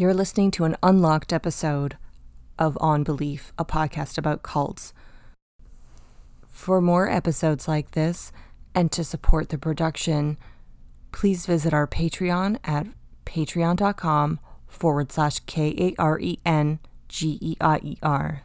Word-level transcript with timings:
You're 0.00 0.14
listening 0.14 0.52
to 0.52 0.62
an 0.62 0.76
unlocked 0.80 1.32
episode 1.32 1.96
of 2.56 2.78
On 2.80 3.02
Belief, 3.02 3.52
a 3.58 3.64
podcast 3.64 4.16
about 4.16 4.44
cults. 4.44 4.94
For 6.46 6.80
more 6.80 7.10
episodes 7.10 7.66
like 7.66 7.90
this 7.90 8.30
and 8.76 8.92
to 8.92 9.02
support 9.02 9.48
the 9.48 9.58
production, 9.58 10.38
please 11.10 11.46
visit 11.46 11.74
our 11.74 11.88
Patreon 11.88 12.60
at 12.62 12.86
patreon.com 13.26 14.38
forward 14.68 15.10
slash 15.10 15.40
K 15.46 15.74
A 15.76 16.00
R 16.00 16.20
E 16.20 16.38
N 16.46 16.78
G 17.08 17.36
E 17.40 17.56
I 17.60 17.80
E 17.82 17.96
R. 18.00 18.42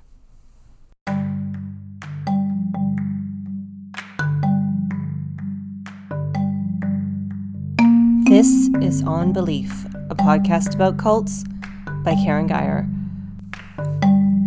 This 8.27 8.71
is 8.81 9.04
On 9.04 9.31
Belief, 9.31 9.85
a 10.09 10.15
podcast 10.15 10.75
about 10.75 10.97
cults 10.97 11.45
by 12.03 12.13
Karen 12.15 12.47
Geier. 12.47 12.89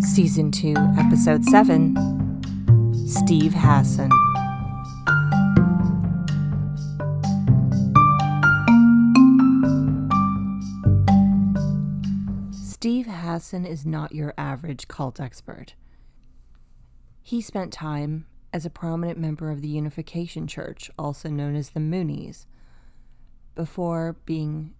Season 0.03 0.51
2, 0.51 0.75
Episode 0.99 1.45
7 1.47 1.97
Steve 3.09 3.55
Hassan. 3.55 4.11
Steve 12.53 13.07
Hassan 13.07 13.65
is 13.65 13.87
not 13.87 14.15
your 14.15 14.35
average 14.37 14.89
cult 14.89 15.21
expert. 15.21 15.75
He 17.23 17.41
spent 17.41 17.73
time 17.73 18.27
as 18.53 18.67
a 18.67 18.71
prominent 18.71 19.19
member 19.19 19.51
of 19.51 19.63
the 19.63 19.69
Unification 19.69 20.47
Church, 20.47 20.91
also 20.99 21.31
known 21.31 21.57
as 21.57 21.71
the 21.71 21.81
Moonies, 21.81 22.45
before 23.55 24.17
being 24.27 24.75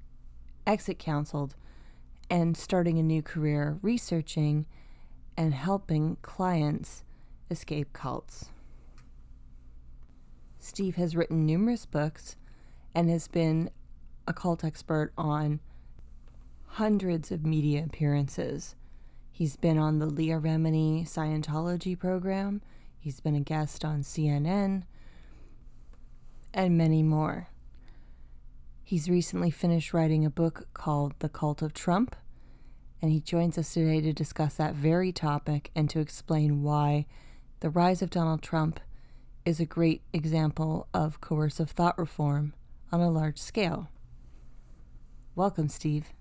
exit 0.67 0.99
counseled 0.99 1.55
and 2.29 2.57
starting 2.57 2.99
a 2.99 3.03
new 3.03 3.23
career 3.23 3.79
researching 3.83 4.67
and 5.37 5.55
helping 5.55 6.17
clients 6.23 7.05
escape 7.51 7.93
cults. 7.93 8.47
Steve 10.59 10.97
has 10.97 11.15
written 11.15 11.47
numerous 11.47 11.87
books 11.87 12.37
and 12.95 13.09
has 13.09 13.29
been 13.29 13.71
a 14.27 14.33
cult 14.33 14.65
expert 14.65 15.13
on 15.17 15.61
hundreds 16.67 17.31
of 17.31 17.47
media 17.47 17.85
appearances. 17.85 18.75
He's 19.31 19.57
been 19.57 19.79
on 19.79 19.99
the 19.99 20.07
Leah 20.07 20.41
Remini 20.41 21.09
Scientology 21.09 21.99
program, 21.99 22.63
he's 22.99 23.21
been 23.21 23.37
a 23.37 23.41
guest 23.41 23.85
on 23.85 24.01
CNN, 24.01 24.83
and 26.53 26.77
many 26.77 27.03
more. 27.03 27.49
He's 28.89 29.11
recently 29.11 29.51
finished 29.51 29.93
writing 29.93 30.25
a 30.25 30.31
book 30.31 30.69
called 30.73 31.15
The 31.19 31.29
Cult 31.29 31.61
of 31.61 31.75
Trump, 31.75 32.15
and 33.03 33.11
he 33.11 33.19
joins 33.19 33.59
us 33.59 33.75
today 33.75 34.01
to 34.01 34.13
discuss 34.13 34.55
that 34.55 34.77
very 34.77 35.11
topic 35.11 35.73
and 35.75 35.91
to 35.91 35.99
explain 35.99 36.63
why 36.63 37.07
the 37.59 37.69
rise 37.69 38.01
of 38.01 38.11
Donald 38.11 38.43
Trump 38.43 38.79
is 39.45 39.59
a 39.59 39.67
great 39.67 40.03
example 40.13 40.87
of 40.95 41.21
coercive 41.21 41.71
thought 41.71 41.99
reform 41.99 42.55
on 42.93 43.01
a 43.01 43.11
large 43.11 43.39
scale. 43.39 43.89
Welcome, 45.35 45.69
Steve. 45.69 46.13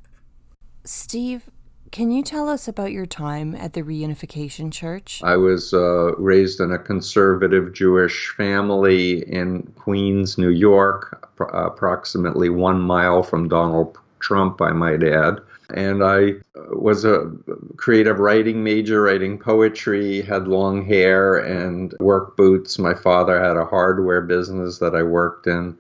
Steve, 0.84 1.52
can 1.92 2.10
you 2.10 2.24
tell 2.24 2.50
us 2.50 2.68
about 2.68 2.92
your 2.92 3.06
time 3.06 3.54
at 3.54 3.74
the 3.74 3.84
Reunification 3.84 4.72
Church? 4.72 5.22
I 5.24 5.38
was 5.38 5.72
uh, 5.72 6.16
raised 6.16 6.60
in 6.60 6.72
a 6.72 6.80
conservative 6.80 7.74
Jewish 7.74 8.30
family 8.36 9.24
in 9.32 9.72
Queens, 9.76 10.40
New 10.40 10.50
York, 10.50 11.25
approximately 11.40 12.50
one 12.50 12.82
mile 12.82 13.24
from 13.24 13.48
Donald 13.48 13.98
Trump, 14.20 14.62
I 14.62 14.72
might 14.72 15.04
add. 15.04 15.40
And 15.74 16.04
I 16.04 16.30
uh, 16.56 16.76
was 16.78 17.06
a 17.06 17.32
creative 17.78 18.20
writing 18.20 18.64
major, 18.64 19.02
writing 19.02 19.38
poetry, 19.38 20.22
had 20.22 20.48
long 20.48 20.86
hair 20.86 21.38
and 21.38 21.94
work 22.00 22.38
boots. 22.38 22.78
My 22.78 22.94
father 22.94 23.42
had 23.42 23.58
a 23.58 23.66
hardware 23.66 24.22
business 24.22 24.78
that 24.80 24.96
I 24.96 25.04
worked 25.04 25.48
in. 25.48 25.78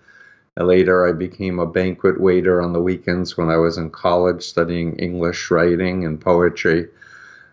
Later, 0.57 1.05
I 1.05 1.11
became 1.11 1.59
a 1.59 1.65
banquet 1.67 2.19
waiter 2.19 2.61
on 2.61 2.71
the 2.71 2.81
weekends 2.81 3.37
when 3.37 3.49
I 3.49 3.57
was 3.57 3.77
in 3.77 3.89
college 3.89 4.43
studying 4.43 4.95
English 4.97 5.51
writing 5.51 6.05
and 6.05 6.19
poetry. 6.19 6.87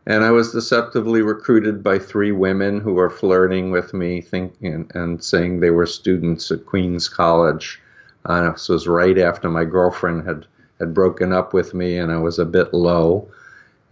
And 0.07 0.25
I 0.25 0.31
was 0.31 0.53
deceptively 0.53 1.21
recruited 1.23 1.83
by 1.83 1.99
three 1.99 2.33
women 2.33 2.81
who 2.81 2.95
were 2.95 3.11
flirting 3.11 3.71
with 3.73 3.93
me, 3.93 4.21
thinking 4.21 4.89
and 4.95 5.23
saying 5.23 5.61
they 5.61 5.71
were 5.71 5.87
students 5.87 6.51
at 6.51 6.67
Queens 6.67 7.09
College. 7.09 7.82
Uh, 8.25 8.53
this 8.53 8.69
was 8.69 8.87
right 8.87 9.19
after 9.19 9.51
my 9.51 9.65
girlfriend 9.65 10.27
had 10.27 10.47
had 10.79 10.95
broken 10.95 11.33
up 11.33 11.55
with 11.55 11.75
me, 11.75 11.97
and 11.99 12.11
I 12.11 12.19
was 12.19 12.39
a 12.39 12.45
bit 12.45 12.75
low. 12.75 13.29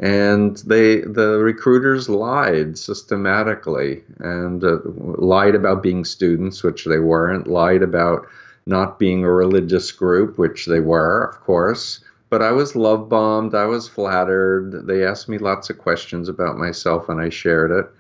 And 0.01 0.57
they, 0.59 1.03
the 1.03 1.39
recruiters 1.39 2.09
lied 2.09 2.79
systematically 2.79 4.03
and 4.19 4.65
uh, 4.65 4.79
lied 4.85 5.55
about 5.55 5.83
being 5.83 6.05
students, 6.05 6.63
which 6.63 6.87
they 6.87 6.99
weren't, 6.99 7.47
lied 7.47 7.83
about 7.83 8.27
not 8.67 8.99
being 8.99 9.25
a 9.25 9.31
religious 9.33 9.93
group, 9.93 10.39
which 10.39 10.67
they 10.67 10.81
were, 10.81 11.25
of 11.25 11.41
course. 11.43 12.01
But 12.31 12.43
I 12.43 12.53
was 12.53 12.75
love 12.75 13.09
bombed. 13.09 13.55
I 13.55 13.67
was 13.67 13.89
flattered. 13.89 14.87
They 14.87 15.05
asked 15.05 15.29
me 15.29 15.39
lots 15.39 15.69
of 15.69 15.79
questions 15.79 16.29
about 16.29 16.57
myself, 16.57 17.09
and 17.09 17.21
I 17.21 17.29
shared 17.29 17.71
it. 17.71 17.91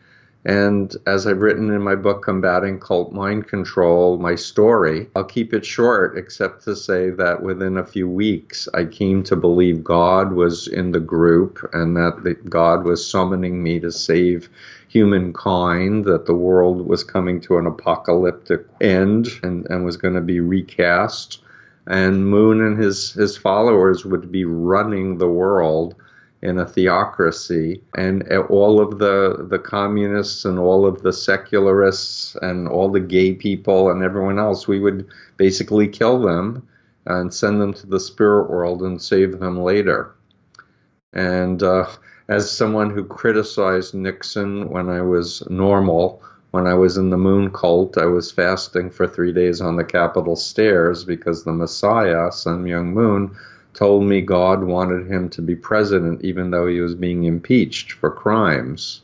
And 0.45 0.97
as 1.07 1.27
I've 1.27 1.43
written 1.43 1.71
in 1.71 1.83
my 1.83 1.95
book, 1.95 2.23
Combating 2.23 2.81
Cult 2.81 3.13
Mind 3.13 3.47
Control, 3.47 4.17
my 4.17 4.37
story, 4.37 5.09
I'll 5.15 5.25
keep 5.25 5.53
it 5.53 5.67
short, 5.67 6.17
except 6.17 6.65
to 6.65 6.75
say 6.75 7.11
that 7.11 7.43
within 7.43 7.77
a 7.77 7.85
few 7.85 8.09
weeks, 8.09 8.67
I 8.73 8.87
came 8.87 9.23
to 9.25 9.37
believe 9.37 9.85
God 9.85 10.33
was 10.33 10.67
in 10.67 10.93
the 10.93 11.01
group 11.01 11.69
and 11.75 11.95
that 11.97 12.49
God 12.49 12.85
was 12.85 13.07
summoning 13.07 13.63
me 13.63 13.81
to 13.81 13.93
save 13.93 14.49
humankind, 14.89 16.07
that 16.07 16.25
the 16.25 16.35
world 16.35 16.87
was 16.87 17.05
coming 17.05 17.41
to 17.43 17.59
an 17.59 17.67
apocalyptic 17.67 18.65
end 18.81 19.29
and, 19.43 19.67
and 19.67 19.85
was 19.85 19.99
going 19.99 20.15
to 20.15 20.23
be 20.23 20.41
recast. 20.41 21.43
And 21.87 22.27
Moon 22.27 22.63
and 22.63 22.79
his, 22.79 23.13
his 23.13 23.37
followers 23.37 24.07
would 24.07 24.33
be 24.33 24.47
running 24.47 25.19
the 25.19 25.29
world 25.29 25.97
in 26.43 26.59
a 26.59 26.67
theocracy, 26.67 27.83
and 27.95 28.27
all 28.49 28.81
of 28.81 28.99
the 28.99 29.47
the 29.49 29.59
communists 29.59 30.45
and 30.45 30.59
all 30.59 30.87
of 30.87 31.03
the 31.03 31.13
secularists 31.13 32.35
and 32.41 32.67
all 32.67 32.89
the 32.91 33.01
gay 33.01 33.35
people 33.35 33.91
and 33.91 34.03
everyone 34.03 34.39
else, 34.39 34.67
we 34.67 34.81
would 34.81 35.07
basically 35.37 35.87
kill 35.87 36.21
them 36.21 36.67
and 37.07 37.33
send 37.33 37.61
them 37.61 37.73
to 37.75 37.87
the 37.87 38.01
spirit 38.01 38.51
world 38.51 38.83
and 38.83 39.03
save 39.03 39.39
them 39.39 39.59
later. 39.63 40.15
And 41.13 41.63
uh, 41.63 41.87
as 42.29 42.51
someone 42.51 42.91
who 42.91 43.05
criticized 43.05 43.95
Nixon 43.95 44.71
when 44.71 44.89
I 44.89 45.03
was 45.03 45.43
normal, 45.51 46.23
when 46.53 46.67
I 46.67 46.75
was 46.75 46.97
in 46.97 47.11
the 47.11 47.17
moon 47.17 47.51
cult, 47.53 47.99
I 47.99 48.07
was 48.07 48.31
fasting 48.31 48.91
for 48.91 49.07
three 49.07 49.33
days 49.33 49.61
on 49.61 49.77
the 49.77 49.85
Capitol 49.85 50.37
stairs 50.37 51.05
because 51.05 51.45
the 51.45 51.53
Messiah, 51.53 52.31
Sun 52.33 52.65
Myung 52.65 52.93
Moon, 52.93 53.37
told 53.75 54.05
me 54.05 54.21
God 54.21 54.65
wanted 54.65 55.07
him 55.07 55.29
to 55.31 55.43
be 55.43 55.55
president 55.55 56.23
even 56.25 56.51
though 56.51 56.67
he 56.67 56.81
was 56.81 56.95
being 56.95 57.25
impeached 57.25 57.93
for 57.93 58.11
crimes. 58.11 59.03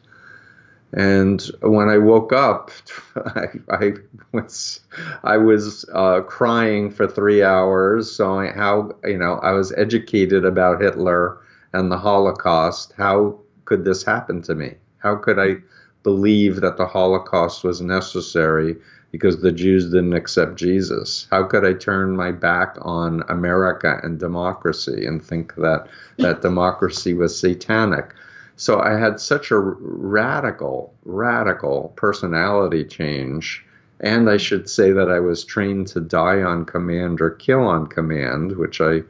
And 0.93 1.43
when 1.63 1.89
I 1.89 1.99
woke 1.99 2.33
up, 2.33 2.71
I, 3.17 3.47
I 3.69 3.93
was 4.33 4.81
I 5.25 5.37
was 5.37 5.85
uh, 5.93 6.21
crying 6.23 6.91
for 6.91 7.07
three 7.07 7.43
hours. 7.43 8.11
So 8.11 8.51
how 8.55 8.93
you 9.05 9.19
know 9.19 9.35
I 9.43 9.53
was 9.53 9.73
educated 9.73 10.45
about 10.45 10.81
Hitler 10.81 11.39
and 11.73 11.91
the 11.91 11.99
Holocaust. 11.99 12.95
How 12.97 13.39
could 13.65 13.85
this 13.85 14.05
happen 14.05 14.43
to 14.43 14.55
me? 14.55 14.75
How 14.99 15.17
could 15.17 15.39
I 15.39 15.57
believe 16.03 16.61
that 16.61 16.77
the 16.77 16.87
Holocaust 16.87 17.65
was 17.65 17.81
necessary 17.81 18.77
because 19.17 19.41
the 19.41 19.53
Jews 19.53 19.87
didn't 19.87 20.13
accept 20.13 20.57
Jesus. 20.57 21.27
How 21.31 21.45
could 21.45 21.65
I 21.65 21.73
turn 21.73 22.17
my 22.17 22.33
back 22.33 22.77
on 22.83 23.23
America 23.29 23.99
and 24.03 24.19
democracy 24.19 25.07
and 25.07 25.25
think 25.25 25.55
that 25.55 25.89
that 26.19 26.43
democracy 26.43 27.15
was 27.15 27.39
satanic? 27.39 28.15
So 28.57 28.81
I 28.81 28.99
had 28.99 29.19
such 29.19 29.51
a 29.51 29.59
radical, 29.59 30.93
radical 31.05 31.95
personality 31.97 32.85
change. 32.85 33.65
And 34.01 34.29
I 34.29 34.37
should 34.37 34.69
say 34.69 34.93
that 34.93 35.11
I 35.11 35.21
was 35.21 35.45
trained 35.45 35.87
to 35.89 36.01
die 36.01 36.43
on 36.43 36.67
command 36.67 37.23
or 37.23 37.31
kill 37.31 37.67
on 37.67 37.87
command, 37.87 38.53
which 38.57 38.83
I 38.83 39.03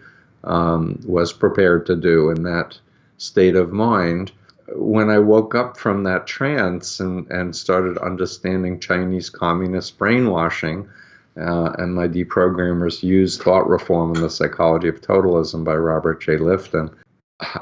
um, 0.45 1.01
was 1.05 1.33
prepared 1.33 1.87
to 1.87 1.97
do 1.97 2.31
in 2.31 2.45
that 2.45 2.79
state 3.19 3.57
of 3.57 3.73
mind 3.73 4.31
when 4.75 5.11
I 5.11 5.19
woke 5.19 5.55
up 5.55 5.77
from 5.77 6.05
that 6.05 6.27
trance 6.27 7.01
and, 7.01 7.31
and 7.31 7.55
started 7.55 7.99
understanding 7.99 8.81
Chinese 8.81 9.31
communist 9.31 9.99
brainwashing, 9.99 10.89
uh, 11.37 11.73
and 11.79 11.95
my 11.95 12.09
deprogrammers 12.09 13.03
used 13.03 13.43
thought 13.43 13.69
reform 13.69 14.15
and 14.15 14.25
the 14.25 14.31
psychology 14.31 14.89
of 14.89 15.01
totalism 15.01 15.65
by 15.65 15.75
Robert 15.75 16.23
J. 16.23 16.37
Lifton, 16.37 16.95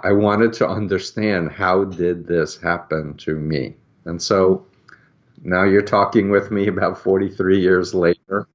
I 0.02 0.12
wanted 0.12 0.52
to 0.54 0.68
understand 0.68 1.50
how 1.50 1.84
did 1.84 2.26
this 2.26 2.56
happen 2.56 3.14
to 3.18 3.34
me. 3.34 3.74
And 4.04 4.22
so 4.22 4.66
now 5.42 5.64
you're 5.64 5.82
talking 5.82 6.30
with 6.30 6.50
me 6.50 6.68
about 6.68 6.98
43 6.98 7.60
years 7.60 7.94
later, 7.94 8.46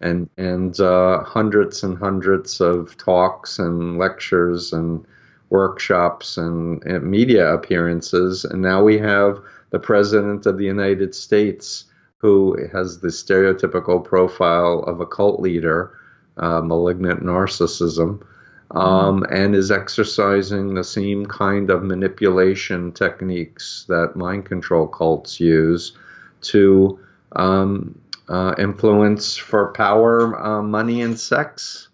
and 0.00 0.30
and 0.38 0.78
uh, 0.80 1.22
hundreds 1.22 1.82
and 1.84 1.98
hundreds 1.98 2.60
of 2.60 2.96
talks 2.96 3.58
and 3.58 3.98
lectures 3.98 4.72
and 4.72 5.04
workshops 5.50 6.36
and, 6.36 6.82
and 6.84 7.04
media 7.04 7.52
appearances. 7.54 8.44
And 8.44 8.62
now 8.62 8.82
we 8.82 8.98
have 8.98 9.40
the 9.70 9.78
President 9.78 10.46
of 10.46 10.58
the 10.58 10.64
United 10.64 11.14
States 11.14 11.84
who 12.18 12.56
has 12.72 13.00
the 13.00 13.08
stereotypical 13.08 14.02
profile 14.02 14.80
of 14.86 15.00
a 15.00 15.06
cult 15.06 15.40
leader, 15.40 15.92
uh, 16.38 16.60
malignant 16.62 17.22
narcissism, 17.22 18.22
um, 18.70 19.24
and 19.30 19.54
is 19.54 19.70
exercising 19.70 20.74
the 20.74 20.82
same 20.82 21.26
kind 21.26 21.70
of 21.70 21.82
manipulation 21.82 22.92
techniques 22.92 23.84
that 23.88 24.16
mind 24.16 24.46
control 24.46 24.86
cults 24.86 25.38
use 25.38 25.92
to 26.40 26.98
um, 27.32 27.98
uh, 28.28 28.54
influence 28.58 29.36
for 29.36 29.72
power, 29.72 30.40
uh, 30.42 30.62
money, 30.62 31.02
and 31.02 31.18
sex. 31.18 31.88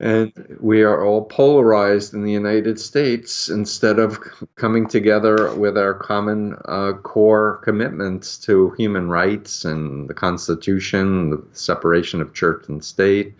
And 0.00 0.56
we 0.58 0.82
are 0.82 1.04
all 1.04 1.26
polarized 1.26 2.14
in 2.14 2.24
the 2.24 2.32
United 2.32 2.80
States 2.80 3.50
instead 3.50 3.98
of 3.98 4.18
coming 4.56 4.88
together 4.88 5.54
with 5.54 5.76
our 5.76 5.92
common 5.92 6.56
uh, 6.64 6.94
core 7.02 7.58
commitments 7.58 8.38
to 8.38 8.70
human 8.78 9.10
rights 9.10 9.66
and 9.66 10.08
the 10.08 10.14
Constitution, 10.14 11.28
the 11.28 11.44
separation 11.52 12.22
of 12.22 12.32
church 12.32 12.66
and 12.68 12.82
state. 12.82 13.34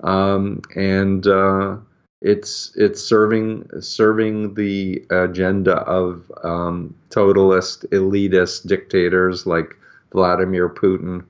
Um, 0.00 0.62
and 0.76 1.26
uh, 1.26 1.78
it's 2.20 2.72
it's 2.76 3.02
serving 3.02 3.68
serving 3.80 4.54
the 4.54 5.04
agenda 5.10 5.74
of 5.74 6.30
um, 6.44 6.94
totalist 7.10 7.84
elitist 7.90 8.68
dictators 8.68 9.44
like 9.44 9.76
Vladimir 10.12 10.68
Putin 10.68 11.24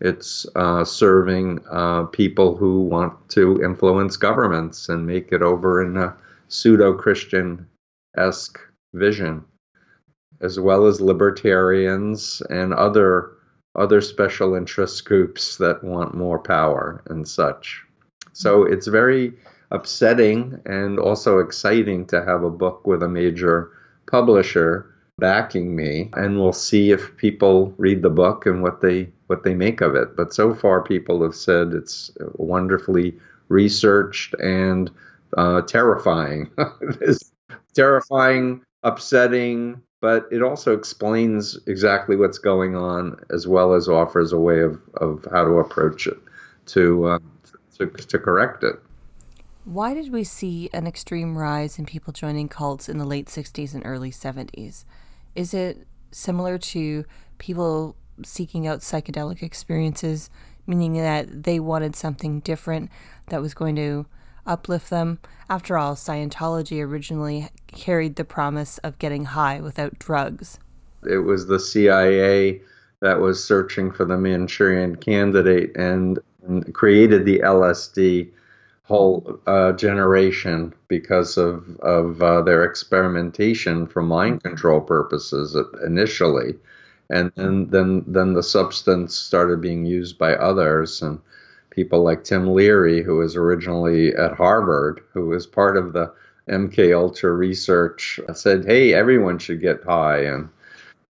it's 0.00 0.46
uh, 0.54 0.84
serving 0.84 1.60
uh, 1.70 2.04
people 2.04 2.56
who 2.56 2.82
want 2.82 3.28
to 3.30 3.62
influence 3.62 4.16
governments 4.16 4.88
and 4.88 5.06
make 5.06 5.32
it 5.32 5.42
over 5.42 5.82
in 5.84 5.96
a 5.96 6.16
pseudo 6.48 6.94
Christian 6.94 7.66
esque 8.16 8.58
vision, 8.94 9.44
as 10.40 10.58
well 10.60 10.86
as 10.86 11.00
libertarians 11.00 12.42
and 12.48 12.72
other 12.72 13.32
other 13.74 14.00
special 14.00 14.54
interest 14.54 15.04
groups 15.04 15.56
that 15.58 15.84
want 15.84 16.14
more 16.14 16.38
power 16.38 17.02
and 17.06 17.28
such. 17.28 17.84
So 18.32 18.64
it's 18.64 18.88
very 18.88 19.34
upsetting 19.70 20.60
and 20.64 20.98
also 20.98 21.38
exciting 21.38 22.06
to 22.06 22.24
have 22.24 22.42
a 22.42 22.50
book 22.50 22.86
with 22.86 23.02
a 23.02 23.08
major 23.08 23.70
publisher 24.10 24.94
backing 25.18 25.74
me 25.74 26.10
and 26.14 26.38
we'll 26.38 26.52
see 26.52 26.90
if 26.90 27.16
people 27.16 27.74
read 27.76 28.02
the 28.02 28.10
book 28.10 28.46
and 28.46 28.62
what 28.62 28.80
they 28.80 29.08
what 29.26 29.42
they 29.42 29.54
make 29.54 29.80
of 29.80 29.94
it. 29.94 30.16
But 30.16 30.32
so 30.32 30.54
far 30.54 30.82
people 30.82 31.22
have 31.22 31.34
said 31.34 31.72
it's 31.72 32.10
wonderfully 32.34 33.18
researched 33.48 34.34
and 34.34 34.90
uh, 35.36 35.62
terrifying. 35.62 36.50
It's 37.00 37.32
terrifying 37.74 38.62
upsetting 38.82 39.82
but 40.00 40.28
it 40.30 40.42
also 40.42 40.76
explains 40.76 41.58
exactly 41.66 42.16
what's 42.16 42.38
going 42.38 42.76
on 42.76 43.18
as 43.30 43.46
well 43.46 43.74
as 43.74 43.88
offers 43.88 44.32
a 44.32 44.38
way 44.38 44.60
of, 44.60 44.80
of 44.94 45.26
how 45.30 45.44
to 45.44 45.58
approach 45.58 46.06
it 46.06 46.18
to, 46.66 47.04
uh, 47.06 47.18
to, 47.76 47.86
to 47.86 48.18
correct 48.18 48.62
it. 48.62 48.76
Why 49.64 49.94
did 49.94 50.12
we 50.12 50.24
see 50.24 50.70
an 50.72 50.86
extreme 50.86 51.36
rise 51.36 51.78
in 51.78 51.84
people 51.84 52.12
joining 52.12 52.48
cults 52.48 52.88
in 52.88 52.98
the 52.98 53.04
late 53.04 53.26
60s 53.26 53.74
and 53.74 53.84
early 53.84 54.10
70s? 54.10 54.84
Is 55.34 55.54
it 55.54 55.86
similar 56.10 56.58
to 56.58 57.04
people 57.38 57.96
seeking 58.24 58.66
out 58.66 58.80
psychedelic 58.80 59.42
experiences, 59.42 60.30
meaning 60.66 60.94
that 60.94 61.44
they 61.44 61.60
wanted 61.60 61.94
something 61.94 62.40
different 62.40 62.90
that 63.28 63.40
was 63.40 63.54
going 63.54 63.76
to 63.76 64.06
uplift 64.46 64.90
them? 64.90 65.18
After 65.48 65.78
all, 65.78 65.94
Scientology 65.94 66.84
originally 66.84 67.48
carried 67.68 68.16
the 68.16 68.24
promise 68.24 68.78
of 68.78 68.98
getting 68.98 69.26
high 69.26 69.60
without 69.60 69.98
drugs. 69.98 70.58
It 71.08 71.18
was 71.18 71.46
the 71.46 71.60
CIA 71.60 72.60
that 73.00 73.20
was 73.20 73.42
searching 73.42 73.92
for 73.92 74.04
the 74.04 74.18
Manchurian 74.18 74.96
candidate 74.96 75.76
and 75.76 76.18
created 76.72 77.24
the 77.24 77.38
LSD 77.40 78.30
whole 78.88 79.38
uh, 79.46 79.72
generation 79.72 80.72
because 80.88 81.36
of 81.36 81.78
of 81.80 82.22
uh, 82.22 82.40
their 82.40 82.64
experimentation 82.64 83.86
for 83.86 84.02
mind 84.02 84.42
control 84.42 84.80
purposes 84.80 85.54
initially, 85.84 86.54
and 87.10 87.30
then 87.36 87.68
then 87.68 88.02
then 88.06 88.32
the 88.32 88.42
substance 88.42 89.14
started 89.14 89.60
being 89.60 89.84
used 89.84 90.16
by 90.18 90.34
others 90.34 91.02
and 91.02 91.20
people 91.70 92.02
like 92.02 92.24
Tim 92.24 92.54
Leary, 92.54 93.02
who 93.02 93.16
was 93.18 93.36
originally 93.36 94.14
at 94.14 94.32
Harvard, 94.32 95.02
who 95.12 95.26
was 95.26 95.46
part 95.46 95.76
of 95.76 95.92
the 95.92 96.10
MK 96.48 96.96
Ultra 96.96 97.32
research, 97.32 98.18
said, 98.32 98.64
"Hey, 98.64 98.94
everyone 98.94 99.38
should 99.38 99.60
get 99.60 99.84
high," 99.84 100.20
and 100.20 100.48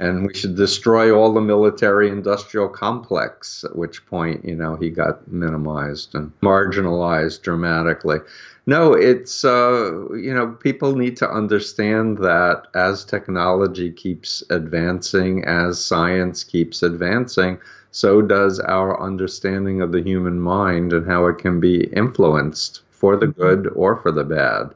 and 0.00 0.26
we 0.26 0.34
should 0.34 0.54
destroy 0.54 1.12
all 1.12 1.32
the 1.32 1.40
military 1.40 2.08
industrial 2.08 2.68
complex, 2.68 3.64
at 3.64 3.74
which 3.74 4.06
point, 4.06 4.44
you 4.44 4.54
know, 4.54 4.76
he 4.76 4.90
got 4.90 5.26
minimized 5.26 6.14
and 6.14 6.32
marginalized 6.40 7.42
dramatically. 7.42 8.18
No, 8.66 8.92
it's, 8.92 9.44
uh, 9.44 10.08
you 10.12 10.32
know, 10.32 10.48
people 10.48 10.94
need 10.94 11.16
to 11.16 11.28
understand 11.28 12.18
that 12.18 12.68
as 12.74 13.04
technology 13.04 13.90
keeps 13.90 14.42
advancing, 14.50 15.44
as 15.44 15.84
science 15.84 16.44
keeps 16.44 16.82
advancing, 16.82 17.58
so 17.90 18.22
does 18.22 18.60
our 18.60 19.00
understanding 19.02 19.80
of 19.80 19.90
the 19.90 20.02
human 20.02 20.38
mind 20.38 20.92
and 20.92 21.06
how 21.06 21.26
it 21.26 21.38
can 21.38 21.58
be 21.58 21.84
influenced 21.86 22.82
for 22.90 23.16
the 23.16 23.26
good 23.26 23.68
or 23.74 23.96
for 23.96 24.12
the 24.12 24.24
bad 24.24 24.74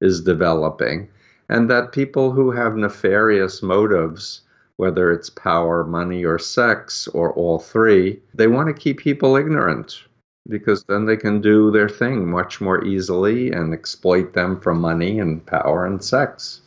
is 0.00 0.20
developing. 0.20 1.08
And 1.48 1.68
that 1.70 1.92
people 1.92 2.30
who 2.30 2.50
have 2.52 2.76
nefarious 2.76 3.62
motives, 3.62 4.42
whether 4.80 5.12
it's 5.12 5.28
power, 5.28 5.84
money, 5.84 6.24
or 6.24 6.38
sex, 6.38 7.06
or 7.08 7.34
all 7.34 7.58
three, 7.58 8.18
they 8.32 8.46
want 8.46 8.66
to 8.66 8.82
keep 8.82 8.98
people 8.98 9.36
ignorant 9.36 10.04
because 10.48 10.84
then 10.84 11.04
they 11.04 11.18
can 11.18 11.42
do 11.42 11.70
their 11.70 11.88
thing 11.88 12.26
much 12.30 12.62
more 12.62 12.82
easily 12.82 13.52
and 13.52 13.74
exploit 13.74 14.32
them 14.32 14.58
for 14.58 14.74
money 14.74 15.18
and 15.18 15.44
power 15.44 15.84
and 15.84 16.02
sex. 16.02 16.62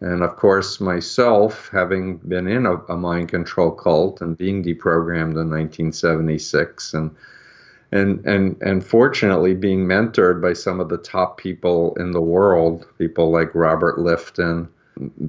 And 0.00 0.24
of 0.24 0.34
course, 0.34 0.80
myself, 0.80 1.68
having 1.70 2.16
been 2.16 2.48
in 2.48 2.66
a, 2.66 2.74
a 2.88 2.96
mind 2.96 3.28
control 3.28 3.70
cult 3.70 4.20
and 4.20 4.36
being 4.36 4.64
deprogrammed 4.64 5.38
in 5.38 5.48
1976 5.48 6.92
and 6.94 7.14
and 7.92 8.26
and 8.26 8.60
and 8.60 8.84
fortunately 8.84 9.54
being 9.54 9.86
mentored 9.86 10.42
by 10.42 10.54
some 10.54 10.80
of 10.80 10.88
the 10.88 10.98
top 10.98 11.38
people 11.38 11.94
in 12.00 12.10
the 12.10 12.20
world, 12.36 12.84
people 12.98 13.30
like 13.30 13.54
Robert 13.54 13.96
Lifton, 13.96 14.68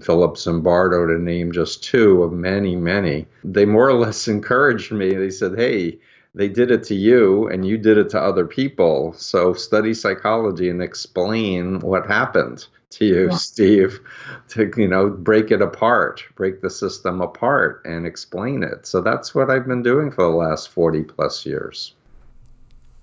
Philip 0.02 0.36
Zimbardo, 0.36 1.08
to 1.08 1.22
name 1.22 1.52
just 1.52 1.84
two 1.84 2.24
of 2.24 2.32
many, 2.32 2.76
many, 2.76 3.26
they 3.44 3.66
more 3.66 3.88
or 3.88 3.94
less 3.94 4.28
encouraged 4.36 4.92
me. 4.92 5.14
They 5.14 5.30
said, 5.30 5.58
hey, 5.58 6.00
they 6.36 6.48
did 6.48 6.72
it 6.72 6.84
to 6.86 6.96
you 6.96 7.48
and 7.48 7.68
you 7.68 7.78
did 7.78 7.98
it 7.98 8.10
to 8.10 8.20
other 8.20 8.46
people. 8.46 9.14
So 9.14 9.54
study 9.54 9.94
psychology 9.94 10.70
and 10.70 10.82
explain 10.82 11.80
what 11.80 12.08
happened 12.08 12.68
to 12.92 13.06
you, 13.06 13.30
yeah. 13.30 13.36
Steve, 13.36 14.00
to, 14.50 14.72
you 14.78 14.88
know, 14.88 15.10
break 15.10 15.52
it 15.52 15.62
apart, 15.62 16.24
break 16.36 16.62
the 16.62 16.70
system 16.70 17.22
apart 17.22 17.82
and 17.86 18.06
explain 18.06 18.64
it. 18.64 18.86
So 18.86 19.02
that's 19.02 19.34
what 19.34 19.50
I've 19.50 19.68
been 19.68 19.84
doing 19.84 20.12
for 20.12 20.24
the 20.24 20.30
last 20.30 20.70
40 20.70 21.04
plus 21.04 21.46
years. 21.46 21.94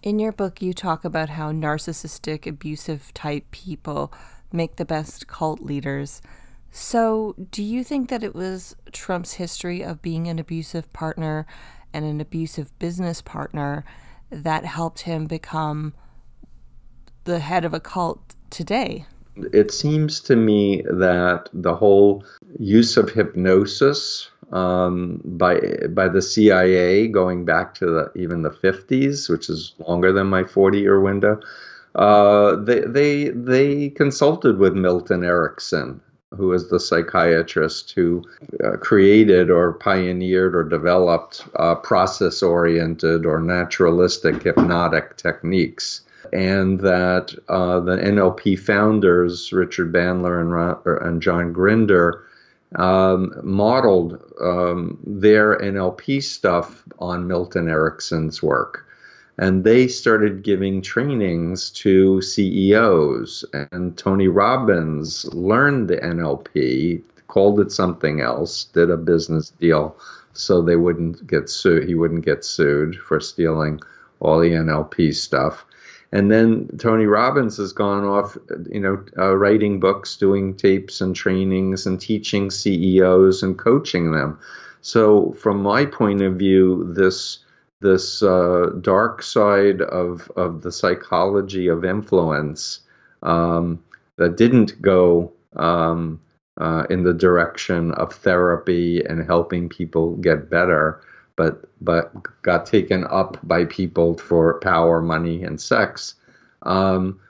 In 0.02 0.18
your 0.18 0.32
book, 0.32 0.62
you 0.62 0.73
talk 0.73 1.04
about 1.04 1.30
how 1.30 1.50
narcissistic, 1.50 2.46
abusive 2.46 3.12
type 3.12 3.50
people 3.50 4.12
make 4.52 4.76
the 4.76 4.85
best 4.85 5.26
cult 5.26 5.61
leaders. 5.61 6.23
So, 6.70 7.35
do 7.50 7.62
you 7.62 7.82
think 7.82 8.11
that 8.11 8.23
it 8.23 8.35
was 8.35 8.76
Trump's 8.92 9.35
history 9.35 9.82
of 9.82 10.02
being 10.02 10.28
an 10.28 10.38
abusive 10.38 10.92
partner 10.92 11.46
and 11.92 12.04
an 12.04 12.20
abusive 12.20 12.76
business 12.78 13.23
partner 13.23 13.85
that 14.30 14.64
helped 14.64 15.00
him 15.00 15.26
become 15.26 15.94
the 17.25 17.38
head 17.38 17.64
of 17.64 17.73
a 17.73 17.80
cult 17.80 18.35
today? 18.50 19.06
It 19.52 19.70
seems 19.70 20.20
to 20.20 20.37
me 20.37 20.82
that 20.82 21.49
the 21.52 21.75
whole 21.75 22.25
use 22.58 22.96
of 22.96 23.11
hypnosis 23.11 24.30
um, 24.52 25.20
by 25.25 25.61
by 25.90 26.08
the 26.08 26.23
CIA 26.23 27.08
going 27.08 27.44
back 27.44 27.75
to 27.75 27.87
the, 27.87 28.12
even 28.14 28.42
the 28.42 28.50
50s, 28.50 29.28
which 29.28 29.50
is 29.50 29.75
longer 29.87 30.12
than 30.12 30.28
my 30.28 30.44
40 30.44 30.78
year 30.78 31.00
window. 31.00 31.40
Uh, 31.94 32.56
they 32.56 32.80
they 32.80 33.28
they 33.30 33.90
consulted 33.90 34.58
with 34.58 34.75
Milton 34.75 35.25
Erickson 35.25 36.00
who 36.35 36.52
is 36.52 36.68
the 36.68 36.80
psychiatrist 36.80 37.92
who 37.92 38.25
uh, 38.64 38.76
created 38.78 39.50
or 39.50 39.75
pioneered 39.75 40.54
or 40.54 40.64
developed 40.64 41.45
uh, 41.56 41.75
process 41.76 42.42
oriented 42.42 43.25
or 43.25 43.40
naturalistic 43.40 44.42
hypnotic 44.42 45.16
techniques. 45.16 46.02
And 46.33 46.80
that 46.80 47.33
uh, 47.49 47.78
the 47.80 47.97
NLP 47.97 48.59
founders, 48.59 49.52
Richard 49.52 49.92
Bandler 49.92 50.40
and, 50.40 51.06
and 51.06 51.23
John 51.23 51.52
Grinder, 51.52 52.25
um, 52.75 53.33
modeled 53.45 54.21
um, 54.40 54.99
their 55.06 55.56
NLP 55.56 56.23
stuff 56.25 56.83
on 56.99 57.28
Milton 57.28 57.68
Erickson's 57.68 58.42
work. 58.42 58.86
And 59.38 59.64
they 59.64 59.87
started 59.87 60.43
giving 60.43 60.81
trainings 60.81 61.71
to 61.71 62.23
CEOs. 62.23 63.45
And 63.52 63.97
Tony 63.97 64.28
Robbins 64.28 65.26
learned 65.35 65.88
the 65.88 65.99
NLP, 65.99 67.02
called 67.28 67.61
it 67.61 67.71
something 67.71 68.21
else, 68.21 68.64
did 68.64 68.90
a 68.90 68.97
business 68.97 69.50
deal 69.50 69.97
so 70.33 70.62
they 70.62 70.76
wouldn't 70.76 71.26
get 71.26 71.50
sued. 71.50 71.88
He 71.88 71.95
wouldn't 71.95 72.25
get 72.25 72.45
sued 72.45 72.97
for 72.97 73.21
stealing 73.21 73.81
all 74.21 74.38
the 74.40 74.52
NLP 74.52 75.14
stuff. 75.14 75.64
And 76.12 76.31
then 76.31 76.69
Tony 76.78 77.05
Robbins 77.05 77.57
has 77.59 77.73
gone 77.73 78.05
off, 78.05 78.38
you 78.71 78.81
know, 78.81 79.05
uh, 79.19 79.37
writing 79.37 79.81
books, 79.81 80.16
doing 80.16 80.55
tapes 80.55 81.00
and 81.00 81.14
trainings, 81.14 81.85
and 81.85 82.00
teaching 82.00 82.50
CEOs 82.50 83.43
and 83.43 83.59
coaching 83.59 84.12
them. 84.12 84.38
So, 84.83 85.33
from 85.33 85.62
my 85.62 85.85
point 85.85 86.23
of 86.23 86.37
view, 86.37 86.93
this 86.95 87.40
this 87.80 88.23
uh, 88.23 88.71
dark 88.80 89.23
side 89.23 89.83
of 89.83 90.30
of 90.37 90.62
the 90.62 90.73
psychology 90.73 91.68
of 91.68 91.85
influence 91.85 92.80
um, 93.23 93.83
that 94.16 94.37
didn't 94.37 94.80
go 94.80 95.33
um, 95.56 96.21
uh, 96.59 96.85
in 96.88 97.02
the 97.02 97.12
direction 97.12 97.92
of 97.92 98.12
therapy 98.12 99.04
and 99.04 99.26
helping 99.26 99.68
people 99.68 100.16
get 100.16 100.49
better, 100.50 101.02
but 101.37 101.68
but 101.80 102.12
got 102.42 102.66
taken 102.66 103.04
up 103.11 103.38
by 103.42 103.64
people 103.64 104.16
for 104.16 104.59
power, 104.61 105.02
money, 105.02 105.42
and 105.42 105.61
sex. 105.61 106.14
Um, 106.62 107.21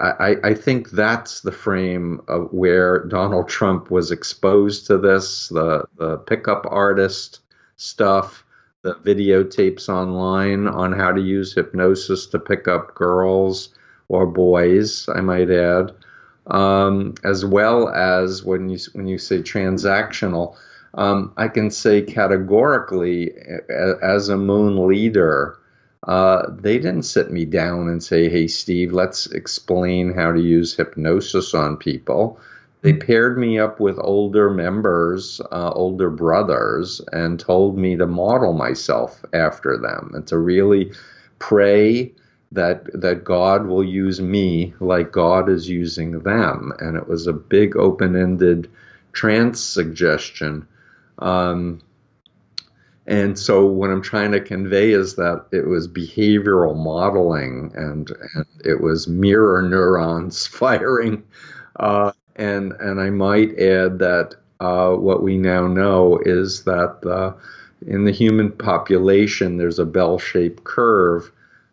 I, 0.00 0.36
I, 0.42 0.54
think 0.54 0.90
that's 0.90 1.40
the 1.40 1.52
frame 1.52 2.20
of 2.28 2.52
where 2.52 3.04
Donald 3.04 3.48
Trump 3.48 3.90
was 3.90 4.10
exposed 4.10 4.86
to 4.86 4.96
this, 4.96 5.48
the, 5.48 5.84
the 5.98 6.18
pickup 6.18 6.66
artist 6.68 7.40
stuff, 7.76 8.44
the 8.86 8.94
videotapes 8.94 9.88
online 9.88 10.68
on 10.68 10.92
how 10.92 11.10
to 11.10 11.20
use 11.20 11.52
hypnosis 11.52 12.26
to 12.26 12.38
pick 12.38 12.68
up 12.68 12.94
girls 12.94 13.70
or 14.08 14.26
boys, 14.26 15.08
I 15.12 15.20
might 15.22 15.50
add, 15.50 15.92
um, 16.46 17.14
as 17.24 17.44
well 17.44 17.88
as 17.88 18.44
when 18.44 18.68
you 18.68 18.78
when 18.92 19.08
you 19.08 19.18
say 19.18 19.38
transactional. 19.38 20.56
Um, 20.94 21.32
I 21.36 21.48
can 21.48 21.70
say 21.70 22.00
categorically, 22.00 23.32
as 24.00 24.28
a 24.28 24.36
moon 24.36 24.86
leader, 24.86 25.58
uh, 26.06 26.46
they 26.56 26.78
didn't 26.78 27.02
sit 27.02 27.32
me 27.32 27.44
down 27.44 27.88
and 27.88 28.00
say, 28.00 28.28
"Hey, 28.28 28.46
Steve, 28.46 28.92
let's 28.92 29.26
explain 29.26 30.14
how 30.14 30.30
to 30.30 30.40
use 30.40 30.76
hypnosis 30.76 31.54
on 31.54 31.76
people." 31.76 32.38
They 32.86 32.92
paired 32.92 33.36
me 33.36 33.58
up 33.58 33.80
with 33.80 33.98
older 34.00 34.48
members, 34.48 35.40
uh, 35.50 35.72
older 35.72 36.08
brothers, 36.08 37.00
and 37.10 37.40
told 37.40 37.76
me 37.76 37.96
to 37.96 38.06
model 38.06 38.52
myself 38.52 39.24
after 39.32 39.76
them 39.76 40.12
and 40.14 40.24
to 40.28 40.38
really 40.38 40.92
pray 41.40 42.12
that 42.52 42.84
that 43.00 43.24
God 43.24 43.66
will 43.66 43.82
use 43.82 44.20
me 44.20 44.72
like 44.78 45.10
God 45.10 45.48
is 45.48 45.68
using 45.68 46.20
them. 46.20 46.72
And 46.78 46.96
it 46.96 47.08
was 47.08 47.26
a 47.26 47.32
big 47.32 47.76
open-ended 47.76 48.70
trance 49.12 49.60
suggestion. 49.60 50.68
Um, 51.18 51.82
and 53.04 53.36
so 53.36 53.66
what 53.66 53.90
I'm 53.90 54.00
trying 54.00 54.30
to 54.30 54.40
convey 54.40 54.92
is 54.92 55.16
that 55.16 55.46
it 55.50 55.66
was 55.66 55.88
behavioral 55.88 56.76
modeling 56.76 57.72
and, 57.74 58.08
and 58.34 58.46
it 58.64 58.80
was 58.80 59.08
mirror 59.08 59.60
neurons 59.62 60.46
firing. 60.46 61.24
Uh, 61.74 62.12
and, 62.36 62.72
and 62.72 63.00
I 63.00 63.10
might 63.10 63.58
add 63.58 63.98
that 63.98 64.34
uh, 64.60 64.92
what 64.92 65.22
we 65.22 65.36
now 65.36 65.66
know 65.66 66.18
is 66.24 66.64
that 66.64 67.04
uh, 67.06 67.32
in 67.86 68.04
the 68.04 68.12
human 68.12 68.52
population, 68.52 69.56
there's 69.56 69.78
a 69.78 69.84
bell-shaped 69.84 70.64
curve 70.64 71.30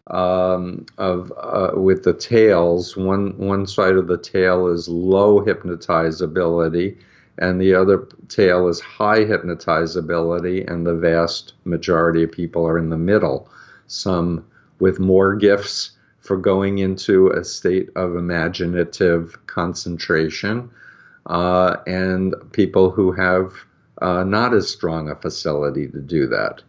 um, 0.08 0.86
of 0.98 1.32
uh, 1.38 1.72
with 1.75 2.03
the 2.03 2.13
tails. 2.13 2.98
One 2.98 3.38
one 3.38 3.65
side 3.65 3.96
of 3.96 4.08
the 4.08 4.17
tail 4.17 4.67
is 4.67 4.89
low 4.89 5.39
hypnotizability, 5.39 6.98
and 7.38 7.60
the 7.60 7.74
other 7.74 8.08
tail 8.27 8.67
is 8.67 8.82
high 8.82 9.22
hypnotizability, 9.22 10.70
and 10.70 10.86
the 10.86 10.96
vast 10.96 11.53
majority 11.63 12.24
of 12.24 12.32
people 12.32 12.67
are 12.67 12.77
in 12.77 12.89
the 12.89 12.98
middle. 12.98 13.50
Some 13.88 14.46
with 14.79 15.00
more 15.00 15.36
gifts 15.36 15.91
for 16.24 16.38
going 16.38 16.80
into 16.80 17.27
a 17.27 17.44
state 17.44 17.89
of 17.96 18.15
imaginative 18.15 19.38
concentration, 19.46 20.72
uh, 21.27 21.75
and 21.86 22.34
people 22.51 22.89
who 22.89 23.12
have 23.12 23.53
uh, 24.01 24.24
not 24.24 24.53
as 24.53 24.70
strong 24.70 25.10
a 25.10 25.15
facility 25.15 25.88
to 25.88 26.00
do 26.00 26.27
that. 26.27 26.62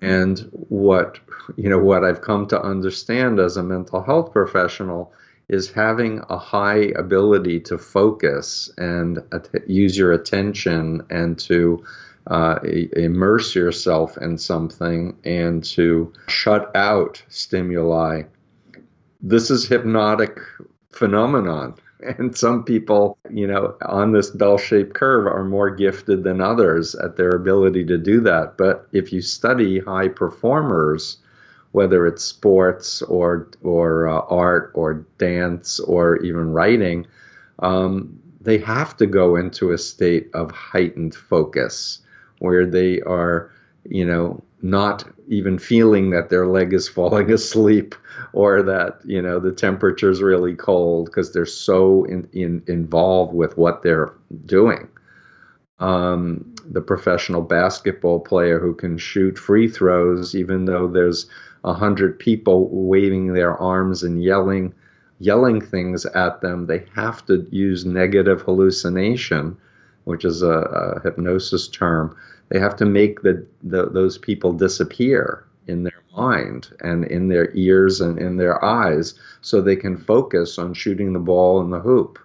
And 0.00 0.38
what 0.68 1.18
you 1.56 1.68
know, 1.68 1.78
what 1.78 2.04
I've 2.04 2.20
come 2.20 2.46
to 2.48 2.60
understand 2.60 3.40
as 3.40 3.56
a 3.56 3.62
mental 3.62 4.02
health 4.02 4.32
professional 4.32 5.12
is 5.48 5.70
having 5.70 6.22
a 6.28 6.36
high 6.36 6.92
ability 6.96 7.60
to 7.60 7.78
focus 7.78 8.70
and 8.76 9.18
use 9.66 9.96
your 9.96 10.12
attention 10.12 11.02
and 11.08 11.38
to 11.38 11.82
uh, 12.26 12.58
immerse 12.62 13.54
yourself 13.54 14.18
in 14.18 14.36
something 14.36 15.16
and 15.24 15.64
to 15.64 16.12
shut 16.28 16.70
out 16.76 17.22
stimuli. 17.28 18.22
This 19.20 19.50
is 19.50 19.66
hypnotic 19.68 20.38
phenomenon. 20.90 21.74
And 22.00 22.36
some 22.36 22.62
people, 22.62 23.18
you 23.28 23.48
know, 23.48 23.76
on 23.82 24.12
this 24.12 24.30
bell 24.30 24.56
shaped 24.56 24.94
curve 24.94 25.26
are 25.26 25.42
more 25.44 25.68
gifted 25.68 26.22
than 26.22 26.40
others 26.40 26.94
at 26.94 27.16
their 27.16 27.30
ability 27.30 27.84
to 27.86 27.98
do 27.98 28.20
that. 28.20 28.56
But 28.56 28.86
if 28.92 29.12
you 29.12 29.20
study 29.20 29.80
high 29.80 30.06
performers, 30.06 31.16
whether 31.72 32.06
it's 32.06 32.22
sports 32.22 33.02
or 33.02 33.48
or 33.64 34.06
uh, 34.06 34.20
art 34.30 34.70
or 34.74 35.04
dance 35.18 35.80
or 35.80 36.18
even 36.18 36.52
writing, 36.52 37.08
um, 37.58 38.16
they 38.40 38.58
have 38.58 38.96
to 38.98 39.06
go 39.06 39.34
into 39.34 39.72
a 39.72 39.78
state 39.78 40.30
of 40.34 40.52
heightened 40.52 41.16
focus 41.16 41.98
where 42.38 42.64
they 42.64 43.00
are, 43.02 43.50
you 43.84 44.04
know, 44.04 44.40
not 44.62 45.04
even 45.28 45.58
feeling 45.58 46.10
that 46.10 46.28
their 46.30 46.46
leg 46.46 46.72
is 46.72 46.88
falling 46.98 47.30
asleep 47.30 47.94
or 48.32 48.62
that 48.62 49.00
you 49.04 49.22
know 49.22 49.38
the 49.38 49.52
temperature 49.52 50.10
is 50.10 50.22
really 50.22 50.54
cold 50.54 51.06
because 51.06 51.32
they're 51.32 51.46
so 51.46 52.04
in, 52.04 52.28
in, 52.32 52.62
involved 52.66 53.34
with 53.34 53.56
what 53.56 53.82
they're 53.82 54.12
doing. 54.46 54.88
Um, 55.78 56.54
the 56.68 56.80
professional 56.80 57.40
basketball 57.40 58.20
player 58.20 58.58
who 58.58 58.74
can 58.74 58.98
shoot 58.98 59.38
free 59.38 59.68
throws, 59.68 60.34
even 60.34 60.64
though 60.64 60.88
there's 60.88 61.26
a 61.64 61.72
hundred 61.72 62.18
people 62.18 62.68
waving 62.70 63.32
their 63.32 63.56
arms 63.56 64.02
and 64.02 64.22
yelling, 64.22 64.74
yelling 65.18 65.60
things 65.60 66.04
at 66.06 66.40
them. 66.40 66.66
They 66.66 66.84
have 66.94 67.24
to 67.26 67.46
use 67.50 67.84
negative 67.84 68.42
hallucination, 68.42 69.56
which 70.04 70.24
is 70.24 70.42
a, 70.42 70.48
a 70.48 71.00
hypnosis 71.02 71.68
term. 71.68 72.16
They 72.48 72.58
have 72.58 72.76
to 72.76 72.86
make 72.86 73.22
the, 73.22 73.46
the, 73.62 73.90
those 73.90 74.18
people 74.18 74.52
disappear 74.52 75.44
in 75.66 75.82
their 75.82 76.02
mind 76.16 76.70
and 76.80 77.04
in 77.04 77.28
their 77.28 77.50
ears 77.54 78.00
and 78.00 78.18
in 78.18 78.36
their 78.36 78.62
eyes 78.64 79.14
so 79.40 79.60
they 79.60 79.76
can 79.76 79.96
focus 79.96 80.58
on 80.58 80.74
shooting 80.74 81.12
the 81.12 81.18
ball 81.18 81.60
in 81.60 81.70
the 81.70 81.80
hoop. 81.80 82.18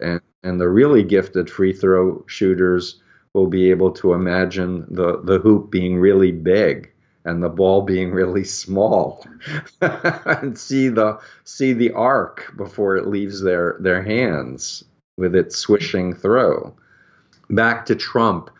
And, 0.00 0.20
and 0.42 0.60
the 0.60 0.68
really 0.68 1.02
gifted 1.02 1.48
free 1.48 1.72
throw 1.72 2.24
shooters 2.26 3.00
will 3.34 3.46
be 3.46 3.70
able 3.70 3.92
to 3.92 4.12
imagine 4.12 4.86
the, 4.90 5.20
the 5.22 5.38
hoop 5.38 5.70
being 5.70 5.98
really 5.98 6.32
big 6.32 6.90
and 7.24 7.42
the 7.42 7.48
ball 7.48 7.82
being 7.82 8.10
really 8.10 8.44
small 8.44 9.24
and 9.80 10.58
see 10.58 10.88
the 10.88 11.18
see 11.44 11.72
the 11.72 11.92
arc 11.92 12.52
before 12.56 12.96
it 12.96 13.06
leaves 13.06 13.42
their 13.42 13.76
their 13.80 14.02
hands 14.02 14.84
with 15.16 15.34
its 15.34 15.56
swishing 15.56 16.14
throw 16.14 16.74
back 17.50 17.84
to 17.84 17.94
trump 17.94 18.50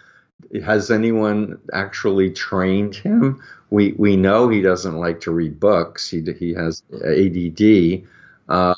has 0.65 0.91
anyone 0.91 1.59
actually 1.73 2.31
trained 2.31 2.95
him? 2.95 3.43
We 3.71 3.93
we 3.93 4.17
know 4.17 4.49
he 4.49 4.63
doesn't 4.63 4.97
like 4.97 5.21
to 5.23 5.33
read 5.33 5.61
books. 5.61 6.09
He 6.09 6.23
he 6.39 6.55
has 6.55 6.83
ADD 6.93 8.07
uh, 8.49 8.75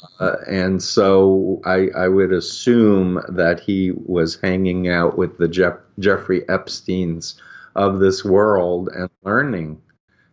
and 0.48 0.82
so 0.82 1.60
I, 1.64 1.88
I 1.96 2.08
would 2.08 2.32
assume 2.32 3.22
that 3.28 3.60
he 3.60 3.92
was 3.92 4.40
hanging 4.40 4.88
out 4.88 5.16
with 5.16 5.38
the 5.38 5.46
Jeff, 5.46 5.74
Jeffrey 5.98 6.48
Epstein's 6.48 7.40
of 7.76 8.00
this 8.00 8.24
world 8.24 8.88
and 8.92 9.08
learning 9.22 9.80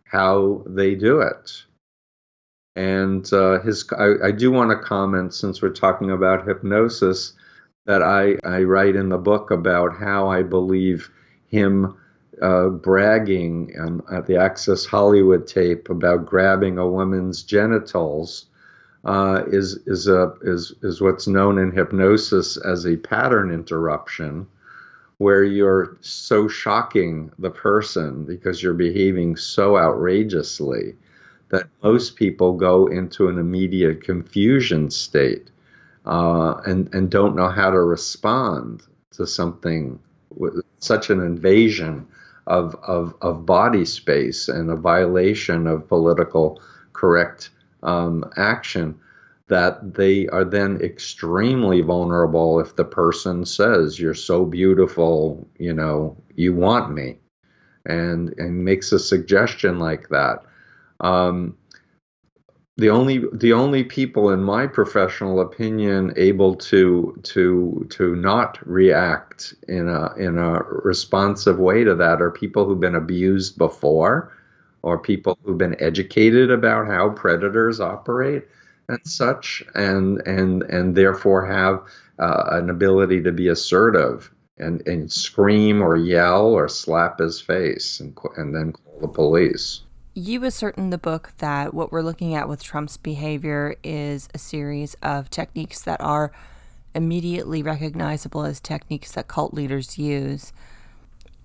how 0.04 0.64
they 0.66 0.96
do 0.96 1.20
it. 1.20 1.62
And 2.74 3.32
uh, 3.32 3.60
his, 3.60 3.84
I, 3.96 4.14
I 4.26 4.30
do 4.32 4.50
want 4.50 4.70
to 4.70 4.84
comment 4.84 5.34
since 5.34 5.62
we're 5.62 5.70
talking 5.70 6.10
about 6.10 6.46
hypnosis 6.46 7.34
that 7.86 8.02
I, 8.02 8.36
I 8.44 8.62
write 8.62 8.96
in 8.96 9.08
the 9.08 9.18
book 9.18 9.52
about 9.52 9.96
how 9.96 10.28
I 10.28 10.42
believe 10.42 11.10
him 11.48 11.96
uh, 12.40 12.68
bragging 12.68 13.74
um, 13.80 14.02
at 14.12 14.26
the 14.26 14.36
Access 14.36 14.84
Hollywood 14.84 15.46
tape 15.46 15.90
about 15.90 16.26
grabbing 16.26 16.78
a 16.78 16.88
woman's 16.88 17.42
genitals 17.42 18.46
uh, 19.04 19.42
is 19.48 19.78
is 19.86 20.08
a 20.08 20.34
is 20.42 20.74
is 20.82 21.00
what's 21.00 21.26
known 21.26 21.58
in 21.58 21.72
hypnosis 21.72 22.56
as 22.56 22.86
a 22.86 22.96
pattern 22.96 23.50
interruption, 23.52 24.46
where 25.18 25.44
you're 25.44 25.96
so 26.00 26.48
shocking 26.48 27.30
the 27.38 27.50
person 27.50 28.24
because 28.24 28.62
you're 28.62 28.74
behaving 28.74 29.36
so 29.36 29.76
outrageously 29.76 30.94
that 31.50 31.68
most 31.82 32.16
people 32.16 32.52
go 32.52 32.86
into 32.86 33.28
an 33.28 33.38
immediate 33.38 34.02
confusion 34.02 34.90
state 34.90 35.50
uh, 36.04 36.54
and 36.66 36.92
and 36.94 37.10
don't 37.10 37.36
know 37.36 37.48
how 37.48 37.70
to 37.70 37.80
respond 37.80 38.82
to 39.12 39.26
something 39.26 39.98
such 40.78 41.10
an 41.10 41.20
invasion 41.20 42.06
of, 42.46 42.74
of, 42.82 43.14
of 43.20 43.46
body 43.46 43.84
space 43.84 44.48
and 44.48 44.70
a 44.70 44.76
violation 44.76 45.66
of 45.66 45.88
political 45.88 46.60
correct 46.92 47.50
um, 47.82 48.24
action 48.36 48.98
that 49.48 49.94
they 49.94 50.28
are 50.28 50.44
then 50.44 50.78
extremely 50.82 51.80
vulnerable 51.80 52.60
if 52.60 52.76
the 52.76 52.84
person 52.84 53.44
says 53.46 53.98
you're 53.98 54.12
so 54.12 54.44
beautiful 54.44 55.48
you 55.58 55.72
know 55.72 56.16
you 56.34 56.54
want 56.54 56.92
me 56.92 57.18
and 57.88 58.34
and 58.38 58.64
makes 58.64 58.92
a 58.92 58.98
suggestion 58.98 59.78
like 59.78 60.08
that. 60.10 60.44
Um, 61.00 61.56
the 62.78 62.88
only 62.88 63.24
the 63.32 63.52
only 63.52 63.82
people 63.82 64.30
in 64.30 64.42
my 64.42 64.66
professional 64.66 65.40
opinion 65.40 66.12
able 66.16 66.54
to 66.54 67.18
to 67.24 67.84
to 67.90 68.14
not 68.16 68.58
react 68.66 69.52
in 69.66 69.88
a 69.88 70.14
in 70.14 70.38
a 70.38 70.62
responsive 70.62 71.58
way 71.58 71.82
to 71.82 71.94
that 71.96 72.22
are 72.22 72.30
people 72.30 72.64
who've 72.64 72.80
been 72.80 72.94
abused 72.94 73.58
before 73.58 74.32
or 74.82 74.96
people 74.96 75.36
who've 75.42 75.58
been 75.58 75.80
educated 75.82 76.52
about 76.52 76.86
how 76.86 77.10
predators 77.10 77.80
operate 77.80 78.46
and 78.88 79.00
such 79.04 79.62
and 79.74 80.22
and 80.24 80.62
and 80.62 80.94
therefore 80.94 81.44
have 81.44 81.82
uh, 82.20 82.44
an 82.52 82.70
ability 82.70 83.20
to 83.20 83.32
be 83.32 83.48
assertive 83.48 84.32
and 84.58 84.86
and 84.86 85.10
scream 85.10 85.82
or 85.82 85.96
yell 85.96 86.46
or 86.46 86.68
slap 86.68 87.18
his 87.18 87.40
face 87.40 87.98
and 87.98 88.16
and 88.36 88.54
then 88.54 88.72
call 88.72 89.00
the 89.00 89.08
police 89.08 89.80
you 90.18 90.44
assert 90.44 90.76
in 90.76 90.90
the 90.90 90.98
book 90.98 91.32
that 91.38 91.72
what 91.72 91.92
we're 91.92 92.02
looking 92.02 92.34
at 92.34 92.48
with 92.48 92.62
Trump's 92.62 92.96
behavior 92.96 93.76
is 93.84 94.28
a 94.34 94.38
series 94.38 94.94
of 95.00 95.30
techniques 95.30 95.80
that 95.82 96.00
are 96.00 96.32
immediately 96.92 97.62
recognizable 97.62 98.42
as 98.42 98.58
techniques 98.58 99.12
that 99.12 99.28
cult 99.28 99.54
leaders 99.54 99.96
use. 99.96 100.52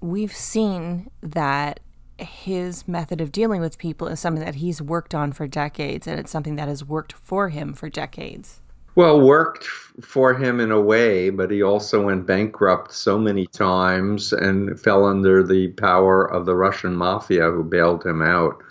We've 0.01 0.36
seen 0.36 1.12
that 1.22 1.82
his 2.18 2.88
method 2.88 3.22
of 3.22 3.32
dealing 3.32 3.62
with 3.62 3.77
people 3.77 4.08
is 4.08 4.20
something 4.20 4.44
that 4.44 4.56
he's 4.56 4.82
worked 4.82 5.13
on 5.13 5.34
for 5.34 5.46
decades, 5.46 6.08
and 6.08 6.20
it's 6.20 6.32
something 6.32 6.56
that 6.56 6.68
has 6.68 6.84
worked 6.84 7.13
for 7.13 7.50
him 7.50 7.74
for 7.74 7.89
decades. 7.89 8.60
Well, 8.96 9.22
worked 9.22 9.64
for 10.02 10.36
him 10.36 10.60
in 10.60 10.72
a 10.72 10.80
way, 10.80 11.32
but 11.32 11.50
he 11.50 11.64
also 11.64 12.06
went 12.06 12.28
bankrupt 12.28 12.94
so 12.94 13.18
many 13.18 13.48
times 13.48 14.32
and 14.32 14.80
fell 14.80 15.06
under 15.06 15.42
the 15.42 15.70
power 15.70 16.26
of 16.26 16.46
the 16.46 16.56
Russian 16.56 16.96
mafia 16.96 17.50
who 17.50 17.64
bailed 17.64 18.06
him 18.06 18.22
out 18.22 18.62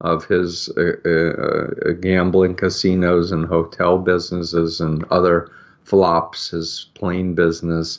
of 0.00 0.24
his 0.24 0.70
uh, 0.78 1.08
uh, 1.08 1.92
gambling 2.00 2.54
casinos 2.54 3.32
and 3.32 3.44
hotel 3.46 3.98
businesses 3.98 4.80
and 4.80 5.04
other 5.10 5.50
flops, 5.84 6.50
his 6.50 6.88
plane 6.94 7.34
business. 7.34 7.98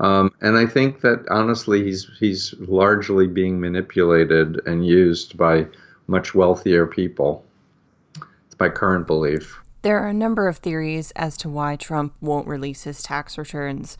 Um, 0.00 0.32
and 0.40 0.56
I 0.56 0.64
think 0.64 1.02
that 1.02 1.26
honestly, 1.28 1.84
he's 1.84 2.08
he's 2.18 2.54
largely 2.60 3.26
being 3.26 3.60
manipulated 3.60 4.60
and 4.66 4.86
used 4.86 5.36
by 5.36 5.66
much 6.06 6.34
wealthier 6.34 6.86
people. 6.86 7.44
It's 8.46 8.58
my 8.58 8.70
current 8.70 9.06
belief. 9.06 9.60
There 9.82 10.00
are 10.00 10.08
a 10.08 10.14
number 10.14 10.48
of 10.48 10.58
theories 10.58 11.12
as 11.12 11.36
to 11.38 11.48
why 11.48 11.76
Trump 11.76 12.14
won't 12.20 12.48
release 12.48 12.82
his 12.82 13.02
tax 13.02 13.38
returns. 13.38 13.96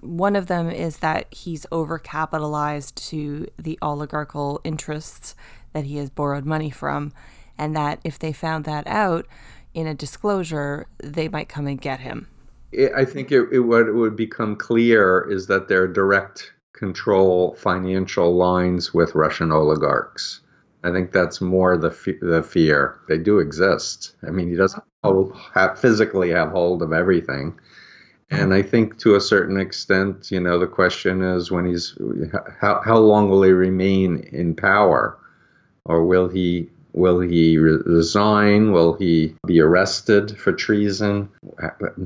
One 0.00 0.36
of 0.36 0.46
them 0.46 0.70
is 0.70 0.98
that 0.98 1.32
he's 1.32 1.66
overcapitalized 1.66 2.94
to 3.08 3.48
the 3.58 3.78
oligarchical 3.82 4.60
interests 4.64 5.34
that 5.72 5.84
he 5.84 5.96
has 5.96 6.10
borrowed 6.10 6.46
money 6.46 6.70
from, 6.70 7.12
and 7.58 7.74
that 7.76 8.00
if 8.04 8.18
they 8.18 8.32
found 8.32 8.64
that 8.64 8.86
out 8.86 9.26
in 9.74 9.86
a 9.86 9.94
disclosure, 9.94 10.86
they 11.02 11.28
might 11.28 11.48
come 11.48 11.66
and 11.66 11.80
get 11.80 12.00
him. 12.00 12.28
I 12.96 13.04
think 13.04 13.30
it, 13.32 13.48
it, 13.52 13.60
what 13.60 13.92
would 13.92 14.16
become 14.16 14.56
clear 14.56 15.26
is 15.30 15.46
that 15.48 15.68
there 15.68 15.82
are 15.82 15.88
direct 15.88 16.52
control 16.72 17.54
financial 17.56 18.34
lines 18.34 18.94
with 18.94 19.14
Russian 19.14 19.52
oligarchs. 19.52 20.40
I 20.84 20.90
think 20.90 21.12
that's 21.12 21.40
more 21.40 21.76
the 21.76 21.90
the 22.20 22.42
fear. 22.42 22.98
They 23.08 23.18
do 23.18 23.38
exist. 23.38 24.14
I 24.26 24.30
mean, 24.30 24.48
he 24.48 24.56
doesn't 24.56 24.82
have, 25.54 25.78
physically 25.78 26.30
have 26.30 26.50
hold 26.50 26.82
of 26.82 26.92
everything, 26.92 27.58
and 28.30 28.52
I 28.52 28.62
think 28.62 28.98
to 28.98 29.14
a 29.14 29.20
certain 29.20 29.58
extent, 29.58 30.30
you 30.30 30.40
know, 30.40 30.58
the 30.58 30.66
question 30.66 31.22
is 31.22 31.50
when 31.50 31.66
he's 31.66 31.96
how 32.60 32.80
how 32.84 32.98
long 32.98 33.30
will 33.30 33.42
he 33.42 33.52
remain 33.52 34.18
in 34.32 34.56
power, 34.56 35.18
or 35.84 36.04
will 36.04 36.28
he 36.28 36.68
will 36.92 37.20
he 37.20 37.58
resign? 37.58 38.72
Will 38.72 38.94
he 38.94 39.34
be 39.46 39.60
arrested 39.60 40.38
for 40.38 40.52
treason? 40.52 41.28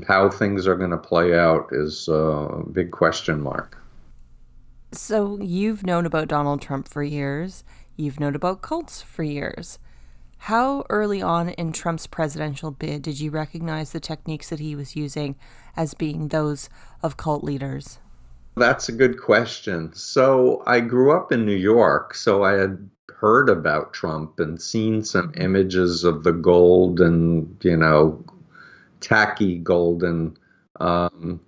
How 0.07 0.29
things 0.29 0.67
are 0.67 0.75
going 0.75 0.91
to 0.91 0.97
play 0.97 1.37
out 1.37 1.69
is 1.71 2.07
a 2.07 2.61
big 2.71 2.91
question 2.91 3.41
mark. 3.41 3.77
So 4.93 5.37
you've 5.41 5.85
known 5.85 6.05
about 6.05 6.29
Donald 6.29 6.61
Trump 6.61 6.87
for 6.87 7.03
years. 7.03 7.63
You've 7.99 8.19
known 8.19 8.35
about 8.35 8.61
cults 8.61 9.01
for 9.01 9.23
years. 9.23 9.79
How 10.37 10.85
early 10.87 11.19
on 11.19 11.49
in 11.49 11.71
Trump's 11.71 12.05
presidential 12.05 12.69
bid 12.69 13.01
did 13.01 13.19
you 13.19 13.31
recognize 13.31 13.91
the 13.91 13.99
techniques 13.99 14.49
that 14.49 14.59
he 14.59 14.75
was 14.75 14.95
using 14.95 15.35
as 15.75 15.95
being 15.95 16.27
those 16.27 16.69
of 17.01 17.17
cult 17.17 17.43
leaders? 17.43 17.97
That's 18.55 18.87
a 18.87 18.91
good 18.91 19.19
question. 19.19 19.91
So 19.93 20.61
I 20.67 20.79
grew 20.79 21.11
up 21.11 21.31
in 21.31 21.43
New 21.43 21.55
York, 21.55 22.13
so 22.13 22.43
I 22.43 22.53
had 22.53 22.87
heard 23.09 23.49
about 23.49 23.93
Trump 23.93 24.39
and 24.39 24.61
seen 24.61 25.03
some 25.03 25.33
images 25.35 26.03
of 26.03 26.23
the 26.23 26.33
gold 26.33 27.01
and, 27.01 27.57
you 27.63 27.77
know, 27.77 28.23
tacky 28.99 29.57
golden 29.57 30.37
um, 30.79 31.39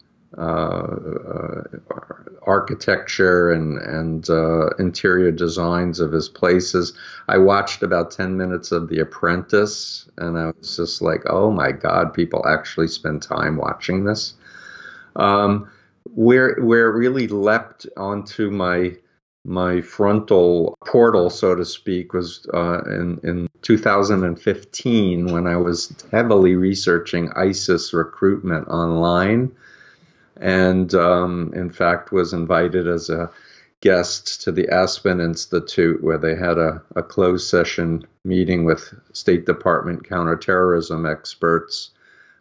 architecture 2.46 3.52
and 3.52 3.78
and 3.80 4.30
uh, 4.30 4.70
interior 4.80 5.32
designs 5.32 6.00
of 6.00 6.12
his 6.12 6.30
places. 6.30 6.94
I 7.28 7.38
watched 7.38 7.84
about 7.84 8.12
ten 8.12 8.38
minutes 8.38 8.72
of 8.72 8.90
The 8.90 9.00
Apprentice, 9.00 10.10
and 10.18 10.38
I 10.38 10.52
was 10.58 10.76
just 10.76 11.02
like, 11.02 11.24
"Oh 11.28 11.52
my 11.52 11.72
God, 11.72 12.14
people 12.14 12.48
actually 12.48 12.88
spend 12.88 13.22
time 13.22 13.58
watching 13.58 14.06
this." 14.06 14.34
Um, 15.16 15.70
where 16.16 16.56
where 16.62 16.90
it 16.90 16.98
really 16.98 17.28
leapt 17.28 17.86
onto 17.98 18.50
my 18.50 18.96
my 19.46 19.82
frontal 19.82 20.78
portal, 20.86 21.30
so 21.30 21.56
to 21.56 21.66
speak, 21.66 22.14
was 22.14 22.46
uh, 22.54 22.82
in, 22.84 23.20
in 23.24 23.50
2015 23.62 25.32
when 25.32 25.48
I 25.48 25.56
was 25.56 25.94
heavily 26.12 26.56
researching 26.56 27.32
ISIS 27.36 27.94
recruitment 27.94 28.68
online 28.68 29.52
and 30.40 30.94
um, 30.96 31.52
in 31.56 31.70
fact 31.70 32.12
was 32.12 32.34
invited 32.34 32.88
as 32.88 33.10
a 33.10 33.30
guest 33.82 34.42
to 34.42 34.52
the 34.52 34.70
Aspen 34.70 35.22
Institute, 35.22 36.04
where 36.04 36.18
they 36.18 36.36
had 36.36 36.58
a, 36.58 36.82
a 36.96 37.04
closed 37.04 37.48
session 37.48 38.06
meeting 38.26 38.66
with 38.66 38.94
State 39.14 39.46
Department 39.46 40.08
counterterrorism 40.08 41.06
experts, 41.06 41.92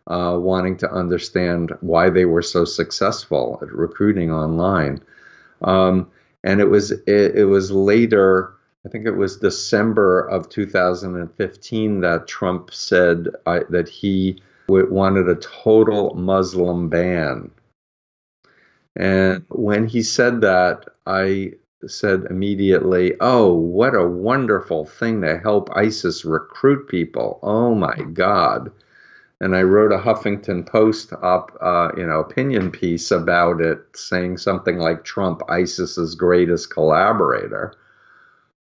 uh, 0.09 0.37
wanting 0.39 0.77
to 0.79 0.91
understand 0.91 1.73
why 1.81 2.11
they 2.11 2.25
were 2.25 2.43
so 2.43 2.65
successful 2.65 3.59
at 3.63 3.73
recruiting 3.73 4.33
online. 4.33 5.01
Um, 5.63 6.11
and 6.43 6.61
it 6.61 6.69
was 6.69 6.91
it, 6.91 7.37
it 7.37 7.45
was 7.45 7.71
later. 7.71 8.55
I 8.87 8.89
think 8.89 9.07
it 9.07 9.17
was 9.17 9.37
December 9.37 10.21
of 10.21 10.49
2015 10.49 12.01
that 12.01 12.29
Trump 12.29 12.73
said 12.73 13.29
uh, 13.45 13.61
that 13.71 13.89
he 13.89 14.41
wanted 14.69 15.29
a 15.29 15.35
total 15.35 16.15
Muslim 16.15 16.89
ban 16.89 17.51
and 18.99 19.45
when 19.49 19.87
he 19.87 20.03
said 20.03 20.41
that, 20.41 20.85
I 21.07 21.53
said 21.87 22.25
immediately, 22.29 23.15
Oh, 23.21 23.55
what 23.55 23.95
a 23.95 24.07
wonderful 24.07 24.85
thing 24.85 25.23
to 25.23 25.39
help 25.39 25.71
ISIS 25.75 26.25
recruit 26.25 26.89
people. 26.89 27.39
Oh 27.43 27.77
my 27.77 27.95
God. 28.13 28.73
And 29.41 29.55
I 29.55 29.63
wrote 29.63 29.93
a 29.93 29.99
Huffington 29.99 30.67
Post 30.67 31.13
up, 31.23 31.57
uh, 31.61 31.93
you 31.97 32.05
know, 32.05 32.19
opinion 32.19 32.73
piece 32.73 33.13
about 33.13 33.61
it, 33.61 33.79
saying 33.95 34.39
something 34.39 34.79
like 34.79 35.05
Trump, 35.05 35.43
ISIS's 35.49 36.17
greatest 36.17 36.71
collaborator. 36.71 37.75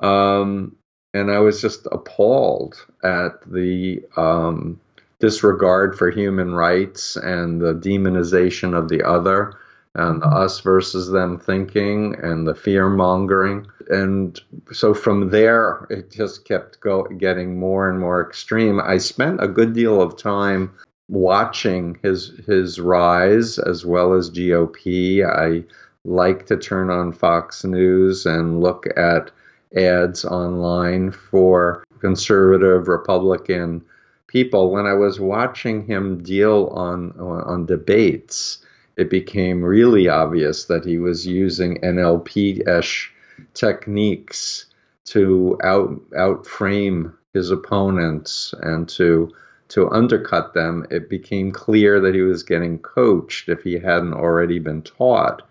Um, 0.00 0.74
and 1.14 1.30
I 1.30 1.38
was 1.38 1.60
just 1.60 1.86
appalled 1.92 2.84
at 3.04 3.48
the 3.48 4.02
um, 4.16 4.80
disregard 5.20 5.96
for 5.96 6.10
human 6.10 6.52
rights 6.52 7.14
and 7.14 7.60
the 7.60 7.72
demonization 7.72 8.76
of 8.76 8.88
the 8.88 9.04
other 9.04 9.56
and 9.96 10.20
the 10.20 10.26
us 10.26 10.60
versus 10.60 11.10
them 11.10 11.38
thinking 11.38 12.14
and 12.22 12.46
the 12.46 12.54
fear 12.54 12.88
mongering. 12.88 13.66
And 13.88 14.38
so 14.70 14.92
from 14.92 15.30
there, 15.30 15.86
it 15.88 16.10
just 16.10 16.44
kept 16.44 16.80
go, 16.80 17.04
getting 17.04 17.58
more 17.58 17.88
and 17.88 17.98
more 17.98 18.20
extreme. 18.20 18.78
I 18.78 18.98
spent 18.98 19.42
a 19.42 19.48
good 19.48 19.72
deal 19.72 20.02
of 20.02 20.18
time 20.18 20.72
watching 21.08 21.98
his 22.02 22.32
his 22.46 22.78
rise 22.78 23.58
as 23.58 23.86
well 23.86 24.12
as 24.12 24.30
GOP. 24.30 25.24
I 25.24 25.64
like 26.04 26.46
to 26.46 26.56
turn 26.56 26.90
on 26.90 27.12
Fox 27.12 27.64
News 27.64 28.26
and 28.26 28.60
look 28.60 28.86
at 28.96 29.30
ads 29.74 30.24
online 30.24 31.10
for 31.10 31.84
conservative 32.00 32.88
Republican 32.88 33.82
people. 34.26 34.70
When 34.70 34.84
I 34.84 34.94
was 34.94 35.20
watching 35.20 35.86
him 35.86 36.22
deal 36.22 36.66
on 36.66 37.12
on 37.18 37.64
debates, 37.64 38.58
it 38.96 39.10
became 39.10 39.62
really 39.62 40.08
obvious 40.08 40.64
that 40.64 40.84
he 40.84 40.98
was 40.98 41.26
using 41.26 41.80
NLP-ish 41.80 43.12
techniques 43.54 44.66
to 45.04 45.58
out 45.62 46.00
outframe 46.12 47.12
his 47.32 47.50
opponents 47.50 48.54
and 48.62 48.88
to 48.88 49.30
to 49.68 49.90
undercut 49.90 50.54
them. 50.54 50.86
It 50.90 51.10
became 51.10 51.50
clear 51.52 52.00
that 52.00 52.14
he 52.14 52.22
was 52.22 52.42
getting 52.42 52.78
coached 52.78 53.48
if 53.48 53.62
he 53.62 53.74
hadn't 53.74 54.14
already 54.14 54.58
been 54.58 54.82
taught 54.82 55.42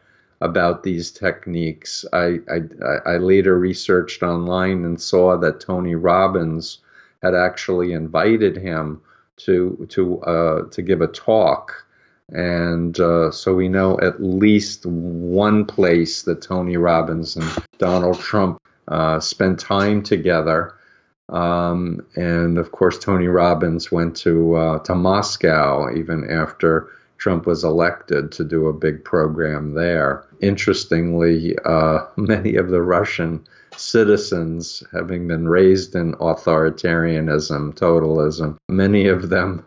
about 0.42 0.84
these 0.84 1.12
techniques. 1.12 2.06
I, 2.14 2.40
I, 2.50 2.60
I 3.06 3.18
later 3.18 3.58
researched 3.58 4.24
online 4.24 4.86
and 4.86 5.00
saw 5.00 5.38
that 5.38 5.60
Tony 5.60 5.96
Robbins 5.96 6.80
had 7.22 7.34
actually 7.34 7.94
invited 7.94 8.58
him 8.58 9.02
to 9.38 9.86
to 9.90 10.22
uh, 10.22 10.70
to 10.70 10.82
give 10.82 11.02
a 11.02 11.08
talk, 11.08 11.85
and 12.30 13.00
uh, 13.00 13.32
so 13.32 13.54
we 13.54 13.70
know 13.70 14.00
at 14.00 14.22
least 14.22 14.86
one 14.86 15.66
place 15.66 16.24
that 16.24 16.42
Tony 16.42 16.78
Robbins 16.78 17.36
and 17.36 17.50
Donald 17.78 18.20
Trump 18.20 18.60
uh, 18.88 19.20
spent 19.20 19.60
time 19.60 20.02
together. 20.02 20.76
Um, 21.30 22.06
and 22.16 22.58
of 22.58 22.72
course, 22.72 23.00
Tony 23.00 23.28
Robbins 23.28 23.92
went 23.92 24.16
to 24.18 24.56
uh, 24.56 24.80
to 24.80 24.96
Moscow 24.96 25.94
even 25.96 26.30
after 26.30 26.90
Trump 27.18 27.46
was 27.46 27.64
elected 27.64 28.32
to 28.34 28.44
do 28.44 28.68
a 28.68 28.74
big 28.74 29.04
program 29.04 29.74
there. 29.74 30.26
Interestingly, 30.42 31.58
uh, 31.66 32.00
many 32.16 32.56
of 32.56 32.70
the 32.70 32.82
Russian 32.82 33.46
citizens, 33.78 34.84
having 34.92 35.28
been 35.28 35.48
raised 35.48 35.96
in 35.96 36.14
authoritarianism, 36.14 37.76
totalism, 37.76 38.58
many 38.70 39.08
of 39.08 39.30
them 39.30 39.66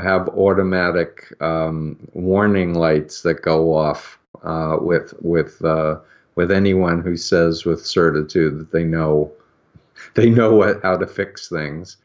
have 0.00 0.28
automatic 0.28 1.32
um, 1.40 1.96
warning 2.12 2.74
lights 2.74 3.22
that 3.22 3.42
go 3.42 3.74
off 3.74 4.18
uh, 4.42 4.76
with 4.80 5.14
with 5.20 5.64
uh, 5.64 5.98
with 6.34 6.50
anyone 6.50 7.02
who 7.02 7.16
says 7.16 7.64
with 7.64 7.84
certitude 7.84 8.58
that 8.58 8.72
they 8.72 8.84
know 8.84 9.32
they 10.14 10.30
know 10.30 10.54
what, 10.54 10.82
how 10.82 10.96
to 10.96 11.06
fix 11.06 11.48
things. 11.48 11.96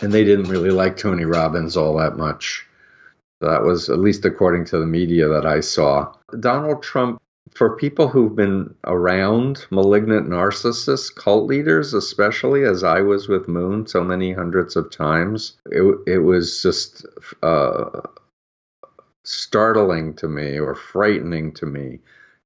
And 0.00 0.12
they 0.12 0.24
didn't 0.24 0.48
really 0.48 0.70
like 0.70 0.96
Tony 0.96 1.24
Robbins 1.24 1.76
all 1.76 1.96
that 1.98 2.16
much. 2.16 2.66
That 3.40 3.62
was 3.62 3.90
at 3.90 3.98
least 3.98 4.24
according 4.24 4.64
to 4.66 4.78
the 4.78 4.86
media 4.86 5.28
that 5.28 5.44
I 5.44 5.60
saw. 5.60 6.14
Donald 6.40 6.82
Trump, 6.82 7.20
for 7.54 7.76
people 7.76 8.08
who've 8.08 8.34
been 8.34 8.74
around 8.84 9.66
malignant 9.70 10.28
narcissists, 10.28 11.14
cult 11.14 11.46
leaders, 11.46 11.92
especially 11.92 12.64
as 12.64 12.82
I 12.82 13.00
was 13.00 13.28
with 13.28 13.48
Moon 13.48 13.86
so 13.86 14.02
many 14.02 14.32
hundreds 14.32 14.76
of 14.76 14.90
times, 14.90 15.58
it, 15.66 15.98
it 16.06 16.18
was 16.18 16.62
just 16.62 17.04
uh, 17.42 18.00
startling 19.24 20.14
to 20.14 20.28
me 20.28 20.58
or 20.58 20.74
frightening 20.74 21.52
to 21.54 21.66
me 21.66 22.00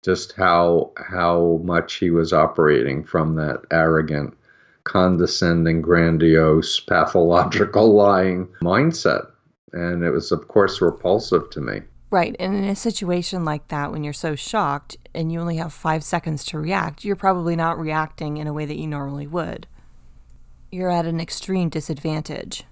just 0.04 0.32
how 0.32 0.92
how 0.96 1.60
much 1.64 1.94
he 1.94 2.10
was 2.10 2.32
operating 2.32 3.02
from 3.02 3.34
that 3.34 3.60
arrogant 3.72 4.36
condescending, 4.84 5.82
grandiose, 5.82 6.78
pathological 6.80 7.92
lying 7.94 8.46
mindset. 8.62 9.26
And 9.72 10.04
it 10.04 10.10
was, 10.10 10.30
of 10.30 10.46
course, 10.46 10.80
repulsive 10.80 11.50
to 11.50 11.60
me. 11.60 11.82
Right. 12.16 12.34
And 12.38 12.56
in 12.56 12.64
a 12.64 12.74
situation 12.74 13.44
like 13.44 13.68
that, 13.68 13.92
when 13.92 14.02
you're 14.02 14.14
so 14.14 14.36
shocked 14.36 14.96
and 15.14 15.30
you 15.30 15.38
only 15.38 15.56
have 15.56 15.70
five 15.70 16.02
seconds 16.02 16.44
to 16.44 16.58
react, 16.58 17.04
you're 17.04 17.14
probably 17.14 17.54
not 17.56 17.78
reacting 17.78 18.38
in 18.38 18.46
a 18.46 18.54
way 18.54 18.64
that 18.64 18.78
you 18.78 18.86
normally 18.86 19.26
would. 19.26 19.66
You're 20.72 20.90
at 20.90 21.04
an 21.04 21.20
extreme 21.20 21.68
disadvantage. 21.68 22.64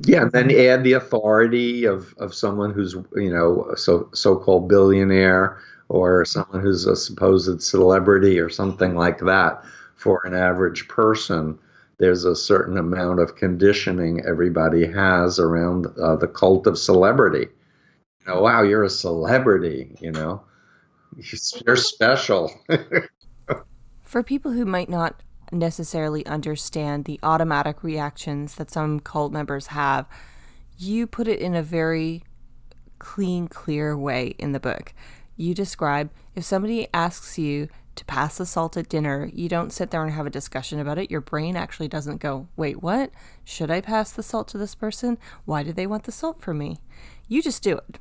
Yeah, 0.00 0.22
and 0.22 0.32
then 0.32 0.50
add 0.50 0.82
the 0.82 0.94
authority 0.94 1.84
of, 1.84 2.14
of 2.16 2.32
someone 2.32 2.72
who's, 2.72 2.94
you 3.16 3.30
know, 3.30 3.74
so 3.76 4.08
so 4.14 4.34
called 4.34 4.66
billionaire 4.66 5.58
or 5.90 6.24
someone 6.24 6.62
who's 6.62 6.86
a 6.86 6.96
supposed 6.96 7.60
celebrity 7.60 8.40
or 8.40 8.48
something 8.48 8.94
like 8.94 9.18
that 9.18 9.62
for 9.96 10.26
an 10.26 10.32
average 10.32 10.88
person, 10.88 11.58
there's 11.98 12.24
a 12.24 12.34
certain 12.34 12.78
amount 12.78 13.20
of 13.20 13.36
conditioning 13.36 14.24
everybody 14.24 14.90
has 14.90 15.38
around 15.38 15.86
uh, 16.02 16.16
the 16.16 16.28
cult 16.28 16.66
of 16.66 16.78
celebrity. 16.78 17.48
Know, 18.26 18.40
wow, 18.40 18.62
you're 18.62 18.82
a 18.82 18.90
celebrity, 18.90 19.96
you 20.00 20.10
know, 20.10 20.42
you're 21.16 21.76
special. 21.76 22.52
for 24.02 24.22
people 24.22 24.52
who 24.52 24.64
might 24.64 24.88
not 24.88 25.22
necessarily 25.52 26.26
understand 26.26 27.04
the 27.04 27.20
automatic 27.22 27.82
reactions 27.82 28.56
that 28.56 28.70
some 28.70 29.00
cult 29.00 29.32
members 29.32 29.68
have, 29.68 30.06
you 30.76 31.06
put 31.06 31.28
it 31.28 31.40
in 31.40 31.54
a 31.54 31.62
very 31.62 32.22
clean, 32.98 33.48
clear 33.48 33.96
way 33.96 34.34
in 34.38 34.52
the 34.52 34.60
book. 34.60 34.92
You 35.36 35.54
describe 35.54 36.10
if 36.34 36.44
somebody 36.44 36.88
asks 36.92 37.38
you 37.38 37.68
to 37.94 38.04
pass 38.04 38.38
the 38.38 38.46
salt 38.46 38.76
at 38.76 38.88
dinner, 38.88 39.30
you 39.32 39.48
don't 39.48 39.72
sit 39.72 39.90
there 39.90 40.02
and 40.02 40.12
have 40.12 40.26
a 40.26 40.30
discussion 40.30 40.78
about 40.78 40.98
it. 40.98 41.10
Your 41.10 41.20
brain 41.20 41.56
actually 41.56 41.88
doesn't 41.88 42.20
go, 42.20 42.48
wait, 42.56 42.82
what? 42.82 43.10
Should 43.44 43.70
I 43.70 43.80
pass 43.80 44.12
the 44.12 44.22
salt 44.22 44.48
to 44.48 44.58
this 44.58 44.74
person? 44.74 45.18
Why 45.44 45.62
do 45.62 45.72
they 45.72 45.86
want 45.86 46.04
the 46.04 46.12
salt 46.12 46.42
from 46.42 46.58
me? 46.58 46.78
You 47.28 47.42
just 47.42 47.62
do 47.62 47.76
it. 47.76 47.98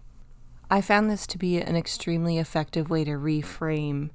I 0.69 0.81
found 0.81 1.09
this 1.09 1.27
to 1.27 1.37
be 1.37 1.61
an 1.61 1.75
extremely 1.75 2.37
effective 2.37 2.89
way 2.89 3.03
to 3.03 3.11
reframe 3.11 4.09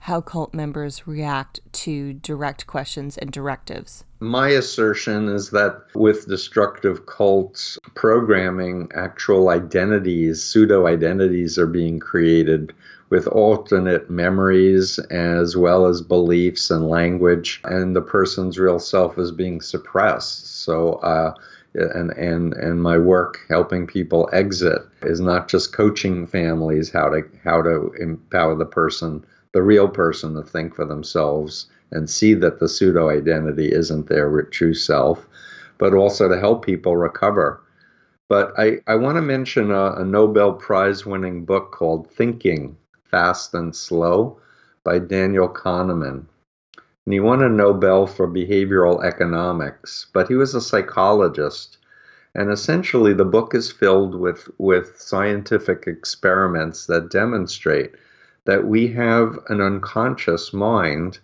how 0.00 0.20
cult 0.20 0.54
members 0.54 1.06
react 1.06 1.60
to 1.72 2.12
direct 2.12 2.66
questions 2.66 3.18
and 3.18 3.30
directives. 3.32 4.04
My 4.20 4.50
assertion 4.50 5.28
is 5.28 5.50
that 5.50 5.82
with 5.94 6.28
destructive 6.28 7.06
cults 7.06 7.78
programming, 7.94 8.90
actual 8.94 9.48
identities, 9.48 10.42
pseudo 10.42 10.86
identities 10.86 11.58
are 11.58 11.66
being 11.66 11.98
created 11.98 12.72
with 13.08 13.26
alternate 13.28 14.10
memories 14.10 14.98
as 15.10 15.56
well 15.56 15.86
as 15.86 16.02
beliefs 16.02 16.70
and 16.70 16.88
language, 16.88 17.60
and 17.64 17.94
the 17.94 18.02
person's 18.02 18.58
real 18.58 18.78
self 18.78 19.18
is 19.18 19.30
being 19.30 19.60
suppressed. 19.60 20.62
So, 20.62 20.94
uh, 20.94 21.34
and 21.76 22.10
and 22.12 22.54
and 22.54 22.82
my 22.82 22.98
work 22.98 23.40
helping 23.48 23.86
people 23.86 24.28
exit 24.32 24.82
is 25.02 25.20
not 25.20 25.48
just 25.48 25.72
coaching 25.72 26.26
families 26.26 26.90
how 26.90 27.08
to 27.08 27.22
how 27.44 27.62
to 27.62 27.92
empower 28.00 28.54
the 28.54 28.64
person, 28.66 29.24
the 29.52 29.62
real 29.62 29.88
person, 29.88 30.34
to 30.34 30.42
think 30.42 30.74
for 30.74 30.84
themselves 30.84 31.66
and 31.92 32.10
see 32.10 32.34
that 32.34 32.58
the 32.58 32.68
pseudo 32.68 33.08
identity 33.08 33.70
isn't 33.72 34.08
their 34.08 34.42
true 34.44 34.74
self, 34.74 35.26
but 35.78 35.94
also 35.94 36.28
to 36.28 36.38
help 36.38 36.64
people 36.64 36.96
recover. 36.96 37.60
But 38.28 38.52
I, 38.58 38.78
I 38.88 38.96
want 38.96 39.16
to 39.16 39.22
mention 39.22 39.70
a, 39.70 39.92
a 39.92 40.04
Nobel 40.04 40.52
Prize 40.54 41.06
winning 41.06 41.44
book 41.44 41.70
called 41.70 42.10
Thinking 42.10 42.76
Fast 43.04 43.54
and 43.54 43.74
Slow 43.74 44.40
by 44.82 44.98
Daniel 44.98 45.48
Kahneman. 45.48 46.24
And 47.06 47.12
he 47.12 47.20
won 47.20 47.42
a 47.42 47.48
Nobel 47.48 48.06
for 48.06 48.26
behavioral 48.26 49.04
economics, 49.04 50.06
but 50.12 50.28
he 50.28 50.34
was 50.34 50.54
a 50.54 50.60
psychologist. 50.60 51.78
And 52.34 52.50
essentially, 52.50 53.14
the 53.14 53.24
book 53.24 53.54
is 53.54 53.70
filled 53.70 54.14
with, 54.14 54.48
with 54.58 55.00
scientific 55.00 55.84
experiments 55.86 56.86
that 56.86 57.10
demonstrate 57.10 57.92
that 58.44 58.66
we 58.66 58.88
have 58.88 59.38
an 59.48 59.60
unconscious 59.60 60.52
mind 60.52 61.18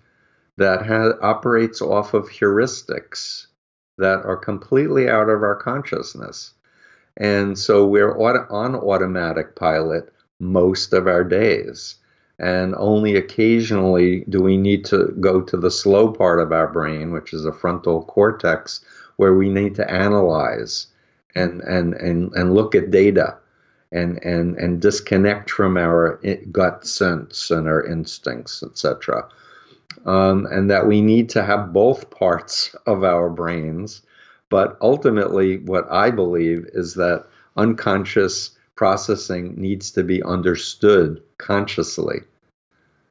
that 0.57 0.87
ha- 0.87 1.19
operates 1.21 1.83
off 1.83 2.15
of 2.15 2.29
heuristics 2.29 3.49
that 3.99 4.25
are 4.25 4.37
completely 4.37 5.09
out 5.09 5.29
of 5.29 5.43
our 5.43 5.57
consciousness. 5.57 6.55
And 7.17 7.59
so 7.59 7.87
we're 7.87 8.17
on 8.17 8.75
automatic 8.77 9.55
pilot 9.57 10.13
most 10.41 10.93
of 10.93 11.07
our 11.07 11.25
days. 11.25 11.97
And 12.43 12.75
only 12.77 13.15
occasionally 13.15 14.25
do 14.29 14.43
we 14.43 14.57
need 14.57 14.85
to 14.87 15.15
go 15.21 15.41
to 15.43 15.57
the 15.57 15.71
slow 15.71 16.11
part 16.11 16.41
of 16.41 16.51
our 16.51 16.67
brain, 16.67 17.13
which 17.13 17.33
is 17.33 17.45
the 17.45 17.53
frontal 17.53 18.03
cortex, 18.03 18.85
where 19.15 19.35
we 19.35 19.49
need 19.49 19.77
to 19.77 19.89
analyze 19.89 20.89
and, 21.37 21.61
and, 21.61 21.95
and, 21.95 22.33
and 22.33 22.53
look 22.53 22.75
at 22.75 22.91
data 22.91 23.37
and, 23.93 24.19
and, 24.25 24.57
and 24.57 24.83
disconnect 24.83 25.53
from 25.53 25.77
our 25.77 26.21
gut 26.51 26.85
sense 26.85 27.53
and 27.53 27.69
our 27.69 27.87
instincts, 27.87 28.65
etc. 28.65 29.29
Um, 30.05 30.49
and 30.51 30.69
that 30.69 30.89
we 30.89 31.01
need 31.01 31.29
to 31.31 31.45
have 31.45 31.73
both 31.73 32.11
parts 32.11 32.75
of 32.87 33.05
our 33.05 33.31
brains. 33.31 34.03
But 34.49 34.77
ultimately, 34.81 35.59
what 35.59 35.87
I 35.93 36.11
believe 36.11 36.69
is 36.73 36.95
that 36.95 37.25
unconscious 37.57 38.51
processing 38.75 39.55
needs 39.57 39.93
to 39.93 40.03
be 40.03 40.25
understood 40.25 41.23
consciously 41.39 42.23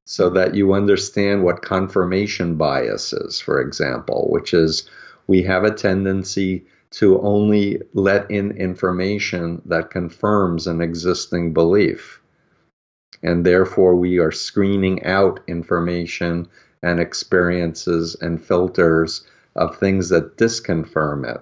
so 0.06 0.30
that 0.30 0.56
you 0.56 0.74
understand 0.74 1.44
what 1.44 1.62
confirmation 1.62 2.56
bias 2.56 3.14
is, 3.14 3.40
for 3.40 3.62
example, 3.62 4.28
which 4.30 4.54
is 4.54 4.90
we 5.28 5.44
have 5.44 5.64
a 5.64 5.74
tendency 5.74 6.66
to 6.92 7.22
only 7.22 7.82
let 7.94 8.30
in 8.30 8.52
information 8.52 9.62
that 9.66 9.92
confirms 9.92 10.68
an 10.68 10.82
existing 10.82 11.54
belief. 11.54 12.22
And 13.24 13.46
therefore, 13.46 13.96
we 13.96 14.18
are 14.20 14.32
screening 14.32 15.04
out 15.06 15.40
information 15.48 16.48
and 16.84 17.00
experiences 17.00 18.16
and 18.20 18.44
filters 18.44 19.26
of 19.56 19.78
things 19.78 20.10
that 20.10 20.38
disconfirm 20.38 21.36
it 21.36 21.42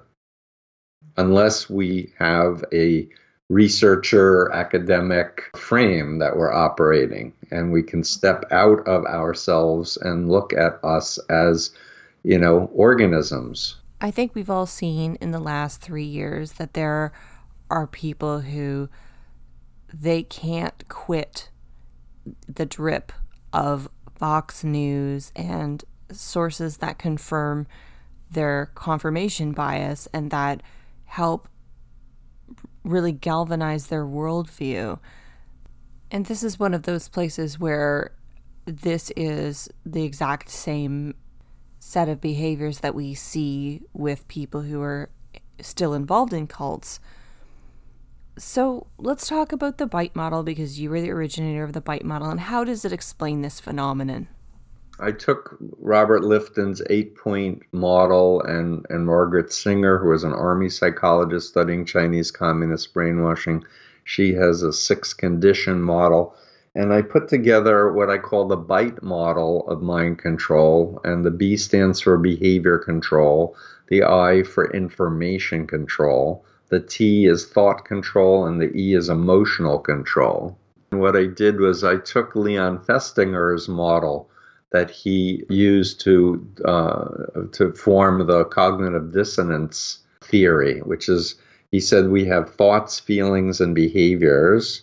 unless 1.18 1.70
we 1.70 2.14
have 2.18 2.64
a 2.72 3.08
researcher 3.50 4.52
academic 4.52 5.50
frame 5.56 6.20
that 6.20 6.38
we're 6.38 6.54
operating 6.54 7.34
and 7.52 7.72
we 7.72 7.84
can 7.84 8.04
step 8.04 8.44
out 8.52 8.80
of 8.88 9.06
ourselves 9.06 9.98
and 9.98 10.30
look 10.30 10.54
at 10.54 10.80
us 10.84 11.18
as 11.30 11.72
you 12.24 12.38
know 12.38 12.70
organisms 12.74 13.78
i 14.02 14.12
think 14.12 14.36
we've 14.36 14.50
all 14.50 14.66
seen 14.66 15.18
in 15.22 15.32
the 15.32 15.40
last 15.40 15.82
3 15.82 16.04
years 16.04 16.54
that 16.54 16.74
there 16.74 17.12
are 17.70 17.88
people 17.88 18.42
who 18.42 18.90
they 19.94 20.24
can't 20.24 20.88
quit 20.90 21.50
the 22.48 22.66
drip 22.66 23.12
of 23.54 23.90
Fox 24.16 24.64
News 24.64 25.32
and 25.36 25.84
sources 26.12 26.78
that 26.78 27.00
confirm 27.00 27.68
their 28.30 28.72
confirmation 28.76 29.54
bias 29.54 30.08
and 30.14 30.30
that 30.30 30.62
help 31.06 31.48
really 32.84 33.12
galvanize 33.12 33.88
their 33.88 34.06
worldview. 34.06 35.00
And 36.12 36.26
this 36.26 36.44
is 36.44 36.60
one 36.60 36.74
of 36.74 36.84
those 36.84 37.08
places 37.08 37.60
where 37.60 38.12
this 38.66 39.12
is 39.16 39.70
the 39.86 40.04
exact 40.04 40.50
same 40.50 41.16
set 41.80 42.10
of 42.10 42.20
behaviors 42.20 42.80
that 42.80 42.96
we 42.96 43.14
see 43.14 43.82
with 43.94 44.28
people 44.28 44.62
who 44.62 44.82
are 44.82 45.10
still 45.62 45.94
involved 45.94 46.34
in 46.34 46.48
cults. 46.48 47.00
So 48.38 48.88
let's 48.98 49.28
talk 49.28 49.52
about 49.52 49.78
the 49.78 49.88
bite 49.88 50.16
model 50.16 50.44
because 50.44 50.80
you 50.80 50.90
were 50.90 51.02
the 51.02 51.12
originator 51.12 51.64
of 51.64 51.74
the 51.74 51.82
bite 51.82 52.06
model 52.06 52.30
and 52.30 52.40
how 52.40 52.64
does 52.64 52.86
it 52.86 52.94
explain 52.94 53.42
this 53.42 53.60
phenomenon? 53.60 54.28
I 55.02 55.12
took 55.12 55.58
Robert 55.78 56.24
Lifton's 56.24 56.82
eight 56.90 57.16
point 57.16 57.64
model 57.72 58.42
and, 58.44 58.86
and 58.90 59.06
Margaret 59.06 59.52
Singer, 59.52 59.98
who 59.98 60.10
was 60.10 60.24
an 60.24 60.34
army 60.34 60.70
psychologist 60.70 61.50
studying 61.50 61.86
Chinese 61.86 62.32
communist 62.32 62.94
brainwashing. 62.94 63.64
She 64.10 64.34
has 64.34 64.64
a 64.64 64.74
six 64.74 65.14
condition 65.14 65.84
model. 65.84 66.36
And 66.74 66.92
I 66.92 67.04
put 67.04 67.28
together 67.28 67.94
what 67.94 68.10
I 68.10 68.18
call 68.18 68.48
the 68.48 68.56
BITE 68.56 69.04
model 69.04 69.70
of 69.70 69.84
mind 69.84 70.18
control. 70.18 71.00
And 71.04 71.24
the 71.24 71.30
B 71.30 71.56
stands 71.58 72.02
for 72.02 72.18
behavior 72.18 72.80
control, 72.80 73.56
the 73.88 74.02
I 74.04 74.42
for 74.42 74.74
information 74.74 75.68
control, 75.68 76.44
the 76.70 76.80
T 76.80 77.28
is 77.28 77.46
thought 77.46 77.86
control, 77.86 78.48
and 78.48 78.60
the 78.60 78.76
E 78.76 78.96
is 78.96 79.10
emotional 79.10 79.78
control. 79.78 80.58
And 80.92 81.00
what 81.00 81.16
I 81.16 81.26
did 81.26 81.60
was 81.60 81.84
I 81.84 81.98
took 81.98 82.36
Leon 82.36 82.80
Festinger's 82.80 83.70
model 83.70 84.28
that 84.72 84.90
he 84.90 85.44
used 85.50 86.02
to 86.02 86.48
uh, 86.66 87.08
to 87.52 87.74
form 87.74 88.26
the 88.26 88.46
cognitive 88.46 89.12
dissonance 89.12 90.00
theory, 90.22 90.80
which 90.80 91.10
is 91.10 91.36
he 91.72 91.80
said 91.80 92.10
we 92.10 92.26
have 92.26 92.56
thoughts, 92.56 93.00
feelings, 93.00 93.62
and 93.62 93.76
behaviors, 93.76 94.82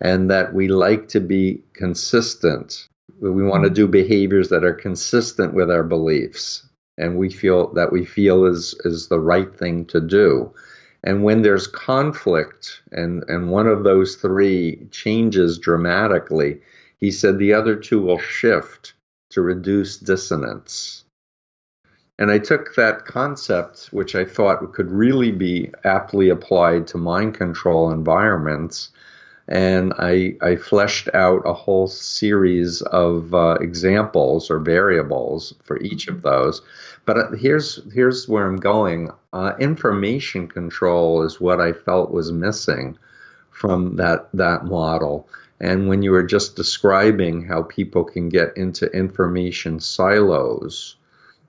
and 0.00 0.30
that 0.30 0.54
we 0.54 0.68
like 0.68 1.08
to 1.08 1.20
be 1.20 1.62
consistent. 1.72 2.88
We 3.20 3.42
want 3.42 3.64
to 3.64 3.70
do 3.70 3.88
behaviors 3.88 4.48
that 4.50 4.64
are 4.64 4.74
consistent 4.74 5.54
with 5.54 5.70
our 5.70 5.82
beliefs, 5.82 6.64
and 6.96 7.16
we 7.16 7.30
feel 7.30 7.72
that 7.74 7.92
we 7.92 8.04
feel 8.04 8.44
is 8.44 8.74
is 8.84 9.08
the 9.08 9.20
right 9.20 9.52
thing 9.54 9.84
to 9.86 10.00
do. 10.00 10.52
And 11.02 11.24
when 11.24 11.42
there's 11.42 11.66
conflict, 11.66 12.82
and 12.92 13.24
and 13.28 13.50
one 13.50 13.66
of 13.66 13.82
those 13.82 14.16
three 14.16 14.86
changes 14.90 15.58
dramatically, 15.58 16.60
he 16.98 17.10
said 17.10 17.38
the 17.38 17.54
other 17.54 17.74
two 17.74 18.00
will 18.00 18.18
shift 18.18 18.94
to 19.30 19.42
reduce 19.42 19.96
dissonance. 19.96 21.04
And 22.18 22.32
I 22.32 22.38
took 22.38 22.74
that 22.74 23.04
concept, 23.04 23.88
which 23.92 24.16
I 24.16 24.24
thought 24.24 24.72
could 24.72 24.90
really 24.90 25.30
be 25.30 25.70
aptly 25.84 26.28
applied 26.30 26.88
to 26.88 26.98
mind 26.98 27.34
control 27.34 27.92
environments, 27.92 28.90
and 29.46 29.94
I, 29.98 30.36
I 30.42 30.56
fleshed 30.56 31.08
out 31.14 31.42
a 31.46 31.54
whole 31.54 31.86
series 31.86 32.82
of 32.82 33.32
uh, 33.32 33.56
examples 33.60 34.50
or 34.50 34.58
variables 34.58 35.54
for 35.64 35.80
each 35.80 36.08
of 36.08 36.22
those. 36.22 36.60
But 37.06 37.16
uh, 37.16 37.30
here's 37.32 37.80
here's 37.92 38.28
where 38.28 38.46
I'm 38.46 38.58
going. 38.58 39.10
Uh, 39.32 39.52
information 39.58 40.48
control 40.48 41.22
is 41.22 41.40
what 41.40 41.60
I 41.60 41.72
felt 41.72 42.10
was 42.10 42.30
missing 42.30 42.98
from 43.50 43.96
that 43.96 44.28
that 44.34 44.66
model. 44.66 45.28
And 45.60 45.88
when 45.88 46.02
you 46.02 46.10
were 46.10 46.22
just 46.22 46.54
describing 46.54 47.44
how 47.44 47.62
people 47.62 48.04
can 48.04 48.28
get 48.28 48.56
into 48.56 48.86
information 48.92 49.80
silos, 49.80 50.96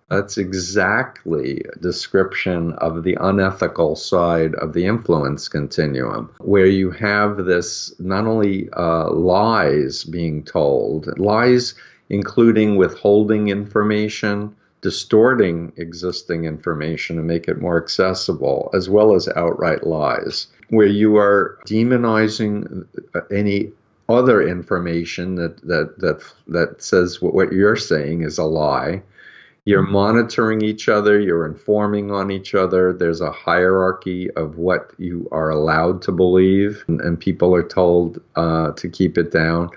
that's 0.10 0.38
exactly 0.38 1.62
a 1.62 1.80
description 1.80 2.74
of 2.74 3.04
the 3.04 3.17
unethical 3.19 3.95
side 3.95 4.56
of 4.56 4.74
the 4.74 4.86
influence 4.86 5.48
continuum, 5.48 6.30
where 6.39 6.65
you 6.65 6.91
have 6.91 7.45
this 7.45 7.93
not 8.00 8.26
only 8.26 8.69
uh, 8.74 9.12
lies 9.12 10.04
being 10.04 10.43
told, 10.43 11.17
lies 11.19 11.76
including 12.10 12.76
withholding 12.76 13.50
information, 13.50 14.56
distorting 14.82 15.72
existing 15.78 16.45
information 16.45 17.15
to 17.17 17.22
make 17.22 17.48
it 17.48 17.62
more 17.62 17.82
accessible, 17.82 18.72
as 18.74 18.89
well 18.89 19.13
as 19.13 19.28
outright 19.36 19.86
lies, 19.86 20.48
where 20.69 20.88
you 20.88 21.17
are 21.17 21.60
demonizing 21.67 22.86
any 23.32 23.72
other 24.08 24.41
information 24.41 25.36
that 25.36 25.62
that 25.67 26.00
that 26.00 26.22
that 26.48 26.82
says 26.82 27.22
what 27.22 27.54
you're 27.54 27.76
saying 27.76 28.24
is 28.24 28.39
a 28.39 28.43
lie. 28.43 29.04
You're 29.69 29.84
monitoring 29.84 30.63
each 30.63 30.89
other, 30.89 31.19
you're 31.19 31.45
informing 31.45 32.10
on 32.10 32.32
each 32.32 32.55
other. 32.55 32.91
There's 32.91 33.21
a 33.21 33.32
hierarchy 33.32 34.27
of 34.32 34.58
what 34.58 34.91
you 34.97 35.29
are 35.32 35.51
allowed 35.51 36.01
to 36.01 36.12
believe, 36.12 36.84
and, 36.88 36.99
and 37.01 37.19
people 37.19 37.53
are 37.53 37.62
told 37.62 38.19
uh, 38.36 38.71
to 38.71 38.89
keep 38.89 39.15
it 39.15 39.32
down. 39.32 39.69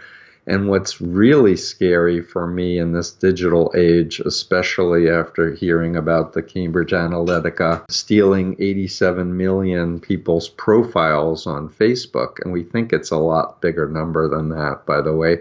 And 0.47 0.71
what's 0.71 1.03
really 1.03 1.57
scary 1.57 2.23
for 2.23 2.47
me 2.47 2.79
in 2.79 2.93
this 2.93 3.11
digital 3.11 3.71
age, 3.77 4.19
especially 4.21 5.11
after 5.11 5.53
hearing 5.53 5.95
about 5.95 6.33
the 6.33 6.43
Cambridge 6.43 6.93
Analytica 6.93 7.85
stealing 7.91 8.57
87 8.61 9.37
million 9.37 10.01
people's 10.01 10.49
profiles 10.49 11.47
on 11.47 11.69
Facebook, 11.69 12.39
and 12.43 12.51
we 12.51 12.63
think 12.63 12.95
it's 12.95 13.11
a 13.11 13.19
lot 13.19 13.61
bigger 13.61 13.87
number 13.91 14.27
than 14.27 14.49
that, 14.49 14.87
by 14.87 15.03
the 15.03 15.13
way, 15.13 15.41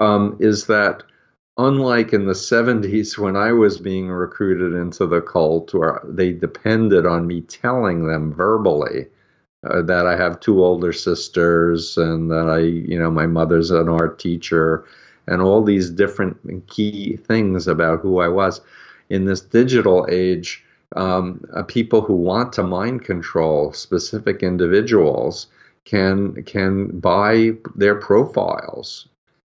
um, 0.00 0.36
is 0.40 0.66
that 0.66 1.04
unlike 1.58 2.12
in 2.12 2.26
the 2.26 2.34
70s 2.34 3.16
when 3.18 3.36
I 3.36 3.52
was 3.52 3.78
being 3.78 4.08
recruited 4.08 4.74
into 4.74 5.06
the 5.06 5.20
cult, 5.20 5.72
where 5.74 6.00
they 6.04 6.32
depended 6.32 7.06
on 7.06 7.26
me 7.26 7.40
telling 7.42 8.06
them 8.06 8.32
verbally 8.32 9.06
uh, 9.64 9.82
that 9.82 10.06
I 10.06 10.16
have 10.16 10.40
two 10.40 10.62
older 10.62 10.92
sisters 10.92 11.96
and 11.96 12.30
that 12.30 12.48
I, 12.48 12.58
you 12.58 12.98
know, 12.98 13.10
my 13.10 13.26
mother's 13.26 13.70
an 13.70 13.88
art 13.88 14.18
teacher 14.18 14.84
and 15.26 15.42
all 15.42 15.62
these 15.62 15.90
different 15.90 16.68
key 16.68 17.16
things 17.16 17.66
about 17.66 18.00
who 18.00 18.20
I 18.20 18.28
was. 18.28 18.60
In 19.08 19.24
this 19.24 19.40
digital 19.40 20.06
age, 20.10 20.64
um, 20.94 21.44
uh, 21.54 21.62
people 21.62 22.00
who 22.00 22.14
want 22.14 22.52
to 22.54 22.62
mind 22.62 23.04
control 23.04 23.72
specific 23.72 24.42
individuals 24.42 25.48
can 25.84 26.42
can 26.44 26.98
buy 26.98 27.52
their 27.76 27.94
profiles. 27.94 29.08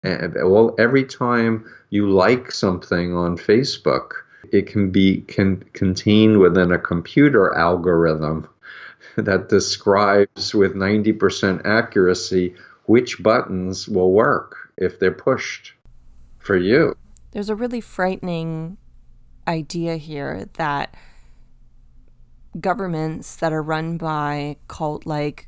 Well, 0.04 0.76
every 0.80 1.06
time 1.06 1.66
you 1.90 2.10
like 2.10 2.52
something 2.52 3.16
on 3.16 3.38
Facebook, 3.38 4.12
it 4.52 4.68
can 4.68 4.90
be 4.90 5.22
can 5.22 5.64
contained 5.74 6.40
within 6.40 6.72
a 6.72 6.80
computer 6.80 7.54
algorithm 7.54 8.48
that 9.16 9.50
describes 9.50 10.54
with 10.54 10.74
90% 10.74 11.66
accuracy 11.66 12.56
which 12.86 13.22
buttons 13.22 13.88
will 13.88 14.12
work 14.12 14.72
if 14.78 15.00
they're 15.00 15.12
pushed 15.12 15.74
for 16.40 16.58
you. 16.58 16.96
There's 17.32 17.50
a 17.50 17.56
really 17.56 17.82
frightening 17.82 18.78
idea 19.48 19.98
here 19.98 20.50
that 20.54 20.96
governments 22.60 23.36
that 23.38 23.54
are 23.54 23.62
run 23.64 23.98
by 23.98 24.58
cult 24.68 25.06
like 25.06 25.48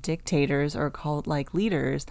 dictators 0.00 0.74
or 0.74 0.90
cult 0.90 1.26
like 1.26 1.54
leaders 1.54 2.06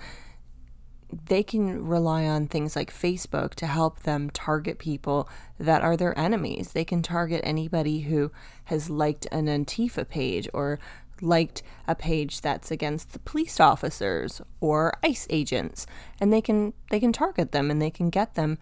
they 1.25 1.43
can 1.43 1.85
rely 1.85 2.25
on 2.25 2.47
things 2.47 2.75
like 2.75 2.91
Facebook 2.91 3.55
to 3.55 3.67
help 3.67 4.03
them 4.03 4.29
target 4.29 4.79
people 4.79 5.29
that 5.59 5.81
are 5.81 5.97
their 5.97 6.17
enemies. 6.17 6.71
They 6.71 6.85
can 6.85 7.01
target 7.01 7.41
anybody 7.43 8.01
who 8.01 8.31
has 8.65 8.89
liked 8.89 9.27
an 9.31 9.47
Antifa 9.47 10.07
page 10.07 10.47
or 10.53 10.79
liked 11.21 11.61
a 11.87 11.95
page 11.95 12.41
that's 12.41 12.71
against 12.71 13.13
the 13.13 13.19
police 13.19 13.59
officers 13.59 14.41
or 14.59 14.93
ICE 15.03 15.27
agents 15.29 15.85
and 16.19 16.33
they 16.33 16.41
can 16.41 16.73
they 16.89 16.99
can 16.99 17.13
target 17.13 17.51
them 17.51 17.69
and 17.69 17.79
they 17.79 17.91
can 17.91 18.09
get 18.09 18.33
them 18.33 18.57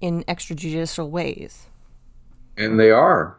in 0.00 0.24
extrajudicial 0.24 1.10
ways. 1.10 1.66
And 2.56 2.80
they 2.80 2.90
are. 2.90 3.36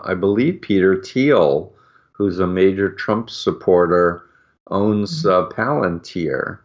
I 0.00 0.14
believe 0.14 0.60
Peter 0.60 1.00
Thiel, 1.02 1.72
who's 2.12 2.38
a 2.38 2.46
major 2.46 2.90
Trump 2.90 3.30
supporter, 3.30 4.24
owns 4.70 5.24
uh, 5.24 5.48
Palantir 5.48 6.58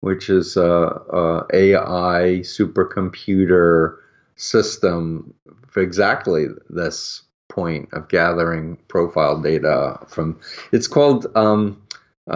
which 0.00 0.30
is 0.30 0.56
a, 0.56 0.62
a 0.62 1.46
AI 1.52 2.40
supercomputer 2.42 3.96
system 4.36 5.34
for 5.66 5.82
exactly 5.82 6.46
this 6.70 7.22
point 7.48 7.88
of 7.92 8.08
gathering 8.08 8.76
profile 8.88 9.40
data 9.40 9.98
from. 10.06 10.38
It's 10.72 10.86
called 10.86 11.26
um, 11.34 11.82
uh, 12.30 12.34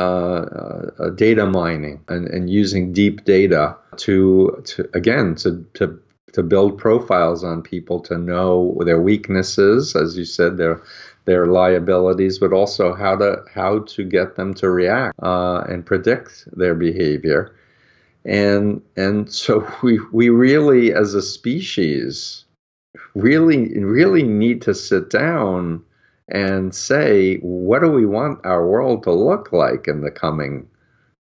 uh, 0.98 1.10
data 1.10 1.46
mining 1.46 2.02
and, 2.08 2.26
and 2.28 2.48
using 2.48 2.92
deep 2.92 3.24
data 3.24 3.76
to 3.98 4.62
to 4.64 4.88
again 4.94 5.34
to 5.36 5.64
to 5.74 6.00
to 6.32 6.42
build 6.42 6.78
profiles 6.78 7.44
on 7.44 7.62
people 7.62 8.00
to 8.00 8.16
know 8.16 8.78
their 8.84 9.00
weaknesses, 9.00 9.94
as 9.94 10.16
you 10.16 10.24
said, 10.24 10.56
their 10.56 10.82
their 11.24 11.46
liabilities, 11.46 12.38
but 12.38 12.52
also 12.52 12.94
how 12.94 13.16
to 13.16 13.44
how 13.52 13.80
to 13.80 14.04
get 14.04 14.36
them 14.36 14.54
to 14.54 14.70
react 14.70 15.14
uh, 15.22 15.62
and 15.68 15.86
predict 15.86 16.48
their 16.56 16.74
behavior. 16.74 17.54
And 18.24 18.82
and 18.96 19.32
so 19.32 19.66
we 19.82 20.00
we 20.12 20.28
really, 20.28 20.92
as 20.92 21.14
a 21.14 21.22
species, 21.22 22.44
really 23.14 23.78
really 23.78 24.22
need 24.22 24.62
to 24.62 24.74
sit 24.74 25.10
down 25.10 25.82
and 26.28 26.74
say, 26.74 27.36
what 27.38 27.80
do 27.80 27.90
we 27.90 28.06
want 28.06 28.44
our 28.44 28.66
world 28.66 29.02
to 29.02 29.12
look 29.12 29.52
like 29.52 29.86
in 29.86 30.00
the 30.00 30.10
coming 30.10 30.66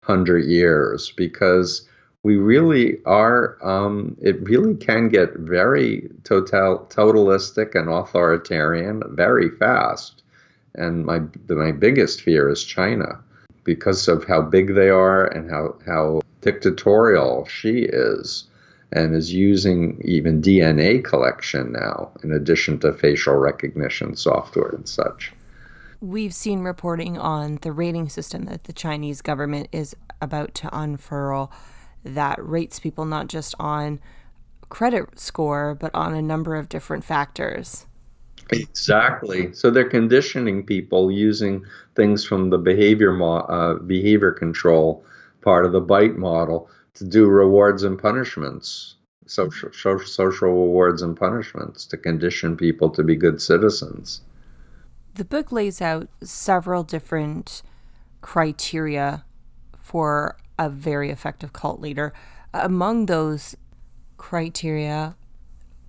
hundred 0.03 0.45
years? 0.45 1.13
Because 1.17 1.89
we 2.25 2.37
really 2.37 2.99
are, 3.05 3.57
um, 3.63 4.17
it 4.21 4.43
really 4.43 4.75
can 4.75 5.09
get 5.09 5.35
very 5.35 6.11
total, 6.25 6.87
totalistic 6.91 7.75
and 7.75 7.89
authoritarian 7.89 9.03
very 9.11 9.51
fast. 9.51 10.23
And 10.75 11.07
my, 11.07 11.23
my 11.49 11.73
biggest 11.73 12.23
fear 12.23 12.49
is 12.49 12.65
China 12.65 13.21
because 13.65 14.09
of 14.09 14.25
how 14.25 14.43
big 14.43 14.75
they 14.75 14.89
are 14.89 15.27
and 15.27 15.51
how, 15.51 15.77
how 15.87 16.21
dictatorial 16.41 17.47
Xi 17.47 17.85
is 17.85 18.45
and 18.93 19.15
is 19.15 19.33
using 19.33 20.01
even 20.05 20.41
DNA 20.41 21.05
collection 21.05 21.73
now, 21.73 22.11
in 22.23 22.33
addition 22.33 22.79
to 22.81 22.93
facial 22.93 23.35
recognition 23.35 24.17
software 24.17 24.71
and 24.71 24.89
such. 24.89 25.33
We've 26.01 26.33
seen 26.33 26.61
reporting 26.61 27.19
on 27.19 27.59
the 27.63 27.73
rating 27.73 28.09
system 28.09 28.45
that 28.45 28.65
the 28.65 28.73
Chinese 28.73 29.21
government 29.21 29.69
is 29.73 29.95
about 30.21 30.55
to 30.55 30.71
unfurl 30.73 31.53
that 32.15 32.39
rates 32.41 32.79
people 32.79 33.05
not 33.05 33.29
just 33.29 33.55
on 33.59 34.01
credit 34.69 35.19
score, 35.19 35.75
but 35.75 35.95
on 35.95 36.15
a 36.15 36.23
number 36.23 36.57
of 36.57 36.69
different 36.69 37.05
factors. 37.05 37.87
Exactly. 38.51 39.53
So 39.53 39.71
they're 39.71 39.89
conditioning 39.89 40.65
people 40.65 41.11
using 41.11 41.65
things 41.95 42.25
from 42.25 42.51
the 42.51 42.59
behavior 42.59 43.13
mo- 43.13 43.41
uh, 43.41 43.75
behavior 43.75 44.33
control 44.33 45.05
part 45.43 45.67
of 45.67 45.73
the 45.73 45.81
bite 45.81 46.17
model 46.17 46.69
to 46.95 47.05
do 47.05 47.27
rewards 47.27 47.83
and 47.83 47.99
punishments, 47.99 48.97
social, 49.27 49.71
social 49.73 50.49
rewards 50.49 51.03
and 51.03 51.17
punishments 51.17 51.87
to 51.87 51.97
condition 51.97 52.57
people 52.57 52.91
to 52.91 53.03
be 53.03 53.17
good 53.17 53.41
citizens. 53.41 54.23
The 55.15 55.25
book 55.25 55.53
lays 55.53 55.81
out 55.81 56.09
several 56.23 56.83
different 56.83 57.63
criteria 58.21 59.25
for 59.77 60.37
a 60.59 60.69
very 60.69 61.11
effective 61.11 61.53
cult 61.53 61.81
leader. 61.81 62.13
Among 62.53 63.07
those 63.07 63.57
criteria 64.17 65.17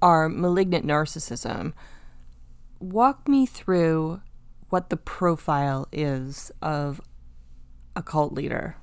are 0.01 0.29
malignant 0.29 0.85
narcissism. 0.85 1.73
Walk 2.79 3.27
me 3.27 3.45
through 3.45 4.21
what 4.69 4.89
the 4.89 4.97
profile 4.97 5.87
is 5.91 6.51
of 6.61 7.01
a 7.95 8.03
cult 8.03 8.33
leader. 8.33 8.75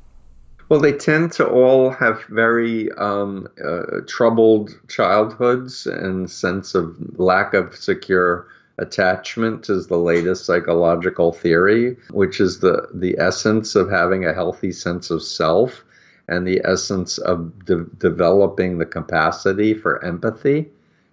Well, 0.69 0.81
they 0.81 0.93
tend 0.93 1.31
to 1.33 1.47
all 1.47 1.91
have 1.91 2.25
very 2.25 2.91
um, 2.93 3.47
uh, 3.65 4.01
troubled 4.09 4.77
childhoods 4.89 5.87
and 5.87 6.29
sense 6.29 6.75
of 6.75 6.97
lack 7.19 7.55
of 7.55 7.77
secure 7.77 8.49
attachment 8.79 9.71
is 9.71 9.87
the 9.87 9.97
latest 9.97 10.45
psychological 10.45 11.33
theory, 11.33 11.97
which 12.11 12.41
is 12.41 12.61
the 12.61 12.89
the 12.93 13.17
essence 13.19 13.75
of 13.75 13.91
having 13.91 14.25
a 14.25 14.35
healthy 14.35 14.73
sense 14.73 15.11
of 15.11 15.23
self 15.23 15.85
and 16.29 16.47
the 16.47 16.61
essence 16.65 17.19
of 17.19 17.65
de- 17.65 17.87
developing 17.99 18.79
the 18.79 18.87
capacity 18.87 19.73
for 19.73 20.05
empathy 20.05 20.69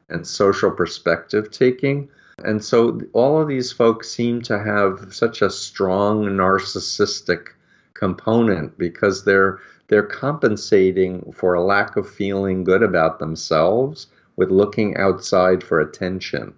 and 0.09 0.27
social 0.27 0.71
perspective 0.71 1.51
taking. 1.51 2.09
And 2.43 2.63
so 2.63 2.99
all 3.13 3.41
of 3.41 3.47
these 3.47 3.71
folks 3.71 4.09
seem 4.09 4.41
to 4.43 4.59
have 4.59 5.13
such 5.13 5.41
a 5.41 5.49
strong 5.49 6.25
narcissistic 6.25 7.49
component 7.93 8.77
because 8.77 9.23
they're 9.23 9.59
they're 9.87 10.03
compensating 10.03 11.31
for 11.31 11.53
a 11.53 11.63
lack 11.63 11.95
of 11.95 12.09
feeling 12.09 12.63
good 12.63 12.83
about 12.83 13.19
themselves 13.19 14.07
with 14.35 14.49
looking 14.49 14.97
outside 14.97 15.63
for 15.63 15.79
attention 15.79 16.53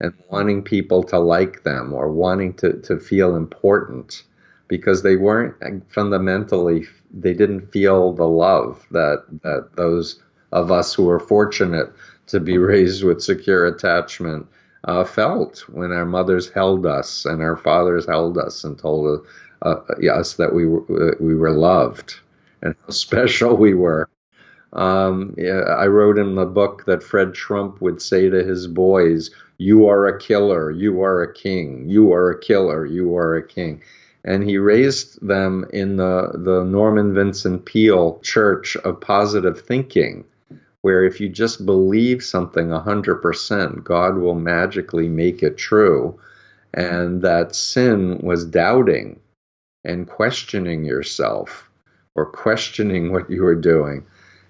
and 0.00 0.12
wanting 0.30 0.62
people 0.62 1.02
to 1.02 1.18
like 1.18 1.62
them 1.62 1.92
or 1.92 2.10
wanting 2.10 2.54
to, 2.54 2.80
to 2.82 2.98
feel 2.98 3.36
important 3.36 4.24
because 4.68 5.02
they 5.02 5.16
weren't 5.16 5.54
fundamentally 5.92 6.86
they 7.12 7.34
didn't 7.34 7.70
feel 7.70 8.12
the 8.12 8.26
love 8.26 8.86
that 8.90 9.24
that 9.42 9.68
those 9.76 10.22
of 10.52 10.70
us 10.70 10.94
who 10.94 11.04
were 11.04 11.20
fortunate 11.20 11.92
to 12.26 12.40
be 12.40 12.58
raised 12.58 13.04
with 13.04 13.22
secure 13.22 13.66
attachment 13.66 14.46
uh, 14.84 15.04
felt 15.04 15.60
when 15.68 15.92
our 15.92 16.04
mothers 16.04 16.50
held 16.50 16.86
us 16.86 17.24
and 17.24 17.42
our 17.42 17.56
fathers 17.56 18.06
held 18.06 18.38
us 18.38 18.64
and 18.64 18.78
told 18.78 19.26
uh, 19.62 19.76
us 20.12 20.34
that 20.34 20.54
we 20.54 20.66
were, 20.66 21.16
we 21.20 21.34
were 21.34 21.52
loved 21.52 22.16
and 22.62 22.74
how 22.82 22.90
special 22.90 23.56
we 23.56 23.74
were. 23.74 24.08
Um, 24.72 25.36
I 25.38 25.86
wrote 25.86 26.18
in 26.18 26.34
the 26.34 26.46
book 26.46 26.84
that 26.86 27.02
Fred 27.02 27.32
Trump 27.32 27.80
would 27.80 28.02
say 28.02 28.28
to 28.28 28.42
his 28.42 28.66
boys, 28.66 29.30
"You 29.58 29.86
are 29.88 30.06
a 30.06 30.18
killer. 30.18 30.70
You 30.70 31.02
are 31.02 31.22
a 31.22 31.32
king. 31.32 31.88
You 31.88 32.12
are 32.12 32.30
a 32.30 32.38
killer. 32.38 32.84
You 32.84 33.16
are 33.16 33.36
a 33.36 33.46
king." 33.46 33.82
And 34.24 34.42
he 34.42 34.58
raised 34.58 35.26
them 35.26 35.66
in 35.70 35.96
the 35.96 36.32
the 36.34 36.64
Norman 36.64 37.14
Vincent 37.14 37.64
Peale 37.64 38.18
Church 38.22 38.76
of 38.76 39.00
Positive 39.00 39.60
Thinking, 39.60 40.24
where 40.80 41.04
if 41.04 41.20
you 41.20 41.28
just 41.28 41.64
believe 41.64 42.22
something 42.22 42.68
100%, 42.68 43.84
God 43.84 44.18
will 44.18 44.34
magically 44.34 45.08
make 45.08 45.42
it 45.42 45.56
true. 45.56 46.18
And 46.72 47.22
that 47.22 47.54
sin 47.54 48.18
was 48.18 48.44
doubting 48.44 49.20
and 49.84 50.08
questioning 50.08 50.84
yourself 50.84 51.70
or 52.14 52.26
questioning 52.26 53.12
what 53.12 53.30
you 53.30 53.42
were 53.42 53.54
doing. 53.54 54.04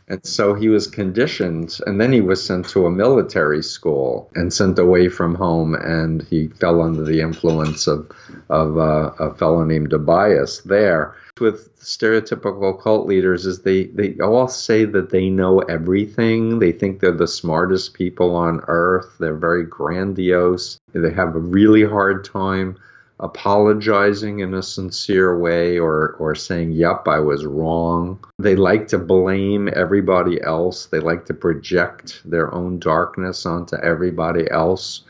And 0.06 0.24
so 0.24 0.52
he 0.52 0.68
was 0.68 0.86
conditioned, 0.86 1.78
and 1.86 1.98
then 1.98 2.12
he 2.12 2.20
was 2.20 2.44
sent 2.44 2.68
to 2.70 2.84
a 2.84 2.90
military 2.90 3.62
school 3.62 4.30
and 4.34 4.52
sent 4.52 4.78
away 4.78 5.08
from 5.08 5.34
home. 5.34 5.74
And 5.74 6.22
he 6.22 6.48
fell 6.48 6.82
under 6.82 7.02
the 7.02 7.20
influence 7.20 7.86
of, 7.86 8.10
of 8.50 8.76
uh, 8.76 9.12
a 9.18 9.34
fellow 9.34 9.64
named 9.64 9.90
Dobias 9.90 10.62
there. 10.64 11.14
With 11.40 11.74
stereotypical 11.80 12.80
cult 12.80 13.06
leaders, 13.06 13.46
is 13.46 13.62
they, 13.62 13.84
they 13.84 14.14
all 14.20 14.46
say 14.46 14.84
that 14.84 15.10
they 15.10 15.30
know 15.30 15.60
everything. 15.60 16.58
They 16.58 16.72
think 16.72 17.00
they're 17.00 17.12
the 17.12 17.26
smartest 17.26 17.94
people 17.94 18.36
on 18.36 18.60
earth. 18.68 19.16
They're 19.18 19.34
very 19.34 19.64
grandiose. 19.64 20.78
They 20.92 21.12
have 21.12 21.34
a 21.34 21.40
really 21.40 21.84
hard 21.84 22.24
time 22.24 22.76
apologizing 23.20 24.40
in 24.40 24.54
a 24.54 24.62
sincere 24.62 25.38
way 25.38 25.78
or, 25.78 26.16
or 26.18 26.34
saying, 26.34 26.72
Yep, 26.72 27.06
I 27.08 27.20
was 27.20 27.46
wrong. 27.46 28.24
They 28.38 28.56
like 28.56 28.88
to 28.88 28.98
blame 28.98 29.68
everybody 29.72 30.40
else, 30.42 30.86
they 30.86 31.00
like 31.00 31.26
to 31.26 31.34
project 31.34 32.22
their 32.24 32.52
own 32.54 32.78
darkness 32.78 33.46
onto 33.46 33.76
everybody 33.76 34.50
else. 34.50 35.02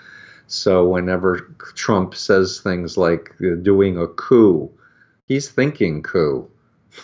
So 0.47 0.87
whenever 0.87 1.55
Trump 1.75 2.15
says 2.15 2.61
things 2.61 2.99
like 2.99 3.35
doing 3.63 3.97
a 3.97 4.07
coup, 4.07 4.71
he's 5.27 5.49
thinking 5.49 6.03
coup 6.03 6.49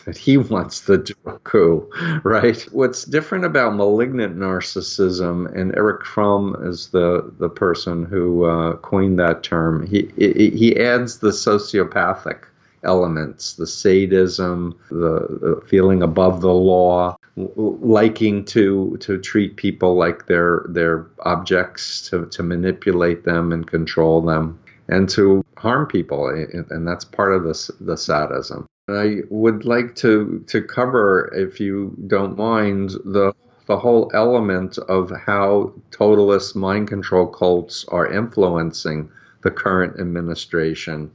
that 0.04 0.16
he 0.16 0.36
wants 0.36 0.82
the 0.82 1.14
coup, 1.44 1.90
right? 2.24 2.60
What's 2.72 3.04
different 3.04 3.44
about 3.44 3.74
malignant 3.74 4.36
narcissism, 4.36 5.54
and 5.54 5.74
Erich 5.76 6.04
Fromm 6.04 6.56
is 6.62 6.88
the, 6.88 7.32
the 7.38 7.48
person 7.48 8.04
who 8.04 8.44
uh, 8.44 8.76
coined 8.76 9.18
that 9.18 9.42
term, 9.42 9.86
he, 9.86 10.10
he 10.16 10.78
adds 10.78 11.18
the 11.18 11.30
sociopathic 11.30 12.44
elements, 12.82 13.54
the 13.54 13.66
sadism, 13.66 14.78
the, 14.90 15.26
the 15.40 15.62
feeling 15.66 16.02
above 16.02 16.40
the 16.40 16.54
law, 16.54 17.16
liking 17.36 18.44
to 18.44 18.96
to 19.00 19.18
treat 19.18 19.56
people 19.56 19.94
like 19.94 20.26
they're 20.26 20.66
they're 20.68 21.06
objects 21.20 22.08
to, 22.08 22.26
to 22.26 22.42
manipulate 22.42 23.24
them 23.24 23.52
and 23.52 23.66
control 23.66 24.20
them 24.20 24.58
and 24.88 25.08
to 25.08 25.44
harm 25.56 25.86
people 25.86 26.28
and 26.28 26.86
that's 26.86 27.04
part 27.04 27.34
of 27.34 27.44
the 27.44 27.72
the 27.80 27.96
sadism 27.96 28.66
I 28.96 29.22
would 29.28 29.64
like 29.64 29.94
to 29.96 30.44
to 30.48 30.62
cover, 30.62 31.30
if 31.34 31.60
you 31.60 31.96
don't 32.06 32.36
mind, 32.36 32.90
the 33.04 33.34
the 33.66 33.78
whole 33.78 34.10
element 34.14 34.78
of 34.78 35.12
how 35.24 35.72
totalist 35.92 36.56
mind 36.56 36.88
control 36.88 37.26
cults 37.26 37.84
are 37.88 38.12
influencing 38.12 39.10
the 39.42 39.50
current 39.50 40.00
administration. 40.00 41.10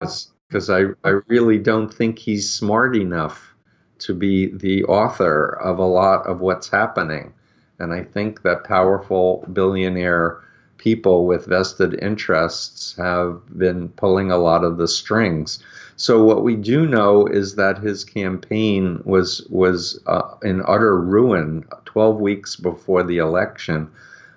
Because 0.00 0.68
I, 0.68 0.88
I 1.02 1.20
really 1.28 1.58
don't 1.58 1.92
think 1.92 2.18
he's 2.18 2.52
smart 2.52 2.94
enough 2.94 3.54
to 4.00 4.14
be 4.14 4.48
the 4.48 4.84
author 4.84 5.58
of 5.62 5.78
a 5.78 5.86
lot 5.86 6.26
of 6.26 6.40
what's 6.40 6.68
happening. 6.68 7.32
And 7.78 7.92
I 7.92 8.04
think 8.04 8.42
that 8.42 8.64
powerful 8.64 9.46
billionaire 9.52 10.42
people 10.76 11.26
with 11.26 11.46
vested 11.46 11.94
interests 12.02 12.94
have 12.96 13.40
been 13.56 13.88
pulling 13.88 14.30
a 14.30 14.36
lot 14.36 14.64
of 14.64 14.76
the 14.76 14.88
strings. 14.88 15.58
So 15.96 16.24
what 16.24 16.42
we 16.42 16.56
do 16.56 16.86
know 16.86 17.26
is 17.26 17.54
that 17.54 17.78
his 17.78 18.04
campaign 18.04 19.00
was 19.04 19.46
was 19.48 20.00
uh, 20.06 20.34
in 20.42 20.62
utter 20.66 21.00
ruin 21.00 21.64
12 21.84 22.20
weeks 22.20 22.56
before 22.56 23.04
the 23.04 23.18
election 23.18 23.88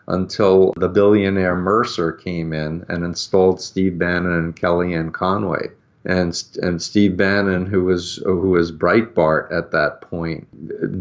until 0.07 0.73
the 0.77 0.87
billionaire 0.87 1.55
Mercer 1.55 2.11
came 2.11 2.53
in 2.53 2.85
and 2.87 3.03
installed 3.03 3.59
Steve 3.59 3.97
Bannon 3.97 4.33
and 4.33 4.55
Kellyanne 4.55 5.11
Conway. 5.11 5.71
And, 6.07 6.41
and 6.61 6.81
Steve 6.81 7.17
Bannon, 7.17 7.65
who 7.65 7.83
was 7.83 8.15
who 8.23 8.51
was 8.51 8.71
Breitbart 8.71 9.51
at 9.51 9.71
that 9.71 9.99
point, 9.99 10.47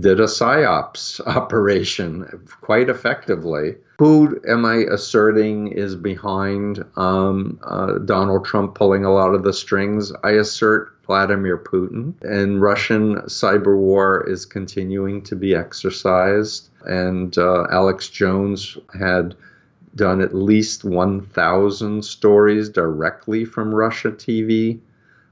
did 0.01 0.19
a 0.19 0.25
psyops 0.25 1.21
operation 1.27 2.27
quite 2.61 2.89
effectively. 2.89 3.77
Who 4.01 4.41
am 4.47 4.65
I 4.67 4.85
asserting 4.91 5.69
is 5.69 5.95
behind 5.95 6.85
um, 6.97 7.61
uh, 7.63 7.99
Donald 7.99 8.45
Trump 8.45 8.75
pulling 8.75 9.05
a 9.05 9.13
lot 9.13 9.33
of 9.33 9.45
the 9.45 9.53
strings? 9.53 10.13
I 10.25 10.33
assert 10.33 10.93
Vladimir 11.07 11.57
Putin. 11.57 12.15
And 12.23 12.61
Russian 12.61 13.17
cyber 13.27 13.77
war 13.77 14.29
is 14.29 14.45
continuing 14.45 15.23
to 15.23 15.37
be 15.37 15.55
exercised. 15.55 16.69
And 16.85 17.37
uh, 17.39 17.67
Alex 17.71 18.09
Jones 18.09 18.77
had 18.99 19.37
done 19.95 20.21
at 20.21 20.35
least 20.35 20.85
1,000 20.85 22.05
stories 22.05 22.69
directly 22.69 23.45
from 23.45 23.75
Russia 23.75 24.11
TV, 24.11 24.81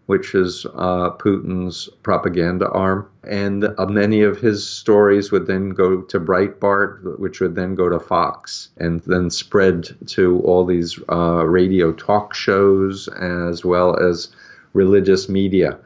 which 0.07 0.35
is 0.35 0.67
uh, 0.75 1.11
Putin's 1.11 1.89
propaganda 2.03 2.69
arm. 2.69 3.09
And 3.23 3.65
uh, 3.65 3.87
many 3.87 4.23
of 4.23 4.39
his 4.39 4.67
stories 4.67 5.33
would 5.33 5.47
then 5.47 5.71
go 5.71 6.03
to 6.03 6.21
Breitbart, 6.21 7.19
which 7.19 7.41
would 7.41 7.55
then 7.55 7.75
go 7.75 7.89
to 7.89 7.99
Fox, 7.99 8.69
and 8.77 9.01
then 9.01 9.31
spread 9.31 9.89
to 10.09 10.41
all 10.41 10.65
these 10.67 10.99
uh, 11.11 11.45
radio 11.47 11.93
talk 11.93 12.35
shows 12.35 13.09
as 13.09 13.65
well 13.65 13.97
as 13.97 14.29
religious 14.75 15.29
media. 15.29 15.79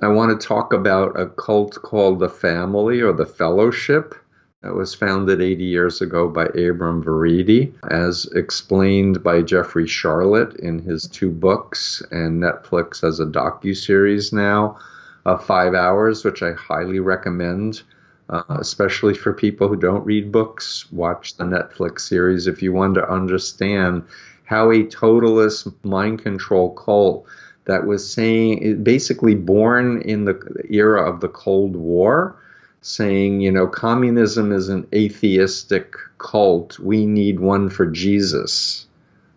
I 0.00 0.08
want 0.08 0.40
to 0.40 0.46
talk 0.46 0.72
about 0.72 1.18
a 1.18 1.26
cult 1.26 1.80
called 1.82 2.18
the 2.18 2.28
Family 2.28 3.00
or 3.00 3.12
the 3.12 3.26
Fellowship 3.26 4.14
that 4.62 4.74
was 4.74 4.94
founded 4.94 5.40
80 5.40 5.64
years 5.64 6.00
ago 6.00 6.28
by 6.28 6.44
Abram 6.44 7.02
Vereide, 7.02 7.72
as 7.90 8.26
explained 8.26 9.22
by 9.22 9.42
Jeffrey 9.42 9.86
Sharlet 9.86 10.56
in 10.56 10.78
his 10.78 11.08
two 11.08 11.30
books, 11.30 12.02
and 12.10 12.42
Netflix 12.42 13.02
has 13.02 13.18
a 13.18 13.26
docu-series 13.26 14.32
now 14.32 14.78
of 15.24 15.44
five 15.44 15.74
hours, 15.74 16.24
which 16.24 16.42
I 16.42 16.52
highly 16.52 17.00
recommend. 17.00 17.82
Uh, 18.30 18.42
especially 18.60 19.12
for 19.12 19.34
people 19.34 19.68
who 19.68 19.76
don't 19.76 20.06
read 20.06 20.32
books, 20.32 20.90
watch 20.90 21.36
the 21.36 21.44
Netflix 21.44 22.00
series 22.00 22.46
if 22.46 22.62
you 22.62 22.72
want 22.72 22.94
to 22.94 23.10
understand 23.10 24.04
how 24.44 24.70
a 24.70 24.84
totalist 24.84 25.66
mind 25.84 26.22
control 26.22 26.72
cult 26.74 27.26
that 27.64 27.84
was 27.86 28.10
saying, 28.10 28.82
basically 28.82 29.34
born 29.34 30.00
in 30.02 30.24
the 30.24 30.40
era 30.70 31.02
of 31.02 31.20
the 31.20 31.28
Cold 31.28 31.76
War, 31.76 32.36
saying, 32.82 33.40
you 33.40 33.50
know, 33.50 33.66
communism 33.66 34.52
is 34.52 34.68
an 34.68 34.86
atheistic 34.92 35.94
cult. 36.18 36.78
We 36.78 37.06
need 37.06 37.40
one 37.40 37.70
for 37.70 37.86
Jesus 37.86 38.86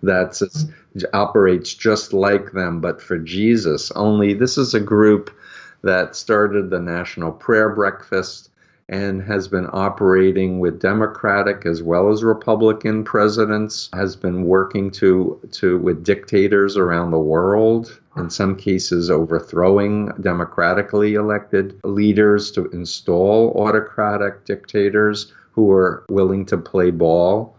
that 0.03 0.41
operates 1.13 1.73
just 1.73 2.13
like 2.13 2.51
them, 2.51 2.81
but 2.81 3.01
for 3.01 3.17
Jesus. 3.17 3.91
Only 3.91 4.33
this 4.33 4.57
is 4.57 4.73
a 4.73 4.79
group 4.79 5.35
that 5.83 6.15
started 6.15 6.69
the 6.69 6.79
National 6.79 7.31
Prayer 7.31 7.69
Breakfast 7.69 8.49
and 8.87 9.21
has 9.23 9.47
been 9.47 9.67
operating 9.71 10.59
with 10.59 10.79
Democratic 10.79 11.65
as 11.65 11.81
well 11.81 12.11
as 12.11 12.23
Republican 12.23 13.03
presidents, 13.03 13.89
has 13.93 14.15
been 14.15 14.43
working 14.43 14.91
to, 14.91 15.39
to 15.51 15.77
with 15.79 16.03
dictators 16.03 16.77
around 16.77 17.11
the 17.11 17.19
world, 17.19 17.99
in 18.17 18.29
some 18.29 18.55
cases 18.55 19.09
overthrowing 19.09 20.11
democratically 20.21 21.15
elected 21.15 21.79
leaders 21.83 22.51
to 22.51 22.65
install 22.67 23.51
autocratic 23.55 24.45
dictators 24.45 25.33
who 25.51 25.71
are 25.71 26.05
willing 26.09 26.45
to 26.45 26.57
play 26.57 26.91
ball 26.91 27.55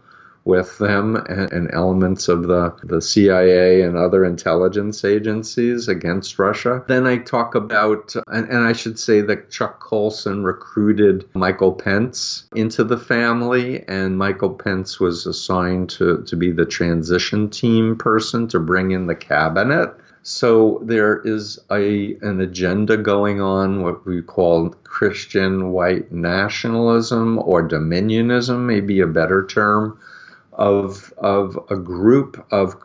with 0.47 0.77
them 0.77 1.17
and, 1.17 1.51
and, 1.51 1.69
elements 1.73 2.29
of 2.29 2.47
the, 2.47 2.73
the 2.81 3.01
CIA 3.01 3.81
and 3.81 3.97
other 3.97 4.23
intelligence 4.23 5.03
agencies 5.03 5.89
against 5.89 6.39
Russia. 6.39 6.85
Then 6.87 7.05
I 7.05 7.17
talk 7.17 7.53
about, 7.53 8.15
and, 8.27 8.47
and 8.47 8.65
I 8.65 8.71
should 8.71 8.97
say 8.97 9.19
that 9.21 9.51
Chuck 9.51 9.81
Colson 9.81 10.45
recruited 10.45 11.27
Michael 11.33 11.73
Pence 11.73 12.47
into 12.55 12.85
the 12.85 12.97
family, 12.97 13.83
and 13.89 14.17
Michael 14.17 14.51
Pence 14.51 15.01
was 15.01 15.25
assigned 15.25 15.89
to, 15.91 16.23
to 16.23 16.35
be 16.37 16.51
the 16.51 16.65
transition 16.65 17.49
team 17.49 17.97
person 17.97 18.47
to 18.47 18.59
bring 18.59 18.91
in 18.91 19.07
the 19.07 19.15
cabinet. 19.15 19.93
So 20.29 20.81
there 20.83 21.21
is 21.23 21.57
a 21.71 22.15
an 22.15 22.41
agenda 22.41 22.97
going 22.97 23.39
on, 23.39 23.81
what 23.81 24.05
we 24.05 24.21
call 24.21 24.71
Christian 24.83 25.71
white 25.71 26.11
nationalism 26.11 27.39
or 27.39 27.65
dominionism, 27.65 28.65
maybe 28.65 28.99
a 28.99 29.07
better 29.07 29.45
term, 29.45 29.97
of 30.51 31.13
of 31.17 31.57
a 31.69 31.77
group 31.77 32.45
of 32.51 32.75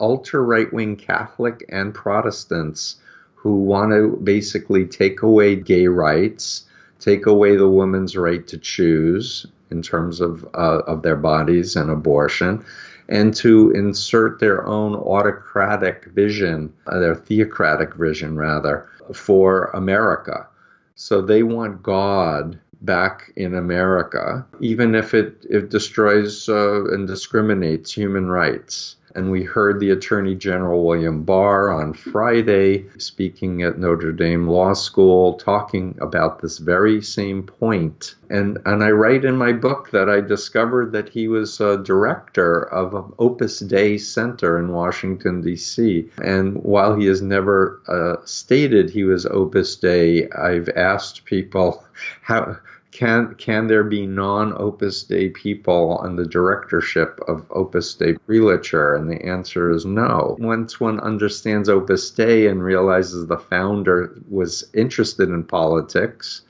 ultra 0.00 0.40
right 0.40 0.72
wing 0.72 0.96
Catholic 0.96 1.66
and 1.68 1.92
Protestants 1.92 2.96
who 3.34 3.56
want 3.56 3.92
to 3.92 4.18
basically 4.24 4.86
take 4.86 5.20
away 5.20 5.56
gay 5.56 5.86
rights, 5.86 6.64
take 6.98 7.26
away 7.26 7.56
the 7.56 7.68
woman's 7.68 8.16
right 8.16 8.46
to 8.48 8.56
choose 8.56 9.44
in 9.70 9.82
terms 9.82 10.22
of 10.22 10.48
uh, 10.54 10.80
of 10.86 11.02
their 11.02 11.16
bodies 11.16 11.76
and 11.76 11.90
abortion, 11.90 12.64
and 13.10 13.34
to 13.34 13.72
insert 13.72 14.38
their 14.38 14.64
own 14.66 14.94
autocratic 14.94 16.06
vision, 16.06 16.72
uh, 16.86 16.98
their 16.98 17.16
theocratic 17.16 17.94
vision 17.94 18.36
rather, 18.36 18.88
for 19.12 19.64
America. 19.74 20.46
So 20.94 21.20
they 21.20 21.42
want 21.42 21.82
God 21.82 22.58
back 22.82 23.32
in 23.36 23.54
America, 23.54 24.46
even 24.60 24.94
if 24.94 25.12
it, 25.12 25.44
it 25.50 25.70
destroys 25.70 26.48
uh, 26.48 26.84
and 26.92 27.06
discriminates 27.06 27.92
human 27.92 28.28
rights. 28.28 28.96
And 29.14 29.30
we 29.30 29.42
heard 29.42 29.80
the 29.80 29.90
Attorney 29.90 30.34
General 30.34 30.84
William 30.84 31.22
Barr 31.22 31.70
on 31.72 31.92
Friday 31.94 32.86
speaking 32.98 33.62
at 33.62 33.78
Notre 33.78 34.12
Dame 34.12 34.46
Law 34.48 34.72
School 34.74 35.34
talking 35.34 35.96
about 36.00 36.40
this 36.40 36.58
very 36.58 37.02
same 37.02 37.42
point. 37.42 38.14
And, 38.30 38.58
and 38.64 38.84
I 38.84 38.90
write 38.90 39.24
in 39.24 39.36
my 39.36 39.52
book 39.52 39.90
that 39.90 40.08
I 40.08 40.20
discovered 40.20 40.92
that 40.92 41.08
he 41.08 41.26
was 41.26 41.60
a 41.60 41.78
director 41.78 42.62
of 42.62 42.94
an 42.94 43.12
Opus 43.18 43.58
Dei 43.60 43.98
Center 43.98 44.58
in 44.58 44.72
Washington, 44.72 45.40
D.C. 45.42 46.08
And 46.22 46.62
while 46.62 46.94
he 46.94 47.06
has 47.06 47.20
never 47.20 47.80
uh, 47.88 48.24
stated 48.24 48.90
he 48.90 49.04
was 49.04 49.26
Opus 49.26 49.76
Dei, 49.76 50.28
I've 50.30 50.68
asked 50.70 51.24
people 51.24 51.84
how 52.22 52.56
can 52.92 53.34
can 53.36 53.66
there 53.66 53.84
be 53.84 54.06
non 54.06 54.52
Opus 54.56 55.04
Dei 55.04 55.28
people 55.28 55.98
on 56.02 56.16
the 56.16 56.26
directorship 56.26 57.20
of 57.28 57.46
Opus 57.50 57.94
Dei 57.94 58.14
Prelature? 58.14 58.94
And 58.94 59.08
the 59.10 59.24
answer 59.24 59.70
is 59.70 59.84
no. 59.84 60.36
Once 60.40 60.80
one 60.80 61.00
understands 61.00 61.68
Opus 61.68 62.10
Dei 62.10 62.46
and 62.48 62.62
realizes 62.62 63.26
the 63.26 63.38
founder 63.38 64.20
was 64.28 64.68
interested 64.74 65.28
in 65.28 65.44
politics, 65.44 66.42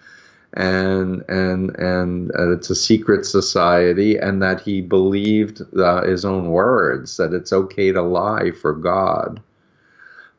and 0.54 1.22
and 1.28 1.76
and 1.76 2.30
uh, 2.32 2.52
it's 2.52 2.70
a 2.70 2.74
secret 2.74 3.26
society, 3.26 4.16
and 4.16 4.42
that 4.42 4.60
he 4.60 4.80
believed 4.80 5.62
uh, 5.76 6.04
his 6.04 6.24
own 6.24 6.50
words 6.50 7.16
that 7.18 7.34
it's 7.34 7.52
okay 7.52 7.92
to 7.92 8.02
lie 8.02 8.50
for 8.50 8.72
God 8.72 9.42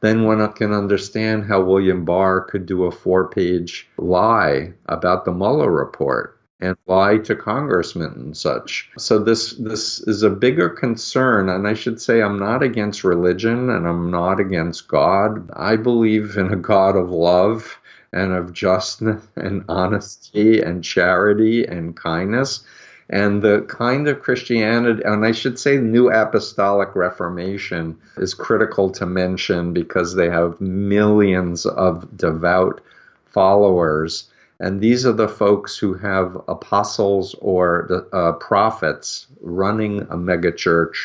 then 0.02 0.24
one 0.24 0.52
can 0.54 0.74
understand 0.74 1.46
how 1.46 1.62
William 1.62 2.04
Barr 2.04 2.42
could 2.42 2.66
do 2.66 2.84
a 2.84 2.92
four 2.92 3.30
page 3.30 3.88
lie 3.98 4.74
about 4.88 5.26
the 5.26 5.32
Mueller 5.32 5.72
report 5.72 6.38
and 6.60 6.78
lie 6.86 7.18
to 7.18 7.36
congressmen 7.36 8.14
and 8.16 8.38
such. 8.38 8.90
So 8.98 9.18
this 9.20 9.54
this 9.54 10.00
is 10.02 10.24
a 10.24 10.30
bigger 10.30 10.70
concern 10.70 11.50
and 11.50 11.68
I 11.68 11.74
should 11.74 12.00
say 12.00 12.22
I'm 12.22 12.38
not 12.38 12.62
against 12.62 13.04
religion 13.04 13.70
and 13.70 13.88
I'm 13.88 14.12
not 14.12 14.40
against 14.40 14.88
God. 14.88 15.50
I 15.54 15.76
believe 15.76 16.38
in 16.38 16.54
a 16.54 16.58
God 16.58 16.96
of 16.96 17.10
love 17.10 17.80
and 18.14 18.34
of 18.34 18.54
justness 18.54 19.24
and 19.36 19.64
honesty 19.70 20.62
and 20.62 20.84
charity 20.84 21.66
and 21.66 21.96
kindness 21.96 22.64
and 23.12 23.42
the 23.42 23.62
kind 23.68 24.08
of 24.08 24.22
Christianity, 24.22 25.04
and 25.04 25.26
I 25.26 25.34
should 25.34 25.60
say, 25.60 25.78
New 25.78 26.10
Apostolic 26.10 26.96
Reformation 26.96 27.98
is 28.16 28.34
critical 28.34 28.90
to 28.92 29.06
mention 29.06 29.74
because 29.74 30.16
they 30.16 30.30
have 30.30 30.62
millions 30.62 31.66
of 31.66 32.16
devout 32.16 32.80
followers. 33.26 34.30
And 34.62 34.80
these 34.80 35.06
are 35.06 35.12
the 35.12 35.28
folks 35.28 35.78
who 35.78 35.94
have 35.96 36.42
apostles 36.48 37.36
or 37.40 38.08
uh, 38.14 38.34
prophets 38.34 39.28
running 39.42 40.04
a 40.04 40.16
megachurch 40.16 40.96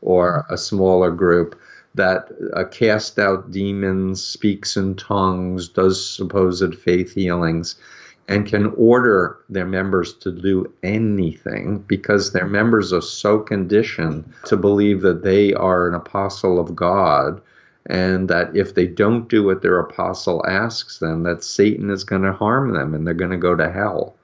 or 0.00 0.46
a 0.48 0.56
smaller 0.56 1.10
group 1.10 1.58
that 1.96 2.28
uh, 2.54 2.64
cast 2.64 3.18
out 3.18 3.50
demons, 3.50 4.22
speaks 4.22 4.76
in 4.76 4.94
tongues, 4.94 5.68
does 5.68 6.08
supposed 6.08 6.76
faith 6.76 7.14
healings 7.14 7.74
and 8.28 8.46
can 8.46 8.66
order 8.76 9.38
their 9.48 9.64
members 9.64 10.12
to 10.12 10.30
do 10.30 10.70
anything 10.82 11.78
because 11.88 12.32
their 12.32 12.44
mm-hmm. 12.44 12.52
members 12.52 12.92
are 12.92 13.00
so 13.00 13.38
conditioned 13.38 14.30
to 14.44 14.56
believe 14.56 15.00
that 15.00 15.22
they 15.22 15.54
are 15.54 15.88
an 15.88 15.94
apostle 15.94 16.60
of 16.60 16.76
God 16.76 17.40
and 17.86 18.28
that 18.28 18.54
if 18.54 18.74
they 18.74 18.86
don't 18.86 19.28
do 19.28 19.42
what 19.42 19.62
their 19.62 19.78
apostle 19.78 20.44
asks 20.46 20.98
them 20.98 21.22
that 21.22 21.42
Satan 21.42 21.88
is 21.88 22.04
going 22.04 22.22
to 22.22 22.34
harm 22.34 22.74
them 22.74 22.94
and 22.94 23.06
they're 23.06 23.14
going 23.14 23.30
to 23.30 23.38
go 23.38 23.56
to 23.56 23.72
hell. 23.72 24.14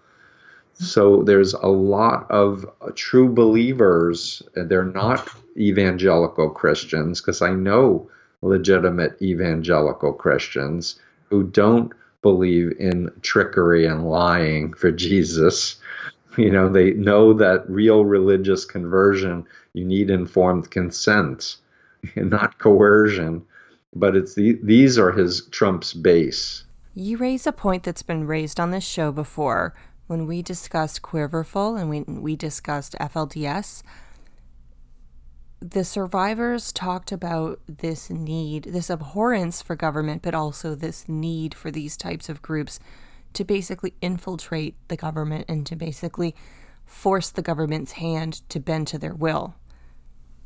Mm-hmm. 0.74 0.84
So 0.84 1.22
there's 1.22 1.54
a 1.54 1.68
lot 1.68 2.30
of 2.30 2.66
true 2.94 3.32
believers. 3.32 4.42
They're 4.54 4.84
not 4.84 5.30
evangelical 5.56 6.50
Christians 6.50 7.22
because 7.22 7.40
I 7.40 7.54
know 7.54 8.10
legitimate 8.42 9.16
evangelical 9.22 10.12
Christians 10.12 11.00
who 11.30 11.44
don't 11.44 11.90
believe 12.24 12.72
in 12.80 13.10
trickery 13.20 13.86
and 13.86 14.08
lying 14.08 14.72
for 14.72 14.90
Jesus. 14.90 15.76
You 16.38 16.50
know, 16.50 16.68
they 16.68 16.92
know 16.94 17.34
that 17.34 17.68
real 17.68 18.04
religious 18.04 18.64
conversion, 18.64 19.46
you 19.74 19.84
need 19.84 20.10
informed 20.10 20.70
consent 20.70 21.58
and 22.16 22.30
not 22.38 22.58
coercion. 22.58 23.44
But 23.94 24.16
it's 24.16 24.34
the, 24.34 24.58
these 24.62 24.98
are 24.98 25.12
his 25.12 25.46
Trump's 25.50 25.92
base. 25.92 26.64
You 26.94 27.18
raise 27.18 27.46
a 27.46 27.52
point 27.52 27.84
that's 27.84 28.02
been 28.02 28.26
raised 28.26 28.58
on 28.58 28.72
this 28.72 28.84
show 28.84 29.12
before 29.12 29.74
when 30.06 30.26
we 30.26 30.42
discussed 30.42 31.02
Quiverful 31.02 31.76
and 31.76 31.88
when 31.90 32.22
we 32.22 32.36
discussed 32.36 32.96
FLDS 33.00 33.82
the 35.60 35.84
survivors 35.84 36.72
talked 36.72 37.12
about 37.12 37.60
this 37.66 38.10
need, 38.10 38.64
this 38.64 38.90
abhorrence 38.90 39.62
for 39.62 39.76
government, 39.76 40.22
but 40.22 40.34
also 40.34 40.74
this 40.74 41.08
need 41.08 41.54
for 41.54 41.70
these 41.70 41.96
types 41.96 42.28
of 42.28 42.42
groups 42.42 42.78
to 43.32 43.44
basically 43.44 43.94
infiltrate 44.00 44.74
the 44.88 44.96
government 44.96 45.46
and 45.48 45.66
to 45.66 45.76
basically 45.76 46.34
force 46.84 47.30
the 47.30 47.42
government's 47.42 47.92
hand 47.92 48.48
to 48.48 48.60
bend 48.60 48.86
to 48.88 48.98
their 48.98 49.14
will. 49.14 49.54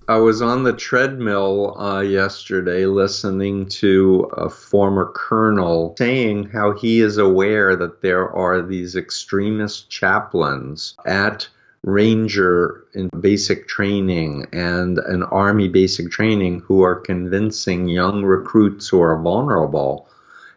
I 0.09 0.17
was 0.17 0.41
on 0.41 0.63
the 0.63 0.73
treadmill 0.73 1.79
uh, 1.79 2.01
yesterday 2.01 2.87
listening 2.87 3.69
to 3.71 4.31
a 4.33 4.49
former 4.49 5.13
colonel 5.15 5.95
saying 5.99 6.49
how 6.49 6.73
he 6.73 7.01
is 7.01 7.19
aware 7.19 7.77
that 7.77 8.01
there 8.01 8.31
are 8.35 8.63
these 8.63 8.97
extremist 8.97 9.91
chaplains 9.91 10.95
at 11.05 11.47
ranger 11.85 12.85
in 12.95 13.09
basic 13.21 13.69
training 13.69 14.47
and 14.53 14.99
an 14.99 15.23
army 15.23 15.69
basic 15.69 16.11
training 16.11 16.61
who 16.61 16.83
are 16.83 16.97
convincing 16.97 17.89
young 17.89 18.25
recruits 18.25 18.89
who 18.89 19.01
are 19.01 19.21
vulnerable 19.21 20.09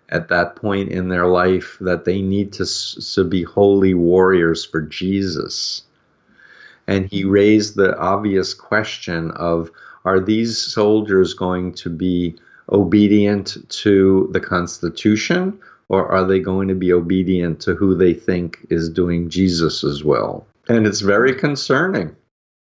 at 0.09 0.27
that 0.29 0.55
point 0.55 0.89
in 0.89 1.07
their 1.07 1.27
life 1.27 1.77
that 1.79 2.05
they 2.05 2.21
need 2.21 2.53
to, 2.53 2.65
to 2.65 3.23
be 3.23 3.43
holy 3.43 3.93
warriors 3.93 4.65
for 4.65 4.81
Jesus. 4.81 5.83
And 6.87 7.05
he 7.05 7.23
raised 7.23 7.75
the 7.75 7.97
obvious 7.97 8.53
question 8.53 9.31
of 9.31 9.71
are 10.03 10.19
these 10.19 10.57
soldiers 10.57 11.35
going 11.35 11.73
to 11.75 11.89
be 11.89 12.35
obedient 12.69 13.57
to 13.69 14.29
the 14.33 14.39
Constitution 14.39 15.59
or 15.87 16.11
are 16.11 16.25
they 16.25 16.39
going 16.39 16.69
to 16.69 16.75
be 16.75 16.91
obedient 16.91 17.59
to 17.61 17.75
who 17.75 17.95
they 17.95 18.13
think 18.13 18.65
is 18.69 18.89
doing 18.89 19.29
Jesus' 19.29 20.03
will? 20.03 20.45
And 20.69 20.85
it's 20.85 21.01
very 21.01 21.35
concerning 21.35 22.15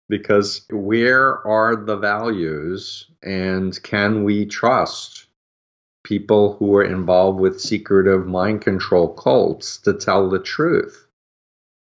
because 0.09 0.65
where 0.69 1.45
are 1.45 1.75
the 1.75 1.97
values 1.97 3.09
and 3.21 3.81
can 3.83 4.23
we 4.23 4.45
trust 4.45 5.25
people 6.03 6.55
who 6.55 6.75
are 6.75 6.83
involved 6.83 7.39
with 7.39 7.59
secretive 7.59 8.25
mind 8.25 8.61
control 8.61 9.13
cults 9.13 9.77
to 9.79 9.93
tell 9.93 10.29
the 10.29 10.39
truth 10.39 11.07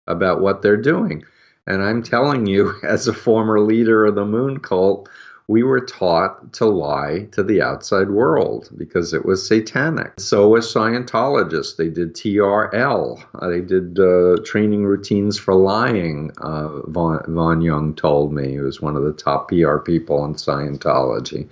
about 0.07 0.41
what 0.41 0.63
they're 0.63 0.77
doing? 0.77 1.25
And 1.67 1.83
I'm 1.83 2.03
telling 2.03 2.47
you, 2.47 2.75
as 2.83 3.09
a 3.09 3.15
former 3.15 3.61
leader 3.61 4.05
of 4.05 4.15
the 4.15 4.27
moon 4.27 4.61
cult, 4.61 5.09
we 5.47 5.63
were 5.63 5.81
taught 5.81 6.55
to 6.55 6.65
lie 6.65 7.29
to 7.33 7.43
the 7.43 7.61
outside 7.61 8.09
world 8.09 8.71
because 8.77 9.13
it 9.13 9.25
was 9.27 9.47
satanic. 9.47 10.19
So 10.19 10.49
was 10.49 10.73
Scientologists. 10.73 11.77
They 11.77 11.91
did 11.91 12.15
TRL. 12.15 13.23
Uh, 13.35 13.49
they 13.49 13.61
did 13.61 13.99
uh, 13.99 14.43
training 14.45 14.85
routines 14.85 15.39
for 15.39 15.55
lying. 15.55 16.31
Uh, 16.39 16.81
Vaughn, 16.87 17.23
Vaughn 17.29 17.61
Young 17.61 17.95
told 17.95 18.33
me 18.33 18.53
he 18.53 18.61
was 18.61 18.81
one 18.81 18.97
of 18.97 19.03
the 19.03 19.13
top 19.13 19.49
PR 19.49 19.79
people 19.79 20.25
in 20.25 20.35
Scientology. 20.35 21.49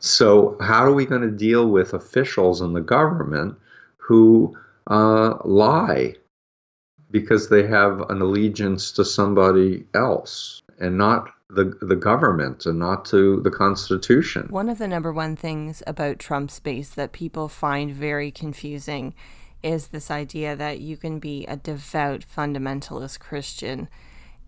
So 0.00 0.56
how 0.60 0.84
are 0.84 0.92
we 0.92 1.06
going 1.06 1.22
to 1.22 1.30
deal 1.30 1.68
with 1.68 1.94
officials 1.94 2.60
in 2.60 2.72
the 2.72 2.80
government 2.80 3.56
who 3.98 4.58
uh, 4.88 5.34
lie 5.44 6.16
because 7.12 7.48
they 7.48 7.68
have 7.68 8.10
an 8.10 8.20
allegiance 8.20 8.92
to 8.92 9.04
somebody 9.04 9.84
else 9.94 10.62
and 10.80 10.98
not 10.98 11.32
the 11.52 11.76
the 11.80 11.96
government 11.96 12.66
and 12.66 12.78
not 12.78 13.04
to 13.06 13.40
the 13.42 13.50
Constitution. 13.50 14.46
One 14.48 14.68
of 14.68 14.78
the 14.78 14.88
number 14.88 15.12
one 15.12 15.36
things 15.36 15.82
about 15.86 16.18
Trump's 16.18 16.58
base 16.60 16.90
that 16.90 17.12
people 17.12 17.48
find 17.48 17.92
very 17.92 18.30
confusing 18.30 19.14
is 19.62 19.88
this 19.88 20.10
idea 20.10 20.56
that 20.56 20.80
you 20.80 20.96
can 20.96 21.18
be 21.18 21.46
a 21.46 21.56
devout 21.56 22.24
fundamentalist 22.24 23.20
Christian 23.20 23.88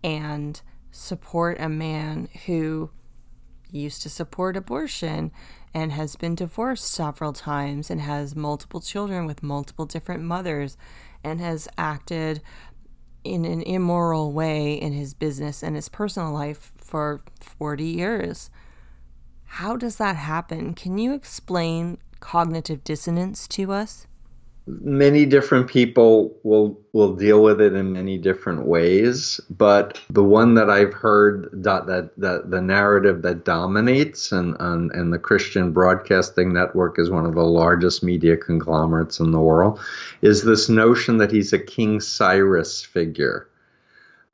and 0.03 0.61
support 0.91 1.59
a 1.59 1.69
man 1.69 2.27
who 2.45 2.89
used 3.71 4.01
to 4.01 4.09
support 4.09 4.57
abortion 4.57 5.31
and 5.73 5.91
has 5.91 6.15
been 6.15 6.35
divorced 6.35 6.85
several 6.85 7.33
times 7.33 7.89
and 7.89 8.01
has 8.01 8.35
multiple 8.35 8.79
children 8.79 9.25
with 9.25 9.43
multiple 9.43 9.85
different 9.85 10.23
mothers 10.23 10.77
and 11.23 11.41
has 11.41 11.67
acted 11.77 12.41
in 13.23 13.43
an 13.43 13.61
immoral 13.63 14.31
way 14.31 14.73
in 14.73 14.93
his 14.93 15.13
business 15.13 15.63
and 15.63 15.75
his 15.75 15.89
personal 15.89 16.31
life 16.31 16.71
for 16.85 17.21
40 17.39 17.83
years. 17.83 18.49
How 19.45 19.75
does 19.75 19.97
that 19.97 20.15
happen? 20.15 20.73
Can 20.73 20.97
you 20.97 21.13
explain 21.13 21.97
cognitive 22.19 22.83
dissonance 22.83 23.47
to 23.49 23.71
us? 23.71 24.07
many 24.67 25.25
different 25.25 25.67
people 25.67 26.35
will 26.43 26.79
will 26.91 27.15
deal 27.15 27.43
with 27.43 27.61
it 27.61 27.73
in 27.73 27.93
many 27.93 28.17
different 28.17 28.65
ways 28.65 29.39
but 29.51 29.99
the 30.09 30.23
one 30.23 30.55
that 30.55 30.71
i've 30.71 30.93
heard 30.93 31.47
that 31.53 31.85
that, 31.85 32.09
that 32.17 32.49
the 32.49 32.61
narrative 32.61 33.21
that 33.21 33.45
dominates 33.45 34.31
and, 34.31 34.55
and 34.59 34.91
and 34.91 35.13
the 35.13 35.19
christian 35.19 35.71
broadcasting 35.71 36.51
network 36.51 36.97
is 36.97 37.11
one 37.11 37.25
of 37.25 37.35
the 37.35 37.43
largest 37.43 38.01
media 38.01 38.35
conglomerates 38.35 39.19
in 39.19 39.31
the 39.31 39.39
world 39.39 39.79
is 40.23 40.43
this 40.43 40.67
notion 40.67 41.17
that 41.17 41.31
he's 41.31 41.53
a 41.53 41.59
king 41.59 41.99
cyrus 41.99 42.83
figure 42.83 43.47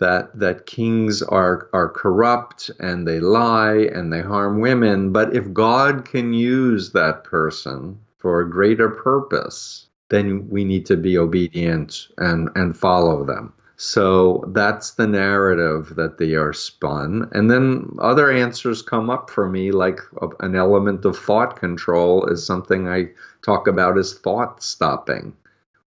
that 0.01 0.37
that 0.37 0.65
kings 0.65 1.21
are 1.23 1.69
are 1.71 1.89
corrupt 1.89 2.69
and 2.79 3.07
they 3.07 3.19
lie 3.19 3.89
and 3.95 4.11
they 4.11 4.21
harm 4.21 4.59
women 4.59 5.11
but 5.13 5.33
if 5.35 5.53
god 5.53 6.03
can 6.03 6.33
use 6.33 6.91
that 6.91 7.23
person 7.23 7.97
for 8.17 8.41
a 8.41 8.49
greater 8.49 8.89
purpose 8.89 9.87
then 10.11 10.47
we 10.49 10.65
need 10.65 10.85
to 10.85 10.97
be 10.97 11.17
obedient 11.17 12.09
and, 12.17 12.49
and 12.55 12.77
follow 12.77 13.23
them. 13.23 13.53
So 13.77 14.43
that's 14.49 14.91
the 14.91 15.07
narrative 15.07 15.95
that 15.95 16.19
they 16.19 16.35
are 16.35 16.53
spun. 16.53 17.29
And 17.31 17.49
then 17.49 17.95
other 17.97 18.29
answers 18.29 18.83
come 18.83 19.09
up 19.09 19.31
for 19.31 19.49
me, 19.49 19.71
like 19.71 20.01
an 20.41 20.55
element 20.55 21.05
of 21.05 21.17
thought 21.17 21.55
control 21.55 22.27
is 22.27 22.45
something 22.45 22.87
I 22.87 23.09
talk 23.41 23.67
about 23.67 23.97
as 23.97 24.13
thought 24.13 24.61
stopping, 24.61 25.33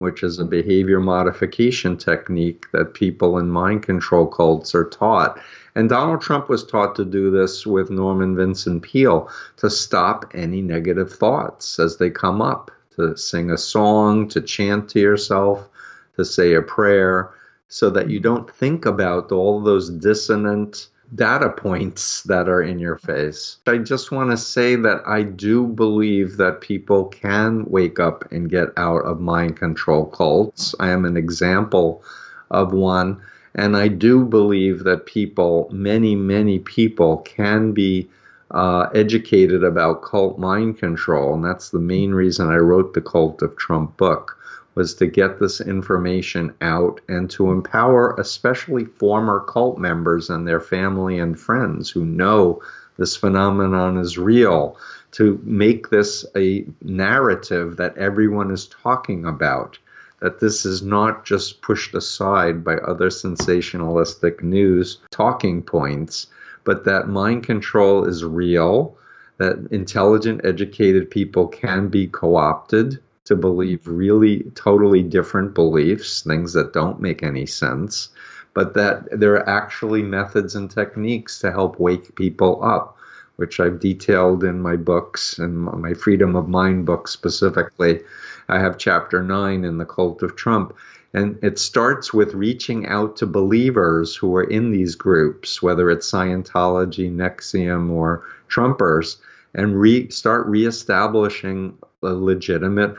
which 0.03 0.25
is 0.25 0.39
a 0.39 0.45
behavior 0.45 0.99
modification 0.99 1.97
technique 1.97 2.67
that 2.73 2.93
people 2.93 3.39
in 3.39 3.49
mind 3.49 3.85
control 3.85 4.27
cults 4.27 4.75
are 4.75 4.89
taught. 4.89 5.41
And 5.77 5.89
Donald 5.89 6.21
Trump 6.21 6.49
was 6.49 6.65
taught 6.65 6.97
to 6.97 7.05
do 7.05 7.31
this 7.31 7.65
with 7.65 7.89
Norman 7.89 8.37
Vincent 8.37 8.83
Peale 8.83 9.31
to 9.59 9.71
stop 9.71 10.33
any 10.35 10.61
negative 10.61 11.13
thoughts 11.13 11.79
as 11.79 11.97
they 11.97 12.11
come 12.11 12.43
up 12.43 12.73
to 12.97 13.17
sing 13.17 13.51
a 13.51 13.57
song, 13.57 14.29
to 14.29 14.41
chant 14.41 14.91
to 14.91 15.01
yourself, 15.01 15.69
to 16.17 16.25
say 16.25 16.55
a 16.55 16.63
prayer, 16.63 17.31
so 17.69 17.89
that 17.89 18.11
you 18.11 18.21
don't 18.21 18.51
think 18.51 18.85
about 18.85 19.33
all 19.33 19.61
those 19.61 19.89
dissonant 19.89 20.89
data 21.15 21.51
points 21.51 22.23
that 22.25 22.49
are 22.49 22.63
in 22.63 22.79
your 22.79 22.97
face. 22.97 23.59
I 23.67 23.79
just 23.79 24.11
want 24.11 24.31
to 24.31 24.37
say 24.37 24.77
that 24.77 25.03
I 25.07 25.23
do 25.23 25.67
believe 25.67 26.39
that 26.39 26.61
people 26.61 27.07
can 27.07 27.65
wake 27.67 28.01
up 28.01 28.31
and 28.33 28.51
get 28.51 28.69
out 28.77 29.05
of 29.05 29.21
mind 29.21 29.57
control 29.57 30.07
cults. 30.07 30.75
I 30.81 30.91
am 30.91 31.05
an 31.05 31.17
example 31.17 32.03
of 32.51 32.73
one. 32.73 33.21
And 33.55 33.77
I 33.77 33.89
do 33.89 34.25
believe 34.25 34.85
that 34.85 35.05
people, 35.05 35.69
many, 35.71 36.17
many 36.17 36.59
people, 36.59 37.19
can 37.19 37.73
be 37.73 38.09
uh, 38.51 38.89
educated 38.95 39.65
about 39.65 40.03
cult 40.03 40.39
mind 40.39 40.79
control, 40.79 41.35
and 41.35 41.45
that's 41.45 41.71
the 41.71 41.79
main 41.79 42.13
reason 42.13 42.49
I 42.49 42.57
wrote 42.57 42.95
the 42.95 43.01
Cult 43.01 43.43
of 43.43 43.57
Trump 43.57 43.97
book 43.97 44.39
was 44.75 44.95
to 44.95 45.07
get 45.07 45.39
this 45.39 45.61
information 45.61 46.55
out 46.61 47.01
and 47.09 47.31
to 47.31 47.51
empower 47.51 48.15
especially 48.17 48.85
former 48.85 49.41
cult 49.41 49.79
members 49.79 50.31
and 50.31 50.47
their 50.47 50.61
family 50.61 51.19
and 51.19 51.39
friends 51.39 51.91
who 51.91 52.05
know 52.05 52.63
this 52.97 53.17
phenomenon 53.17 53.97
is 53.97 54.19
real 54.19 54.77
to 55.13 55.41
make 55.45 55.91
this 55.91 56.25
a 56.37 56.65
narrative 56.83 57.77
that 57.77 57.97
everyone 57.99 58.51
is 58.51 58.67
talking 58.67 59.25
about 59.25 59.79
that 60.23 60.39
this 60.39 60.65
is 60.65 60.83
not 60.83 61.25
just 61.25 61.61
pushed 61.63 61.95
aside 61.97 62.63
by 62.63 62.77
other 62.77 63.09
sensationalistic 63.09 64.41
news 64.41 64.99
talking 65.11 65.61
points, 65.61 66.29
but 66.63 66.85
that 66.85 67.09
mind 67.09 67.43
control 67.43 68.05
is 68.05 68.25
real, 68.25 68.97
that 69.39 69.67
intelligent, 69.73 70.43
educated 70.45 71.11
people 71.11 71.49
can 71.49 71.89
be 71.89 72.07
co 72.07 72.37
opted 72.37 73.01
to 73.25 73.37
believe 73.37 73.87
really 73.87 74.43
totally 74.55 75.03
different 75.03 75.55
beliefs, 75.55 76.23
things 76.23 76.55
that 76.55 76.73
don't 76.73 77.01
make 77.01 77.23
any 77.23 77.47
sense, 77.47 78.09
but 78.55 78.75
that 78.75 79.07
there 79.13 79.35
are 79.35 79.49
actually 79.49 80.03
methods 80.03 80.55
and 80.57 80.71
techniques 80.71 81.39
to 81.39 81.51
help 81.51 81.79
wake 81.79 82.15
people 82.17 82.63
up, 82.65 82.97
which 83.37 83.61
I've 83.61 83.81
detailed 83.81 84.45
in 84.45 84.61
my 84.61 84.77
books 84.77 85.39
and 85.39 85.57
my 85.57 85.95
Freedom 85.95 86.37
of 86.37 86.49
Mind 86.49 86.85
book 86.85 87.09
specifically. 87.09 88.01
I 88.49 88.59
have 88.59 88.77
chapter 88.77 89.23
nine 89.23 89.65
in 89.65 89.79
The 89.79 89.87
Cult 89.87 90.23
of 90.23 90.37
Trump. 90.37 90.75
And 91.15 91.39
it 91.43 91.59
starts 91.59 92.15
with 92.15 92.33
reaching 92.33 92.87
out 92.87 93.19
to 93.19 93.27
believers 93.27 94.17
who 94.17 94.35
are 94.35 94.45
in 94.45 94.71
these 94.73 94.95
groups, 94.95 95.63
whether 95.63 95.91
it's 95.91 96.11
Scientology, 96.11 97.15
NXIVM, 97.15 97.91
or 97.91 98.25
Trumpers, 98.49 99.17
and 99.55 99.79
re- 99.79 100.09
start 100.09 100.47
reestablishing 100.47 101.77
a 102.03 102.15
legitimate 102.15 102.97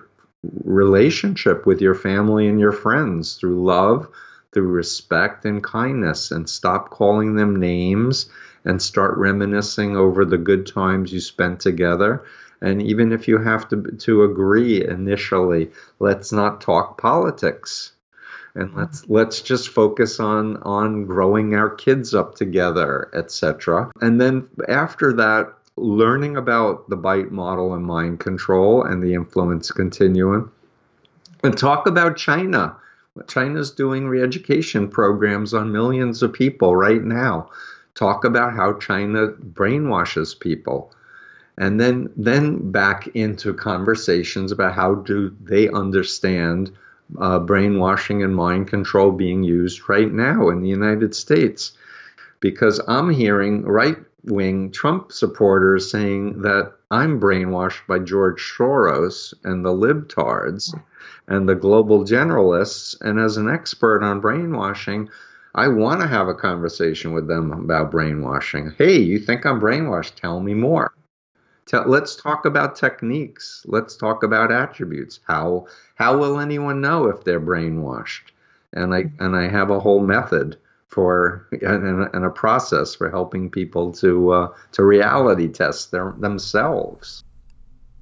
relationship 0.64 1.66
with 1.66 1.82
your 1.82 1.96
family 1.96 2.48
and 2.48 2.60
your 2.60 2.72
friends 2.72 3.36
through 3.36 3.64
love, 3.64 4.08
through 4.54 4.68
respect 4.68 5.46
and 5.46 5.64
kindness, 5.64 6.32
and 6.32 6.50
stop 6.50 6.90
calling 6.90 7.36
them 7.36 7.60
names 7.60 8.30
and 8.66 8.82
start 8.82 9.18
reminiscing 9.18 9.98
over 9.98 10.26
the 10.26 10.38
good 10.38 10.68
times 10.68 11.12
you 11.12 11.20
spent 11.20 11.60
together. 11.60 12.24
And 12.62 12.82
even 12.82 13.12
if 13.12 13.28
you 13.28 13.40
have 13.40 13.68
to, 13.70 13.82
to 13.82 14.24
agree 14.24 14.86
initially, 14.86 15.72
let's 16.00 16.32
not 16.32 16.62
talk 16.62 17.00
politics. 17.00 17.92
And 18.56 18.76
let's 18.76 19.10
let's 19.10 19.42
just 19.42 19.70
focus 19.70 20.20
on 20.20 20.58
on 20.58 21.06
growing 21.06 21.56
our 21.56 21.72
kids 21.72 22.14
up 22.14 22.36
together, 22.36 23.10
etc. 23.16 23.92
And 24.00 24.22
then 24.22 24.48
after 24.70 25.14
that, 25.14 25.54
learning 25.76 26.38
about 26.38 26.90
the 26.90 26.96
bite 26.96 27.32
model 27.32 27.74
and 27.74 27.86
mind 27.86 28.20
control 28.20 28.84
and 28.84 29.02
the 29.02 29.14
influence 29.14 29.72
continuum, 29.72 30.52
and 31.44 31.58
talk 31.58 31.88
about 31.88 32.18
China. 32.18 32.76
China's 33.28 33.72
doing 33.72 34.08
re-education 34.08 34.88
programs 34.88 35.54
on 35.54 35.72
millions 35.72 36.24
of 36.24 36.34
people 36.34 36.76
right 36.76 37.04
now. 37.04 37.50
Talk 37.96 38.26
about 38.26 38.54
how 38.54 38.74
China 38.80 39.28
brainwashes 39.28 40.40
people. 40.40 40.92
And 41.58 41.80
then 41.80 42.10
then 42.18 42.72
back 42.72 43.08
into 43.14 43.54
conversations 43.54 44.52
about 44.52 44.74
how 44.74 44.96
do 44.96 45.36
they 45.44 45.70
understand 45.70 46.72
uh, 47.20 47.38
brainwashing 47.38 48.24
and 48.24 48.36
mind 48.36 48.68
control 48.68 49.12
being 49.12 49.44
used 49.44 49.88
right 49.88 50.12
now 50.12 50.50
in 50.50 50.62
the 50.62 50.70
United 50.70 51.14
States. 51.14 51.74
Because 52.40 52.82
I'm 52.88 53.12
hearing 53.12 53.64
right 53.64 53.98
wing 54.26 54.72
Trump 54.72 55.12
supporters 55.12 55.92
saying 55.92 56.42
that 56.42 56.74
I'm 56.90 57.20
brainwashed 57.20 57.86
by 57.88 58.00
George 58.00 58.42
Soros 58.42 59.34
and 59.44 59.66
the 59.66 59.72
libtards 59.72 60.74
and 61.28 61.48
the 61.48 61.56
global 61.56 62.04
generalists. 62.04 62.96
And 63.02 63.20
as 63.20 63.38
an 63.38 63.50
expert 63.50 64.04
on 64.04 64.22
brainwashing, 64.22 65.10
I 65.56 65.68
want 65.68 66.02
to 66.02 66.08
have 66.08 66.28
a 66.28 66.34
conversation 66.34 67.14
with 67.14 67.28
them 67.28 67.52
about 67.52 67.92
brainwashing. 67.92 68.74
Hey, 68.78 68.98
you 69.00 69.20
think 69.20 69.46
I'm 69.46 69.60
brainwashed? 69.60 70.16
Tell 70.16 70.40
me 70.40 70.54
more. 70.54 70.94
Tell, 71.66 71.88
let's 71.88 72.16
talk 72.16 72.46
about 72.46 72.76
techniques. 72.76 73.64
Let's 73.66 73.96
talk 73.96 74.24
about 74.24 74.52
attributes. 74.52 75.20
How 75.28 75.68
how 75.96 76.18
will 76.18 76.40
anyone 76.40 76.82
know 76.82 77.08
if 77.08 77.24
they're 77.24 77.40
brainwashed? 77.40 78.32
And 78.74 78.94
I 78.94 79.12
and 79.20 79.36
I 79.36 79.48
have 79.48 79.70
a 79.70 79.80
whole 79.80 80.02
method 80.02 80.58
for 80.94 81.48
and, 81.52 82.26
a 82.26 82.30
process 82.30 82.96
for 82.96 83.10
helping 83.10 83.50
people 83.50 83.92
to 83.94 84.32
uh, 84.32 84.48
to 84.74 84.84
reality 84.84 85.48
test 85.48 85.92
their, 85.92 86.14
themselves. 86.20 87.24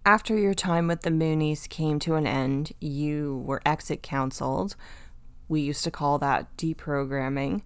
After 0.05 0.37
your 0.37 0.53
time 0.53 0.87
with 0.87 1.01
the 1.01 1.09
Moonies 1.09 1.69
came 1.69 1.99
to 1.99 2.15
an 2.15 2.27
end, 2.27 2.73
you 2.79 3.43
were 3.45 3.61
exit 3.65 4.01
counseled. 4.01 4.75
We 5.47 5.61
used 5.61 5.83
to 5.83 5.91
call 5.91 6.17
that 6.19 6.57
deprogramming. 6.57 7.61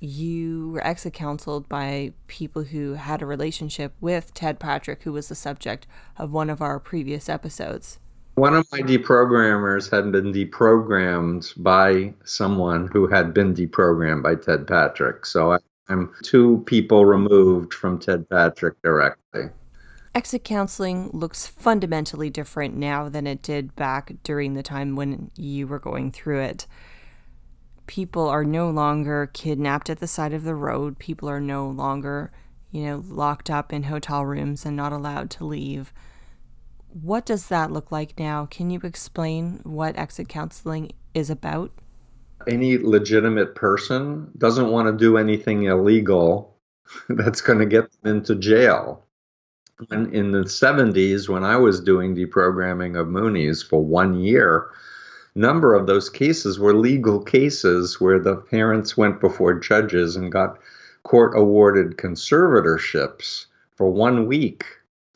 You 0.00 0.70
were 0.70 0.86
exit 0.86 1.14
counseled 1.14 1.68
by 1.68 2.12
people 2.28 2.62
who 2.62 2.94
had 2.94 3.20
a 3.20 3.26
relationship 3.26 3.94
with 4.00 4.32
Ted 4.32 4.60
Patrick, 4.60 5.02
who 5.02 5.12
was 5.12 5.28
the 5.28 5.34
subject 5.34 5.88
of 6.16 6.30
one 6.30 6.48
of 6.48 6.62
our 6.62 6.78
previous 6.78 7.28
episodes 7.28 7.98
one 8.38 8.54
of 8.54 8.70
my 8.70 8.78
deprogrammers 8.78 9.90
had 9.90 10.12
been 10.12 10.32
deprogrammed 10.32 11.52
by 11.60 12.14
someone 12.24 12.88
who 12.92 13.06
had 13.08 13.34
been 13.34 13.52
deprogrammed 13.52 14.22
by 14.22 14.36
Ted 14.36 14.66
Patrick. 14.66 15.26
So 15.26 15.52
I, 15.52 15.58
I'm 15.88 16.14
two 16.22 16.62
people 16.66 17.04
removed 17.04 17.74
from 17.74 17.98
Ted 17.98 18.28
Patrick 18.30 18.80
directly. 18.82 19.50
Exit 20.14 20.44
counseling 20.44 21.10
looks 21.12 21.46
fundamentally 21.46 22.30
different 22.30 22.76
now 22.76 23.08
than 23.08 23.26
it 23.26 23.42
did 23.42 23.74
back 23.74 24.12
during 24.22 24.54
the 24.54 24.62
time 24.62 24.94
when 24.94 25.30
you 25.36 25.66
were 25.66 25.80
going 25.80 26.12
through 26.12 26.40
it. 26.40 26.66
People 27.86 28.28
are 28.28 28.44
no 28.44 28.70
longer 28.70 29.30
kidnapped 29.32 29.90
at 29.90 29.98
the 29.98 30.06
side 30.06 30.32
of 30.32 30.44
the 30.44 30.54
road. 30.54 30.98
People 30.98 31.28
are 31.28 31.40
no 31.40 31.68
longer, 31.68 32.30
you 32.70 32.84
know, 32.84 33.02
locked 33.08 33.50
up 33.50 33.72
in 33.72 33.84
hotel 33.84 34.24
rooms 34.24 34.64
and 34.64 34.76
not 34.76 34.92
allowed 34.92 35.30
to 35.30 35.44
leave 35.44 35.92
what 36.92 37.26
does 37.26 37.48
that 37.48 37.70
look 37.70 37.92
like 37.92 38.18
now? 38.18 38.46
Can 38.46 38.70
you 38.70 38.80
explain 38.82 39.60
what 39.64 39.98
exit 39.98 40.28
counseling 40.28 40.92
is 41.14 41.30
about? 41.30 41.70
Any 42.46 42.78
legitimate 42.78 43.54
person 43.54 44.30
doesn't 44.38 44.70
want 44.70 44.86
to 44.86 45.04
do 45.04 45.16
anything 45.16 45.64
illegal 45.64 46.56
that's 47.08 47.40
going 47.40 47.58
to 47.58 47.66
get 47.66 47.90
them 48.02 48.16
into 48.16 48.34
jail. 48.36 49.04
And 49.90 50.12
in 50.12 50.32
the 50.32 50.40
70s, 50.40 51.28
when 51.28 51.44
I 51.44 51.56
was 51.56 51.80
doing 51.80 52.16
deprogramming 52.16 52.98
of 52.98 53.06
Moonies 53.06 53.64
for 53.64 53.84
one 53.84 54.18
year, 54.18 54.70
number 55.34 55.74
of 55.74 55.86
those 55.86 56.10
cases 56.10 56.58
were 56.58 56.74
legal 56.74 57.22
cases 57.22 58.00
where 58.00 58.18
the 58.18 58.36
parents 58.36 58.96
went 58.96 59.20
before 59.20 59.60
judges 59.60 60.16
and 60.16 60.32
got 60.32 60.58
court 61.04 61.36
awarded 61.36 61.96
conservatorships 61.96 63.46
for 63.76 63.88
one 63.88 64.26
week 64.26 64.64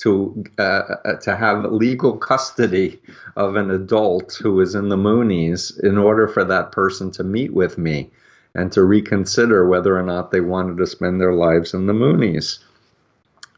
to 0.02 0.44
uh, 0.58 0.62
uh, 0.62 1.14
to 1.20 1.36
have 1.36 1.64
legal 1.70 2.16
custody 2.16 3.00
of 3.36 3.54
an 3.54 3.70
adult 3.70 4.34
who 4.34 4.60
is 4.60 4.74
in 4.74 4.88
the 4.88 4.96
Moonies 4.96 5.78
in 5.82 5.96
order 5.96 6.26
for 6.26 6.44
that 6.44 6.72
person 6.72 7.12
to 7.12 7.22
meet 7.22 7.52
with 7.52 7.78
me 7.78 8.10
and 8.54 8.72
to 8.72 8.82
reconsider 8.82 9.68
whether 9.68 9.96
or 9.96 10.02
not 10.02 10.30
they 10.30 10.40
wanted 10.40 10.78
to 10.78 10.86
spend 10.86 11.20
their 11.20 11.32
lives 11.32 11.72
in 11.72 11.86
the 11.86 11.92
Moonies. 11.92 12.58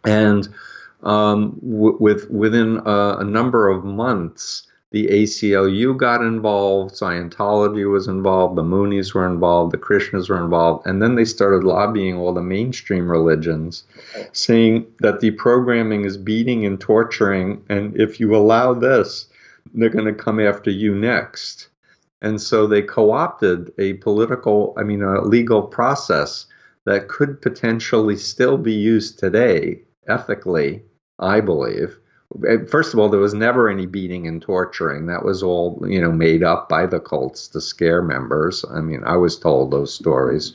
And 0.05 0.47
um, 1.03 1.59
w- 1.62 1.97
with 1.99 2.30
within 2.30 2.82
a, 2.84 3.18
a 3.20 3.24
number 3.24 3.68
of 3.68 3.84
months, 3.84 4.66
the 4.95 5.09
ACLU 5.09 5.97
got 5.97 6.20
involved, 6.20 6.95
Scientology 6.95 7.90
was 7.90 8.07
involved, 8.07 8.55
the 8.55 8.62
Moonies 8.62 9.12
were 9.12 9.26
involved, 9.26 9.72
the 9.72 9.76
Krishnas 9.76 10.28
were 10.28 10.40
involved, 10.40 10.86
and 10.86 11.03
then 11.03 11.16
they 11.16 11.24
started 11.24 11.64
lobbying 11.64 12.16
all 12.16 12.32
the 12.32 12.40
mainstream 12.40 13.11
religions, 13.11 13.82
saying 14.30 14.86
that 15.01 15.18
the 15.18 15.32
programming 15.32 16.05
is 16.05 16.16
beating 16.16 16.64
and 16.64 16.80
torturing, 16.80 17.64
and 17.68 18.01
if 18.01 18.20
you 18.20 18.36
allow 18.36 18.72
this, 18.72 19.26
they're 19.74 19.88
going 19.88 20.05
to 20.05 20.14
come 20.14 20.38
after 20.38 20.70
you 20.70 20.95
next. 20.95 21.70
And 22.22 22.40
so 22.40 22.68
they 22.68 22.80
co 22.80 23.11
opted 23.11 23.72
a 23.78 23.95
political, 23.95 24.74
I 24.76 24.84
mean, 24.84 25.03
a 25.03 25.22
legal 25.22 25.62
process 25.62 26.47
that 26.86 27.09
could 27.09 27.42
potentially 27.42 28.16
still 28.16 28.59
be 28.59 28.74
used 28.74 29.18
today, 29.18 29.82
ethically, 30.07 30.84
I 31.18 31.40
believe, 31.40 31.99
Eh, 32.47 32.64
first 32.68 32.93
of 32.93 33.01
all, 33.01 33.09
there 33.09 33.20
was 33.20 33.35
never 33.35 33.68
any 33.68 33.87
beating 33.87 34.26
and 34.26 34.43
torturing. 34.43 35.07
That 35.07 35.24
was 35.24 35.43
all, 35.43 35.85
you 35.87 36.01
know, 36.01 36.12
made 36.12 36.43
up 36.43 36.68
by 36.68 36.87
the 36.87 37.01
cults 37.01 37.49
to 37.49 37.61
scare 37.61 38.03
members. 38.03 38.64
I 38.68 38.80
mean, 38.80 39.03
I 39.05 39.16
was 39.16 39.39
told 39.39 39.70
those 39.70 39.95
stories. 39.95 40.55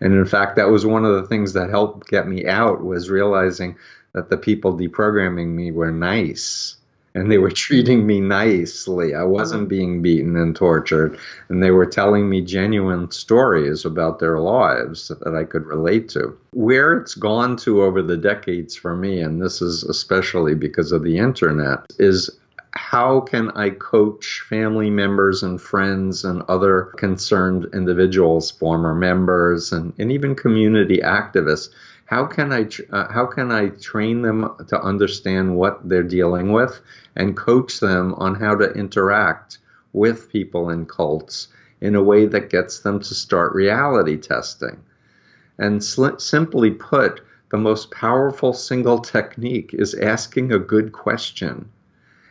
And 0.00 0.14
in 0.14 0.24
fact, 0.24 0.56
that 0.56 0.70
was 0.70 0.84
one 0.84 1.04
of 1.04 1.14
the 1.14 1.28
things 1.28 1.52
that 1.52 1.70
helped 1.70 2.08
get 2.08 2.26
me 2.26 2.46
out 2.46 2.82
was 2.82 3.10
realizing 3.10 3.76
that 4.12 4.30
the 4.30 4.36
people 4.36 4.76
deprogramming 4.76 5.48
me 5.48 5.70
were 5.70 5.92
nice 5.92 6.76
and 7.14 7.30
they 7.30 7.38
were 7.38 7.50
treating 7.66 8.06
me 8.06 8.20
nicely. 8.20 9.14
I 9.14 9.18
uh-huh. 9.18 9.28
wasn't 9.28 9.68
being 9.68 10.02
beaten 10.02 10.36
and 10.36 10.54
tortured, 10.54 11.18
and 11.48 11.62
they 11.62 11.70
were 11.70 11.86
telling 11.86 12.28
me 12.28 12.40
genuine 12.40 13.10
stories 13.10 13.84
about 13.84 14.18
their 14.18 14.38
lives 14.38 15.08
that 15.08 15.34
I 15.34 15.44
could 15.44 15.66
relate 15.66 16.08
to. 16.10 16.36
Where 16.52 16.96
it's 16.98 17.14
gone 17.14 17.56
to 17.58 17.82
over 17.82 18.02
the 18.02 18.16
decades 18.16 18.76
for 18.76 18.96
me, 18.96 19.20
and 19.20 19.40
this 19.40 19.62
is 19.62 19.82
especially 19.84 20.54
because 20.54 20.92
of 20.92 21.02
the 21.02 21.18
internet, 21.18 21.80
is 21.98 22.30
how 22.72 23.20
can 23.20 23.50
I 23.50 23.70
coach 23.70 24.44
family 24.48 24.90
members 24.90 25.42
and 25.42 25.60
friends 25.60 26.24
and 26.24 26.42
other 26.42 26.92
concerned 26.96 27.66
individuals, 27.72 28.50
former 28.50 28.94
members, 28.94 29.72
and, 29.72 29.92
and 29.98 30.12
even 30.12 30.36
community 30.36 30.98
activists? 30.98 31.70
How 32.10 32.26
can 32.26 32.52
I 32.52 32.68
uh, 32.90 33.06
how 33.12 33.26
can 33.26 33.52
I 33.52 33.68
train 33.68 34.22
them 34.22 34.50
to 34.66 34.82
understand 34.82 35.54
what 35.54 35.88
they're 35.88 36.02
dealing 36.02 36.52
with 36.52 36.80
and 37.14 37.36
coach 37.36 37.78
them 37.78 38.14
on 38.14 38.34
how 38.34 38.56
to 38.56 38.72
interact 38.72 39.58
with 39.92 40.28
people 40.28 40.70
in 40.70 40.86
cults 40.86 41.46
in 41.80 41.94
a 41.94 42.02
way 42.02 42.26
that 42.26 42.50
gets 42.50 42.80
them 42.80 42.98
to 42.98 43.14
start 43.14 43.54
reality 43.54 44.16
testing. 44.16 44.82
And 45.56 45.84
sl- 45.84 46.18
simply 46.18 46.72
put, 46.72 47.20
the 47.52 47.58
most 47.58 47.92
powerful 47.92 48.54
single 48.54 48.98
technique 48.98 49.72
is 49.72 49.94
asking 49.94 50.50
a 50.50 50.58
good 50.58 50.90
question 50.90 51.68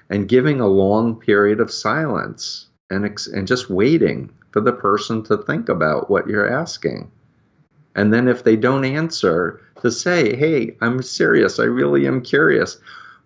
and 0.10 0.28
giving 0.28 0.60
a 0.60 0.68
long 0.68 1.16
period 1.16 1.62
of 1.62 1.72
silence 1.72 2.68
and, 2.90 3.06
ex- 3.06 3.28
and 3.28 3.48
just 3.48 3.70
waiting 3.70 4.30
for 4.52 4.60
the 4.60 4.74
person 4.74 5.24
to 5.24 5.38
think 5.38 5.70
about 5.70 6.10
what 6.10 6.28
you're 6.28 6.52
asking. 6.52 7.10
And 7.96 8.14
then 8.14 8.28
if 8.28 8.44
they 8.44 8.56
don't 8.56 8.86
answer, 8.86 9.62
to 9.82 9.92
say, 9.92 10.36
hey, 10.36 10.76
I'm 10.82 11.02
serious. 11.02 11.60
I 11.60 11.64
really 11.64 12.08
am 12.08 12.22
curious. 12.22 12.78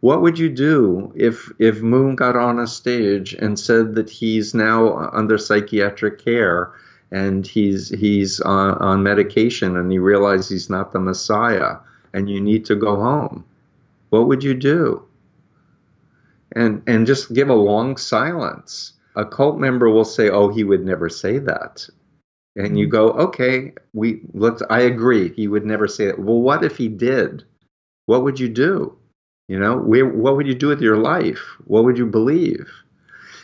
What 0.02 0.22
would 0.22 0.38
you 0.38 0.50
do 0.50 1.14
if 1.16 1.50
if 1.60 1.82
Moon 1.82 2.16
got 2.16 2.36
on 2.36 2.60
a 2.60 2.68
stage 2.68 3.34
and 3.34 3.58
said 3.58 3.96
that 3.96 4.10
he's 4.10 4.54
now 4.54 5.10
under 5.14 5.38
psychiatric 5.38 6.24
care 6.24 6.74
and 7.12 7.48
he's 7.48 7.90
he's 7.90 8.42
on, 8.42 8.72
on 8.80 9.04
medication 9.04 9.78
and 9.78 9.92
he 9.92 10.00
realizes 10.00 10.50
he's 10.50 10.70
not 10.70 10.92
the 10.92 11.00
Messiah 11.00 11.78
and 12.14 12.30
you 12.30 12.42
need 12.42 12.66
to 12.66 12.76
go 12.76 12.98
home? 12.98 13.46
What 14.10 14.28
would 14.28 14.44
you 14.44 14.54
do? 14.54 15.06
And 16.52 16.84
and 16.86 17.08
just 17.08 17.34
give 17.34 17.50
a 17.50 17.56
long 17.56 17.98
silence. 17.98 18.94
A 19.16 19.26
cult 19.26 19.58
member 19.58 19.90
will 19.90 20.06
say, 20.06 20.30
"Oh, 20.30 20.50
he 20.50 20.64
would 20.64 20.86
never 20.86 21.08
say 21.08 21.40
that." 21.40 21.88
And 22.56 22.78
you 22.78 22.88
go, 22.88 23.10
okay, 23.12 23.74
we 23.94 24.22
let's. 24.34 24.62
I 24.70 24.82
agree. 24.82 25.34
He 25.34 25.48
would 25.48 25.66
never 25.66 25.88
say 25.88 26.06
that. 26.08 26.20
Well, 26.20 26.42
what 26.42 26.64
if 26.64 26.78
he 26.78 26.88
did? 26.88 27.44
What 28.06 28.24
would 28.24 28.40
you 28.40 28.50
do? 28.50 28.98
You 29.48 29.60
know, 29.60 29.78
where, 29.78 30.06
what 30.06 30.38
would 30.38 30.48
you 30.48 30.56
do 30.56 30.68
with 30.68 30.82
your 30.82 30.98
life? 30.98 31.58
What 31.66 31.84
would 31.84 31.98
you 31.98 32.06
believe? 32.06 32.72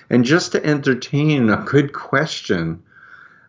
And 0.09 0.25
just 0.25 0.53
to 0.53 0.65
entertain 0.65 1.49
a 1.49 1.57
good 1.57 1.93
question 1.93 2.83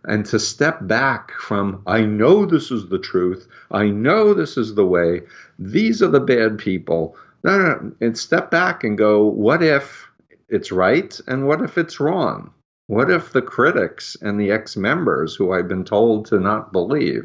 and 0.05 0.27
to 0.27 0.39
step 0.39 0.87
back 0.87 1.33
from, 1.33 1.83
I 1.87 2.03
know 2.03 2.47
this 2.47 2.71
is 2.71 2.89
the 2.89 2.99
truth. 2.99 3.49
I 3.71 3.87
know 3.87 4.35
this 4.35 4.57
is 4.57 4.75
the 4.75 4.87
way. 4.87 5.23
These 5.59 6.03
are 6.03 6.09
the 6.09 6.21
bad 6.21 6.59
people. 6.59 7.17
No, 7.45 7.59
no, 7.59 7.65
no. 7.65 7.93
And 8.01 8.19
step 8.19 8.51
back 8.51 8.85
and 8.85 8.99
go, 8.99 9.25
what 9.25 9.63
if 9.63 10.09
it's 10.49 10.73
right 10.73 11.19
and 11.27 11.47
what 11.47 11.63
if 11.63 11.79
it's 11.79 12.01
wrong? 12.01 12.53
What 12.91 13.09
if 13.09 13.33
the 13.33 13.41
critics 13.41 14.17
and 14.21 14.41
the 14.41 14.51
ex 14.51 14.77
members 14.77 15.37
who 15.37 15.53
I've 15.53 15.69
been 15.69 15.85
told 15.85 16.27
to 16.27 16.41
not 16.41 16.73
believe, 16.73 17.25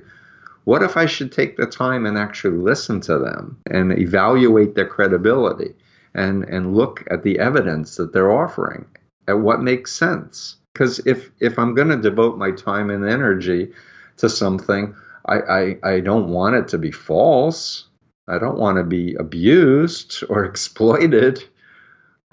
what 0.65 0.83
if 0.83 0.95
I 0.95 1.07
should 1.07 1.31
take 1.31 1.57
the 1.57 1.65
time 1.65 2.05
and 2.05 2.19
actually 2.19 2.59
listen 2.59 3.01
to 3.01 3.17
them 3.17 3.57
and 3.71 3.91
evaluate 3.97 4.75
their 4.75 4.85
credibility 4.85 5.73
and, 6.13 6.43
and 6.43 6.75
look 6.75 7.03
at 7.09 7.23
the 7.23 7.39
evidence 7.39 7.95
that 7.95 8.13
they're 8.13 8.31
offering 8.31 8.85
at 9.27 9.39
what 9.39 9.63
makes 9.63 9.91
sense? 9.91 10.57
Because 10.71 10.99
if, 11.07 11.31
if 11.39 11.57
I'm 11.57 11.73
going 11.73 11.89
to 11.89 11.97
devote 11.97 12.37
my 12.37 12.51
time 12.51 12.91
and 12.91 13.03
energy 13.03 13.71
to 14.17 14.29
something, 14.29 14.93
I, 15.25 15.39
I, 15.39 15.77
I 15.95 15.99
don't 15.99 16.29
want 16.29 16.57
it 16.57 16.67
to 16.67 16.77
be 16.77 16.91
false. 16.91 17.87
I 18.27 18.37
don't 18.37 18.59
want 18.59 18.77
to 18.77 18.83
be 18.83 19.15
abused 19.15 20.23
or 20.29 20.45
exploited 20.51 21.43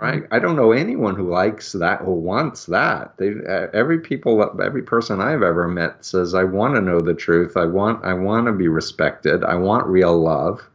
right? 0.02 0.24
I 0.32 0.40
don't 0.40 0.56
know 0.56 0.72
anyone 0.72 1.14
who 1.14 1.30
likes 1.30 1.70
that 1.74 2.00
or 2.00 2.20
wants 2.20 2.66
that. 2.66 3.16
They, 3.18 3.34
every 3.72 4.00
people, 4.00 4.60
every 4.60 4.82
person 4.82 5.20
I've 5.20 5.44
ever 5.44 5.68
met 5.68 6.04
says, 6.04 6.34
"I 6.34 6.42
want 6.42 6.74
to 6.74 6.80
know 6.80 7.00
the 7.00 7.14
truth. 7.14 7.56
I 7.56 7.66
want, 7.66 8.04
I 8.04 8.14
want 8.14 8.46
to 8.46 8.52
be 8.52 8.66
respected. 8.66 9.44
I 9.44 9.54
want 9.54 9.86
real 9.86 10.20
love." 10.20 10.68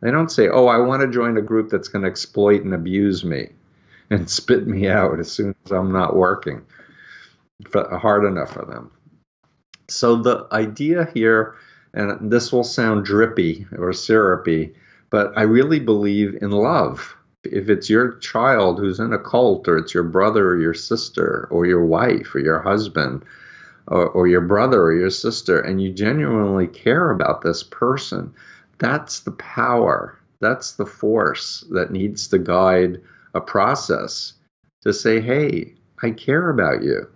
They 0.00 0.10
don't 0.10 0.30
say, 0.30 0.48
"Oh, 0.48 0.66
I 0.66 0.78
want 0.78 1.02
to 1.02 1.08
join 1.08 1.36
a 1.36 1.42
group 1.42 1.68
that's 1.68 1.88
going 1.88 2.04
to 2.04 2.08
exploit 2.10 2.62
and 2.62 2.72
abuse 2.72 3.22
me, 3.22 3.50
and 4.08 4.30
spit 4.40 4.66
me 4.66 4.88
out 4.88 5.20
as 5.20 5.30
soon 5.30 5.54
as 5.66 5.70
I'm 5.70 5.92
not 5.92 6.16
working." 6.16 6.62
Hard 7.74 8.24
enough 8.24 8.54
for 8.54 8.64
them. 8.64 8.92
So 9.88 10.16
the 10.16 10.48
idea 10.50 11.06
here, 11.12 11.56
and 11.92 12.32
this 12.32 12.50
will 12.50 12.64
sound 12.64 13.04
drippy 13.04 13.66
or 13.76 13.92
syrupy, 13.92 14.74
but 15.10 15.34
I 15.36 15.42
really 15.42 15.80
believe 15.80 16.38
in 16.40 16.50
love 16.50 17.14
if 17.44 17.68
it's 17.68 17.90
your 17.90 18.12
child 18.18 18.78
who's 18.78 19.00
in 19.00 19.12
a 19.12 19.18
cult, 19.18 19.66
or 19.68 19.76
it's 19.78 19.94
your 19.94 20.04
brother 20.04 20.50
or 20.50 20.60
your 20.60 20.74
sister, 20.74 21.48
or 21.50 21.66
your 21.66 21.84
wife 21.84 22.34
or 22.34 22.38
your 22.38 22.60
husband, 22.60 23.24
or, 23.88 24.08
or 24.08 24.28
your 24.28 24.40
brother 24.40 24.82
or 24.82 24.94
your 24.94 25.10
sister, 25.10 25.60
and 25.60 25.82
you 25.82 25.92
genuinely 25.92 26.66
care 26.66 27.10
about 27.10 27.42
this 27.42 27.62
person, 27.62 28.32
that's 28.78 29.20
the 29.20 29.32
power, 29.32 30.18
that's 30.40 30.72
the 30.72 30.86
force 30.86 31.64
that 31.70 31.90
needs 31.90 32.28
to 32.28 32.38
guide 32.38 33.00
a 33.34 33.40
process 33.40 34.34
to 34.82 34.92
say, 34.92 35.20
hey, 35.20 35.74
I 36.02 36.10
care 36.10 36.50
about 36.50 36.82
you. 36.82 37.08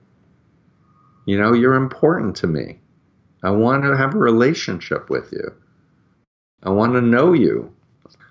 You 1.26 1.38
know, 1.38 1.52
you're 1.52 1.74
important 1.74 2.36
to 2.36 2.46
me. 2.46 2.78
I 3.42 3.50
want 3.50 3.82
to 3.84 3.96
have 3.96 4.14
a 4.14 4.18
relationship 4.18 5.10
with 5.10 5.32
you. 5.32 5.52
I 6.62 6.70
want 6.70 6.94
to 6.94 7.00
know 7.00 7.32
you. 7.32 7.75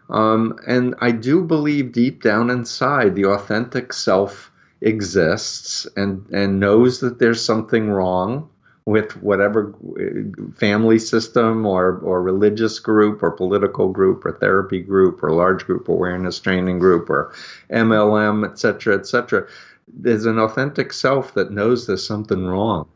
Um, 0.10 0.60
and 0.68 0.95
I 0.99 1.12
do 1.12 1.43
believe 1.43 1.91
deep 1.91 2.22
down 2.22 2.49
inside 2.49 3.16
the 3.16 3.26
authentic 3.26 3.93
self 3.93 4.51
exists 4.82 5.88
and, 5.95 6.28
and 6.32 6.60
knows 6.60 6.99
that 6.99 7.18
there's 7.18 7.43
something 7.43 7.89
wrong 7.89 8.49
with 8.86 9.18
whatever 9.24 9.74
uh, 9.99 10.51
family 10.56 10.99
system 10.99 11.66
or, 11.66 11.97
or 11.99 12.22
religious 12.22 12.78
group 12.80 13.24
or 13.24 13.32
political 13.32 13.89
group 13.89 14.24
or 14.26 14.34
therapy 14.34 14.80
group 14.80 15.24
or 15.24 15.32
large 15.32 15.66
group 15.66 15.89
awareness 15.89 16.39
training 16.39 16.78
group 16.78 17.10
or 17.10 17.34
MLM, 17.72 18.47
et 18.47 18.60
cetera, 18.60 18.95
et 18.95 19.08
cetera. 19.08 19.47
There's 19.88 20.28
an 20.28 20.38
authentic 20.38 20.93
self 20.93 21.34
that 21.34 21.51
knows 21.51 21.88
there's 21.88 22.06
something 22.06 22.45
wrong. 22.45 22.88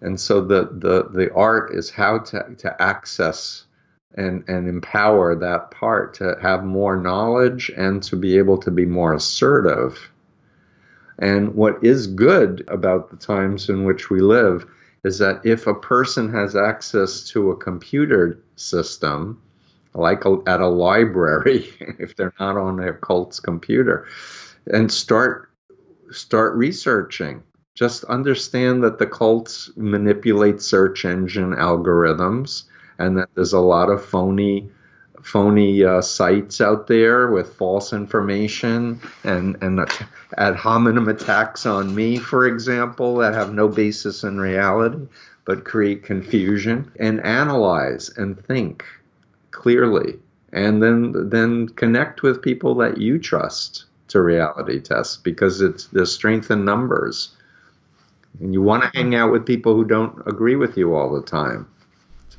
And 0.00 0.18
so 0.18 0.40
the, 0.40 0.68
the, 0.72 1.08
the 1.10 1.32
art 1.32 1.74
is 1.74 1.90
how 1.90 2.18
to, 2.18 2.54
to 2.58 2.82
access 2.82 3.66
and 4.14 4.44
and 4.48 4.68
empower 4.68 5.34
that 5.36 5.70
part 5.70 6.14
to 6.14 6.36
have 6.42 6.64
more 6.64 6.96
knowledge 6.96 7.70
and 7.76 8.02
to 8.02 8.16
be 8.16 8.38
able 8.38 8.58
to 8.58 8.70
be 8.70 8.84
more 8.84 9.14
assertive. 9.14 10.10
And 11.18 11.54
what 11.54 11.84
is 11.84 12.06
good 12.06 12.64
about 12.68 13.10
the 13.10 13.16
times 13.16 13.68
in 13.68 13.84
which 13.84 14.10
we 14.10 14.20
live 14.20 14.66
is 15.04 15.18
that 15.18 15.44
if 15.44 15.66
a 15.66 15.74
person 15.74 16.32
has 16.32 16.56
access 16.56 17.24
to 17.28 17.50
a 17.50 17.56
computer 17.56 18.38
system, 18.56 19.40
like 19.94 20.24
a, 20.24 20.38
at 20.46 20.60
a 20.60 20.68
library, 20.68 21.68
if 21.98 22.16
they're 22.16 22.34
not 22.40 22.56
on 22.56 22.76
their 22.76 22.94
cult's 22.94 23.40
computer, 23.40 24.06
and 24.66 24.90
start 24.90 25.50
start 26.10 26.56
researching. 26.56 27.42
Just 27.74 28.04
understand 28.04 28.82
that 28.82 28.98
the 28.98 29.06
cults 29.06 29.70
manipulate 29.76 30.60
search 30.60 31.04
engine 31.04 31.52
algorithms 31.52 32.64
and 33.00 33.16
that 33.16 33.28
there's 33.34 33.54
a 33.54 33.60
lot 33.60 33.88
of 33.88 34.04
phony 34.04 34.70
phony 35.22 35.84
uh, 35.84 36.00
sites 36.00 36.60
out 36.60 36.86
there 36.86 37.30
with 37.30 37.54
false 37.54 37.92
information 37.92 39.00
and 39.24 39.62
and 39.62 39.80
ad 40.36 40.56
hominem 40.56 41.08
attacks 41.08 41.66
on 41.66 41.94
me, 41.94 42.18
for 42.18 42.46
example, 42.46 43.16
that 43.16 43.34
have 43.34 43.52
no 43.52 43.68
basis 43.68 44.24
in 44.24 44.40
reality 44.40 45.06
but 45.44 45.64
create 45.64 46.04
confusion. 46.04 46.92
And 46.98 47.20
analyze 47.24 48.10
and 48.16 48.42
think 48.46 48.84
clearly, 49.50 50.18
and 50.52 50.82
then 50.82 51.28
then 51.30 51.68
connect 51.68 52.22
with 52.22 52.42
people 52.42 52.76
that 52.76 52.98
you 52.98 53.18
trust 53.18 53.84
to 54.08 54.20
reality 54.20 54.80
test 54.80 55.24
because 55.24 55.60
it's 55.60 55.86
the 55.86 56.06
strength 56.06 56.50
in 56.50 56.64
numbers. 56.64 57.36
And 58.40 58.54
you 58.54 58.62
want 58.62 58.84
to 58.84 58.90
hang 58.94 59.14
out 59.14 59.32
with 59.32 59.46
people 59.46 59.74
who 59.74 59.84
don't 59.84 60.22
agree 60.26 60.56
with 60.56 60.76
you 60.76 60.94
all 60.94 61.12
the 61.12 61.22
time 61.22 61.66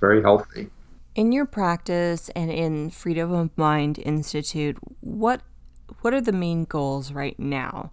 very 0.02 0.22
healthy. 0.22 0.70
In 1.16 1.32
your 1.32 1.46
practice 1.46 2.30
and 2.36 2.52
in 2.52 2.90
Freedom 2.90 3.32
of 3.32 3.58
Mind 3.58 4.00
Institute, 4.00 4.78
what 5.00 5.42
what 6.02 6.14
are 6.14 6.22
the 6.22 6.32
main 6.34 6.66
goals 6.66 7.12
right 7.12 7.40
now? 7.40 7.92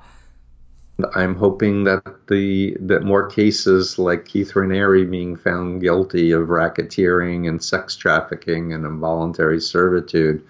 I'm 1.15 1.37
hoping 1.37 1.85
that 1.85 2.27
the 2.27 2.77
that 2.81 3.05
more 3.05 3.29
cases 3.29 3.99
like 3.99 4.25
Keith 4.25 4.53
Raniere 4.55 5.09
being 5.09 5.37
found 5.37 5.81
guilty 5.81 6.33
of 6.33 6.49
racketeering 6.49 7.49
and 7.49 7.63
sex 7.63 7.95
trafficking 7.95 8.73
and 8.73 8.85
involuntary 8.85 9.61
servitude 9.61 10.43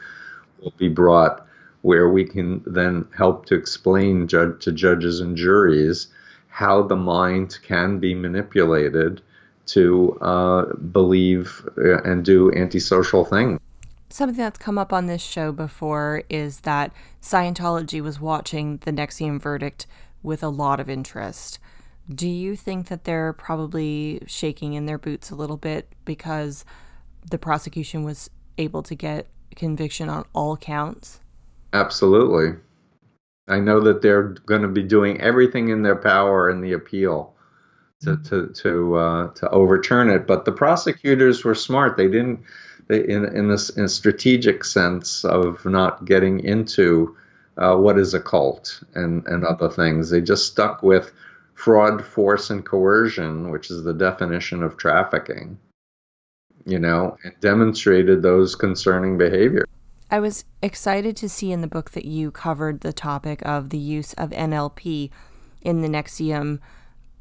will 0.62 0.72
be 0.78 0.88
brought 0.88 1.46
where 1.82 2.08
we 2.08 2.24
can 2.24 2.62
then 2.66 3.06
help 3.16 3.46
to 3.46 3.54
explain 3.54 4.26
judge, 4.26 4.62
to 4.64 4.72
judges 4.72 5.20
and 5.20 5.36
juries 5.36 6.08
how 6.48 6.82
the 6.82 6.96
mind 6.96 7.58
can 7.62 7.98
be 7.98 8.14
manipulated 8.14 9.22
to 9.68 10.18
uh, 10.20 10.74
believe 10.74 11.68
uh, 11.78 12.02
and 12.02 12.24
do 12.24 12.52
antisocial 12.52 13.24
things. 13.24 13.60
Something 14.10 14.38
that's 14.38 14.58
come 14.58 14.78
up 14.78 14.92
on 14.92 15.06
this 15.06 15.22
show 15.22 15.52
before 15.52 16.22
is 16.30 16.60
that 16.60 16.92
Scientology 17.20 18.00
was 18.00 18.18
watching 18.18 18.78
the 18.78 18.92
NXIVM 18.92 19.40
verdict 19.40 19.86
with 20.22 20.42
a 20.42 20.48
lot 20.48 20.80
of 20.80 20.88
interest. 20.88 21.58
Do 22.12 22.26
you 22.26 22.56
think 22.56 22.88
that 22.88 23.04
they're 23.04 23.34
probably 23.34 24.22
shaking 24.26 24.72
in 24.72 24.86
their 24.86 24.96
boots 24.96 25.30
a 25.30 25.34
little 25.34 25.58
bit 25.58 25.92
because 26.06 26.64
the 27.30 27.38
prosecution 27.38 28.02
was 28.02 28.30
able 28.56 28.82
to 28.84 28.94
get 28.94 29.26
conviction 29.54 30.08
on 30.08 30.24
all 30.32 30.56
counts? 30.56 31.20
Absolutely. 31.74 32.58
I 33.46 33.60
know 33.60 33.80
that 33.80 34.00
they're 34.00 34.28
going 34.46 34.62
to 34.62 34.68
be 34.68 34.82
doing 34.82 35.20
everything 35.20 35.68
in 35.68 35.82
their 35.82 35.96
power 35.96 36.48
in 36.48 36.62
the 36.62 36.72
appeal 36.72 37.34
to 38.02 38.16
to 38.16 38.46
to 38.48 38.94
uh, 38.96 39.28
to 39.34 39.48
overturn 39.50 40.10
it. 40.10 40.26
But 40.26 40.44
the 40.44 40.52
prosecutors 40.52 41.44
were 41.44 41.54
smart. 41.54 41.96
They 41.96 42.08
didn't, 42.08 42.40
they, 42.86 43.06
in 43.06 43.24
in 43.24 43.48
this 43.48 43.70
in 43.70 43.88
strategic 43.88 44.64
sense 44.64 45.24
of 45.24 45.64
not 45.64 46.04
getting 46.04 46.40
into 46.40 47.16
uh, 47.56 47.76
what 47.76 47.98
is 47.98 48.14
a 48.14 48.20
cult 48.20 48.82
and 48.94 49.26
and 49.26 49.44
other 49.44 49.68
things. 49.68 50.10
They 50.10 50.20
just 50.20 50.46
stuck 50.46 50.82
with 50.82 51.12
fraud, 51.54 52.04
force, 52.04 52.50
and 52.50 52.64
coercion, 52.64 53.50
which 53.50 53.70
is 53.70 53.82
the 53.82 53.94
definition 53.94 54.62
of 54.62 54.76
trafficking. 54.76 55.58
You 56.64 56.78
know, 56.78 57.16
and 57.24 57.32
demonstrated 57.40 58.22
those 58.22 58.54
concerning 58.54 59.16
behavior. 59.16 59.64
I 60.10 60.20
was 60.20 60.44
excited 60.62 61.16
to 61.18 61.28
see 61.28 61.50
in 61.50 61.60
the 61.60 61.66
book 61.66 61.90
that 61.92 62.04
you 62.04 62.30
covered 62.30 62.80
the 62.80 62.92
topic 62.92 63.42
of 63.44 63.70
the 63.70 63.78
use 63.78 64.12
of 64.14 64.30
NLP 64.30 65.10
in 65.62 65.82
the 65.82 65.88
NXIVM 65.88 66.60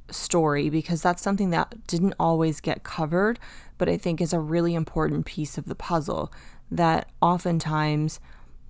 story 0.10 0.70
because 0.70 1.02
that's 1.02 1.22
something 1.22 1.50
that 1.52 1.88
didn't 1.88 2.16
always 2.20 2.60
get 2.60 2.84
covered, 2.84 3.40
but 3.78 3.90
I 3.90 3.98
think 3.98 4.22
is 4.22 4.34
a 4.34 4.40
really 4.40 4.76
important 4.76 5.26
piece 5.26 5.58
of 5.58 5.66
the 5.66 5.76
puzzle. 5.76 6.32
That 6.70 7.10
oftentimes 7.22 8.20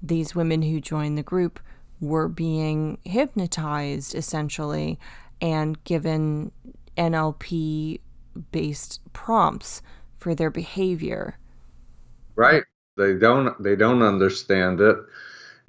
these 0.02 0.36
women 0.36 0.62
who 0.62 0.80
joined 0.80 1.18
the 1.18 1.24
group 1.24 1.60
were 2.00 2.28
being 2.28 3.00
hypnotized 3.04 4.14
essentially 4.14 5.00
and 5.42 5.84
given 5.84 6.52
NLP 6.98 8.00
based 8.52 9.02
prompts 9.14 9.82
for 10.18 10.36
their 10.36 10.50
behavior. 10.50 11.38
Right. 12.36 12.64
They 12.98 13.14
don't 13.14 13.62
they 13.62 13.76
don't 13.76 14.02
understand 14.02 14.82
it. 14.82 14.98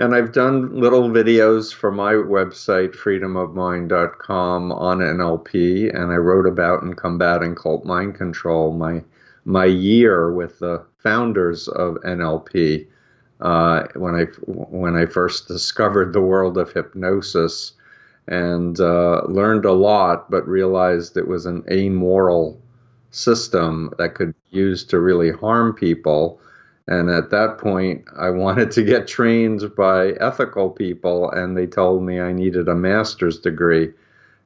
And 0.00 0.14
I've 0.14 0.30
done 0.30 0.78
little 0.78 1.08
videos 1.10 1.74
for 1.74 1.90
my 1.90 2.12
website, 2.12 2.94
freedomofmind.com, 2.94 4.70
on 4.70 4.98
NLP, 4.98 5.92
and 5.92 6.12
I 6.12 6.16
wrote 6.16 6.46
about 6.46 6.84
and 6.84 6.96
combating 6.96 7.56
cult 7.56 7.84
mind 7.84 8.14
control 8.14 8.72
my 8.72 9.02
my 9.44 9.64
year 9.64 10.30
with 10.30 10.58
the 10.60 10.84
founders 10.98 11.68
of 11.68 11.94
NLP 12.04 12.86
uh, 13.40 13.84
when 13.94 14.14
I 14.14 14.24
when 14.46 14.94
I 14.94 15.06
first 15.06 15.48
discovered 15.48 16.12
the 16.12 16.20
world 16.20 16.58
of 16.58 16.72
hypnosis 16.72 17.72
and 18.28 18.78
uh, 18.78 19.22
learned 19.24 19.64
a 19.64 19.72
lot, 19.72 20.30
but 20.30 20.46
realized 20.46 21.16
it 21.16 21.26
was 21.26 21.46
an 21.46 21.64
amoral 21.72 22.60
system 23.10 23.92
that 23.98 24.14
could 24.14 24.32
be 24.32 24.58
used 24.58 24.90
to 24.90 25.00
really 25.00 25.32
harm 25.32 25.72
people 25.72 26.40
and 26.88 27.10
at 27.10 27.28
that 27.30 27.58
point, 27.58 28.06
I 28.18 28.30
wanted 28.30 28.70
to 28.72 28.82
get 28.82 29.06
trained 29.06 29.74
by 29.76 30.12
ethical 30.12 30.70
people, 30.70 31.30
and 31.30 31.54
they 31.54 31.66
told 31.66 32.02
me 32.02 32.18
I 32.18 32.32
needed 32.32 32.66
a 32.66 32.74
master's 32.74 33.38
degree 33.38 33.92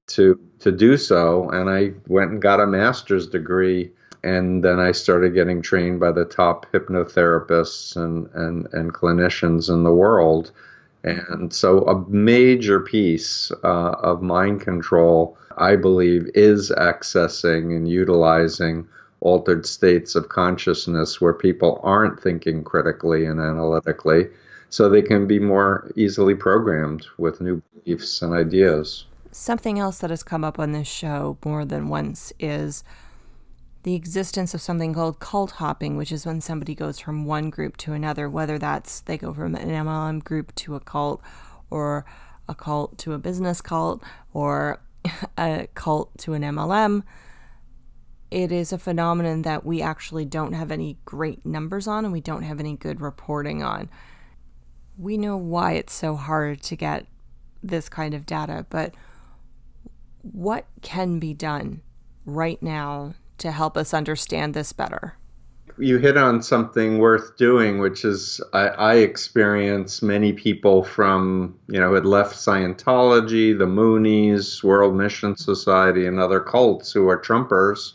to 0.09 0.39
to 0.59 0.73
do 0.73 0.97
so. 0.97 1.49
And 1.51 1.71
I 1.71 1.93
went 2.09 2.33
and 2.33 2.43
got 2.43 2.61
a 2.61 2.67
master's 2.67 3.29
degree, 3.29 3.93
and 4.25 4.65
then 4.65 4.81
I 4.81 4.91
started 4.91 5.35
getting 5.35 5.63
trained 5.63 6.01
by 6.01 6.11
the 6.11 6.25
top 6.25 6.67
hypnotherapists 6.73 7.95
and 7.95 8.29
and, 8.35 8.67
and 8.73 8.93
clinicians 8.93 9.73
in 9.73 9.85
the 9.85 9.95
world. 9.95 10.51
And 11.05 11.53
so, 11.53 11.83
a 11.83 12.09
major 12.09 12.81
piece 12.81 13.53
uh, 13.63 13.93
of 14.03 14.21
mind 14.21 14.63
control, 14.63 15.39
I 15.59 15.77
believe, 15.77 16.29
is 16.35 16.71
accessing 16.71 17.77
and 17.77 17.89
utilizing 17.89 18.89
altered 19.23 19.65
states 19.65 20.15
of 20.15 20.29
consciousness 20.29 21.21
where 21.21 21.33
people 21.33 21.81
aren't 21.83 22.21
thinking 22.21 22.63
critically 22.65 23.25
and 23.25 23.41
analytically, 23.41 24.29
so 24.69 24.89
they 24.89 25.03
can 25.03 25.27
be 25.27 25.39
more 25.39 25.91
easily 25.97 26.35
programmed 26.35 27.07
with 27.19 27.41
new 27.41 27.63
beliefs 27.75 28.23
and 28.23 28.33
ideas. 28.35 29.07
Something 29.31 29.79
else 29.79 29.99
that 29.99 30.11
has 30.11 30.23
come 30.23 30.45
up 30.45 30.59
on 30.59 30.73
this 30.73 30.89
show 30.89 31.39
more 31.45 31.65
than 31.65 31.89
once 31.89 32.33
is 32.39 32.85
the 33.83 33.95
existence 33.95 34.55
of 34.55 34.61
something 34.61 34.95
called 34.95 35.19
cult 35.19 35.53
hopping, 35.53 35.97
which 35.97 36.13
is 36.13 36.27
when 36.27 36.41
somebody 36.41 36.75
goes 36.75 36.99
from 36.99 37.25
one 37.25 37.51
group 37.51 37.77
to 37.79 37.93
another, 37.93 38.29
whether 38.29 38.59
that's 38.59 39.01
they 39.01 39.19
go 39.19 39.33
from 39.33 39.55
an 39.55 39.69
MLM 39.69 40.23
group 40.23 40.55
to 40.57 40.75
a 40.75 40.81
cult 40.81 41.21
or 41.71 42.05
a 42.49 42.55
cult 42.55 42.99
to 42.99 43.13
a 43.13 43.19
business 43.19 43.61
cult 43.61 44.03
or 44.33 44.81
a 45.39 45.67
cult 45.75 46.17
to 46.19 46.35
an 46.35 46.43
MLM 46.43 47.03
it 48.33 48.51
is 48.51 48.73
a 48.73 48.79
phenomenon 48.79 49.43
that 49.43 49.65
we 49.65 49.83
actually 49.83 50.25
don't 50.25 50.55
have 50.55 50.71
any 50.71 50.97
great 51.05 51.45
numbers 51.45 51.87
on 51.87 52.05
and 52.05 52.13
we 52.13 52.21
don't 52.21 52.45
have 52.45 52.59
any 52.59 52.77
good 52.77 53.01
reporting 53.01 53.63
on. 53.63 53.91
We 54.97 55.19
know 55.19 55.37
why 55.37 55.73
it's 55.73 55.93
so 55.93 56.17
hard 56.17 56.63
to 56.63 56.77
get 56.77 57.07
this 57.63 57.91
kind 57.91 58.15
of 58.15 58.25
data, 58.25 58.65
but 58.71 58.95
what 60.23 60.65
can 60.81 61.19
be 61.19 61.35
done 61.35 61.83
right 62.25 62.61
now 62.63 63.15
to 63.39 63.51
help 63.51 63.77
us 63.77 63.93
understand 63.93 64.55
this 64.55 64.73
better? 64.73 65.17
You 65.79 65.99
hit 65.99 66.17
on 66.17 66.43
something 66.43 66.99
worth 66.99 67.37
doing, 67.37 67.81
which 67.81 68.05
is 68.05 68.41
I, 68.55 68.69
I 68.69 68.95
experience 68.97 70.01
many 70.01 70.33
people 70.33 70.85
from, 70.85 71.59
you 71.69 71.81
know, 71.81 71.95
had 71.95 72.07
left 72.07 72.37
Scientology, 72.37 73.57
the 73.57 73.67
Moonies, 73.67 74.63
World 74.63 74.95
Mission 74.95 75.37
Society, 75.37 76.07
and 76.07 76.19
other 76.19 76.41
cults 76.41 76.93
who 76.93 77.09
are 77.09 77.21
Trumpers 77.21 77.95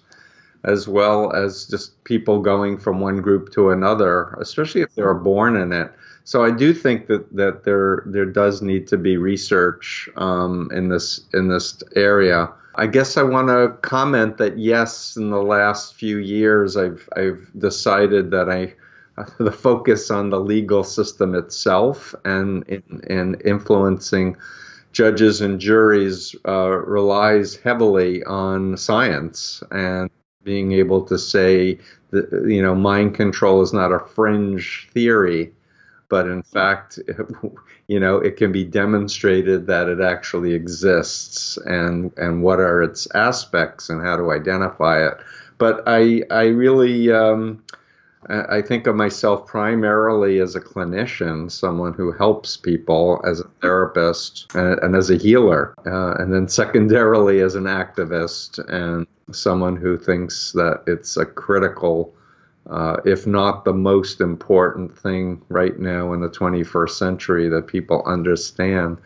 as 0.63 0.87
well 0.87 1.33
as 1.33 1.67
just 1.67 2.03
people 2.03 2.41
going 2.41 2.77
from 2.77 2.99
one 2.99 3.21
group 3.21 3.51
to 3.53 3.69
another, 3.69 4.37
especially 4.41 4.81
if 4.81 4.93
they 4.95 5.01
are 5.01 5.13
born 5.13 5.55
in 5.55 5.71
it. 5.71 5.91
So 6.23 6.43
I 6.43 6.51
do 6.51 6.73
think 6.73 7.07
that, 7.07 7.33
that 7.35 7.63
there 7.63 8.03
there 8.05 8.25
does 8.25 8.61
need 8.61 8.87
to 8.87 8.97
be 8.97 9.15
research 9.17 10.09
um, 10.17 10.69
in 10.73 10.89
this 10.89 11.21
in 11.33 11.47
this 11.47 11.81
area. 11.95 12.49
I 12.75 12.85
guess 12.85 13.17
I 13.17 13.23
want 13.23 13.47
to 13.47 13.75
comment 13.81 14.37
that 14.37 14.57
yes, 14.57 15.15
in 15.15 15.29
the 15.29 15.41
last 15.41 15.95
few 15.95 16.17
years, 16.17 16.75
I've 16.75 17.07
I've 17.15 17.47
decided 17.57 18.31
that 18.31 18.49
I 18.49 18.73
the 19.39 19.51
focus 19.51 20.11
on 20.11 20.29
the 20.29 20.39
legal 20.39 20.83
system 20.83 21.33
itself 21.33 22.13
and 22.25 22.63
in 22.67 23.35
influencing 23.45 24.37
judges 24.91 25.41
and 25.41 25.59
juries 25.59 26.35
uh, 26.47 26.69
relies 26.69 27.55
heavily 27.55 28.23
on 28.23 28.77
science 28.77 29.63
and 29.71 30.09
being 30.47 30.71
able 30.71 31.03
to 31.03 31.19
say 31.19 31.77
that 32.11 32.45
you 32.47 32.61
know 32.61 32.73
mind 32.73 33.13
control 33.13 33.61
is 33.61 33.73
not 33.73 33.91
a 33.91 33.99
fringe 33.99 34.87
theory 34.93 35.51
but 36.09 36.25
in 36.25 36.41
fact 36.41 36.99
you 37.87 37.99
know 37.99 38.17
it 38.17 38.37
can 38.37 38.51
be 38.51 38.63
demonstrated 38.63 39.67
that 39.67 39.89
it 39.89 39.99
actually 39.99 40.53
exists 40.53 41.57
and 41.65 42.11
and 42.17 42.41
what 42.41 42.59
are 42.59 42.81
its 42.81 43.07
aspects 43.13 43.89
and 43.89 44.01
how 44.01 44.15
to 44.15 44.31
identify 44.31 45.05
it. 45.05 45.17
But 45.57 45.83
i 45.85 46.23
i 46.31 46.45
really 46.45 47.11
um, 47.11 47.63
I 48.29 48.61
think 48.61 48.87
of 48.87 48.95
myself 48.95 49.47
primarily 49.47 50.39
as 50.39 50.55
a 50.55 50.59
clinician, 50.59 51.49
someone 51.49 51.93
who 51.93 52.11
helps 52.11 52.57
people 52.57 53.21
as 53.23 53.39
a 53.39 53.47
therapist 53.61 54.47
and, 54.53 54.79
and 54.79 54.95
as 54.95 55.09
a 55.09 55.17
healer, 55.17 55.73
uh, 55.85 56.21
and 56.21 56.33
then 56.33 56.49
secondarily 56.49 57.39
as 57.39 57.55
an 57.55 57.65
activist 57.65 58.59
and 58.67 59.07
someone 59.31 59.75
who 59.75 59.97
thinks 59.97 60.51
that 60.53 60.83
it's 60.87 61.17
a 61.17 61.25
critical, 61.25 62.13
uh, 62.69 62.97
if 63.05 63.27
not 63.27 63.65
the 63.65 63.73
most 63.73 64.21
important 64.21 64.97
thing 64.97 65.41
right 65.49 65.77
now 65.79 66.13
in 66.13 66.21
the 66.21 66.29
21st 66.29 66.91
century, 66.91 67.49
that 67.49 67.67
people 67.67 68.03
understand 68.05 68.97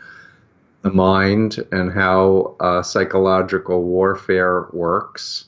the 0.82 0.90
mind 0.90 1.64
and 1.70 1.92
how 1.92 2.56
uh, 2.60 2.82
psychological 2.82 3.82
warfare 3.82 4.68
works. 4.72 5.46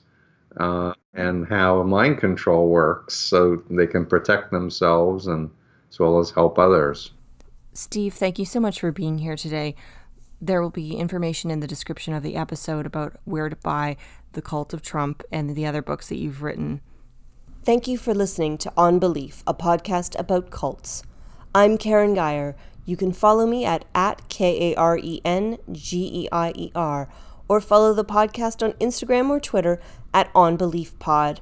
Uh, 0.56 0.94
and 1.14 1.46
how 1.46 1.82
mind 1.82 2.18
control 2.18 2.68
works 2.68 3.14
so 3.14 3.62
they 3.70 3.86
can 3.86 4.04
protect 4.04 4.50
themselves 4.50 5.26
and 5.26 5.50
as 5.90 5.98
well 5.98 6.18
as 6.18 6.30
help 6.30 6.58
others. 6.58 7.12
Steve, 7.72 8.14
thank 8.14 8.38
you 8.38 8.44
so 8.44 8.60
much 8.60 8.80
for 8.80 8.92
being 8.92 9.18
here 9.18 9.36
today. 9.36 9.74
There 10.40 10.60
will 10.60 10.70
be 10.70 10.96
information 10.96 11.50
in 11.50 11.60
the 11.60 11.66
description 11.66 12.12
of 12.14 12.22
the 12.22 12.36
episode 12.36 12.84
about 12.84 13.16
where 13.24 13.48
to 13.48 13.56
buy 13.56 13.96
The 14.34 14.42
Cult 14.42 14.74
of 14.74 14.82
Trump 14.82 15.22
and 15.32 15.56
the 15.56 15.66
other 15.66 15.82
books 15.82 16.08
that 16.08 16.18
you've 16.18 16.42
written. 16.42 16.80
Thank 17.64 17.88
you 17.88 17.96
for 17.96 18.12
listening 18.12 18.58
to 18.58 18.72
On 18.76 18.98
Belief, 18.98 19.42
a 19.46 19.54
podcast 19.54 20.18
about 20.18 20.50
cults. 20.50 21.02
I'm 21.54 21.78
Karen 21.78 22.14
Geier. 22.14 22.54
You 22.84 22.96
can 22.96 23.12
follow 23.12 23.46
me 23.46 23.64
at, 23.64 23.86
at 23.94 24.28
K 24.28 24.72
A 24.72 24.76
R 24.76 24.98
E 24.98 25.20
N 25.24 25.58
G 25.72 26.24
E 26.24 26.28
I 26.30 26.52
E 26.54 26.70
R 26.74 27.08
or 27.48 27.60
follow 27.60 27.94
the 27.94 28.04
podcast 28.04 28.62
on 28.62 28.72
Instagram 28.74 29.30
or 29.30 29.40
Twitter 29.40 29.80
at 30.12 30.32
OnBeliefPod. 30.34 31.38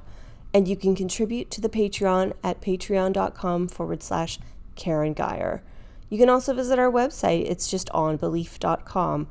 And 0.53 0.67
you 0.67 0.75
can 0.75 0.95
contribute 0.95 1.49
to 1.51 1.61
the 1.61 1.69
Patreon 1.69 2.33
at 2.43 2.61
patreon.com 2.61 3.67
forward 3.67 4.03
slash 4.03 4.39
Karen 4.75 5.13
Geier. 5.13 5.61
You 6.09 6.17
can 6.17 6.29
also 6.29 6.53
visit 6.53 6.77
our 6.77 6.91
website, 6.91 7.49
it's 7.49 7.69
just 7.69 7.89
onbelief.com. 7.89 9.27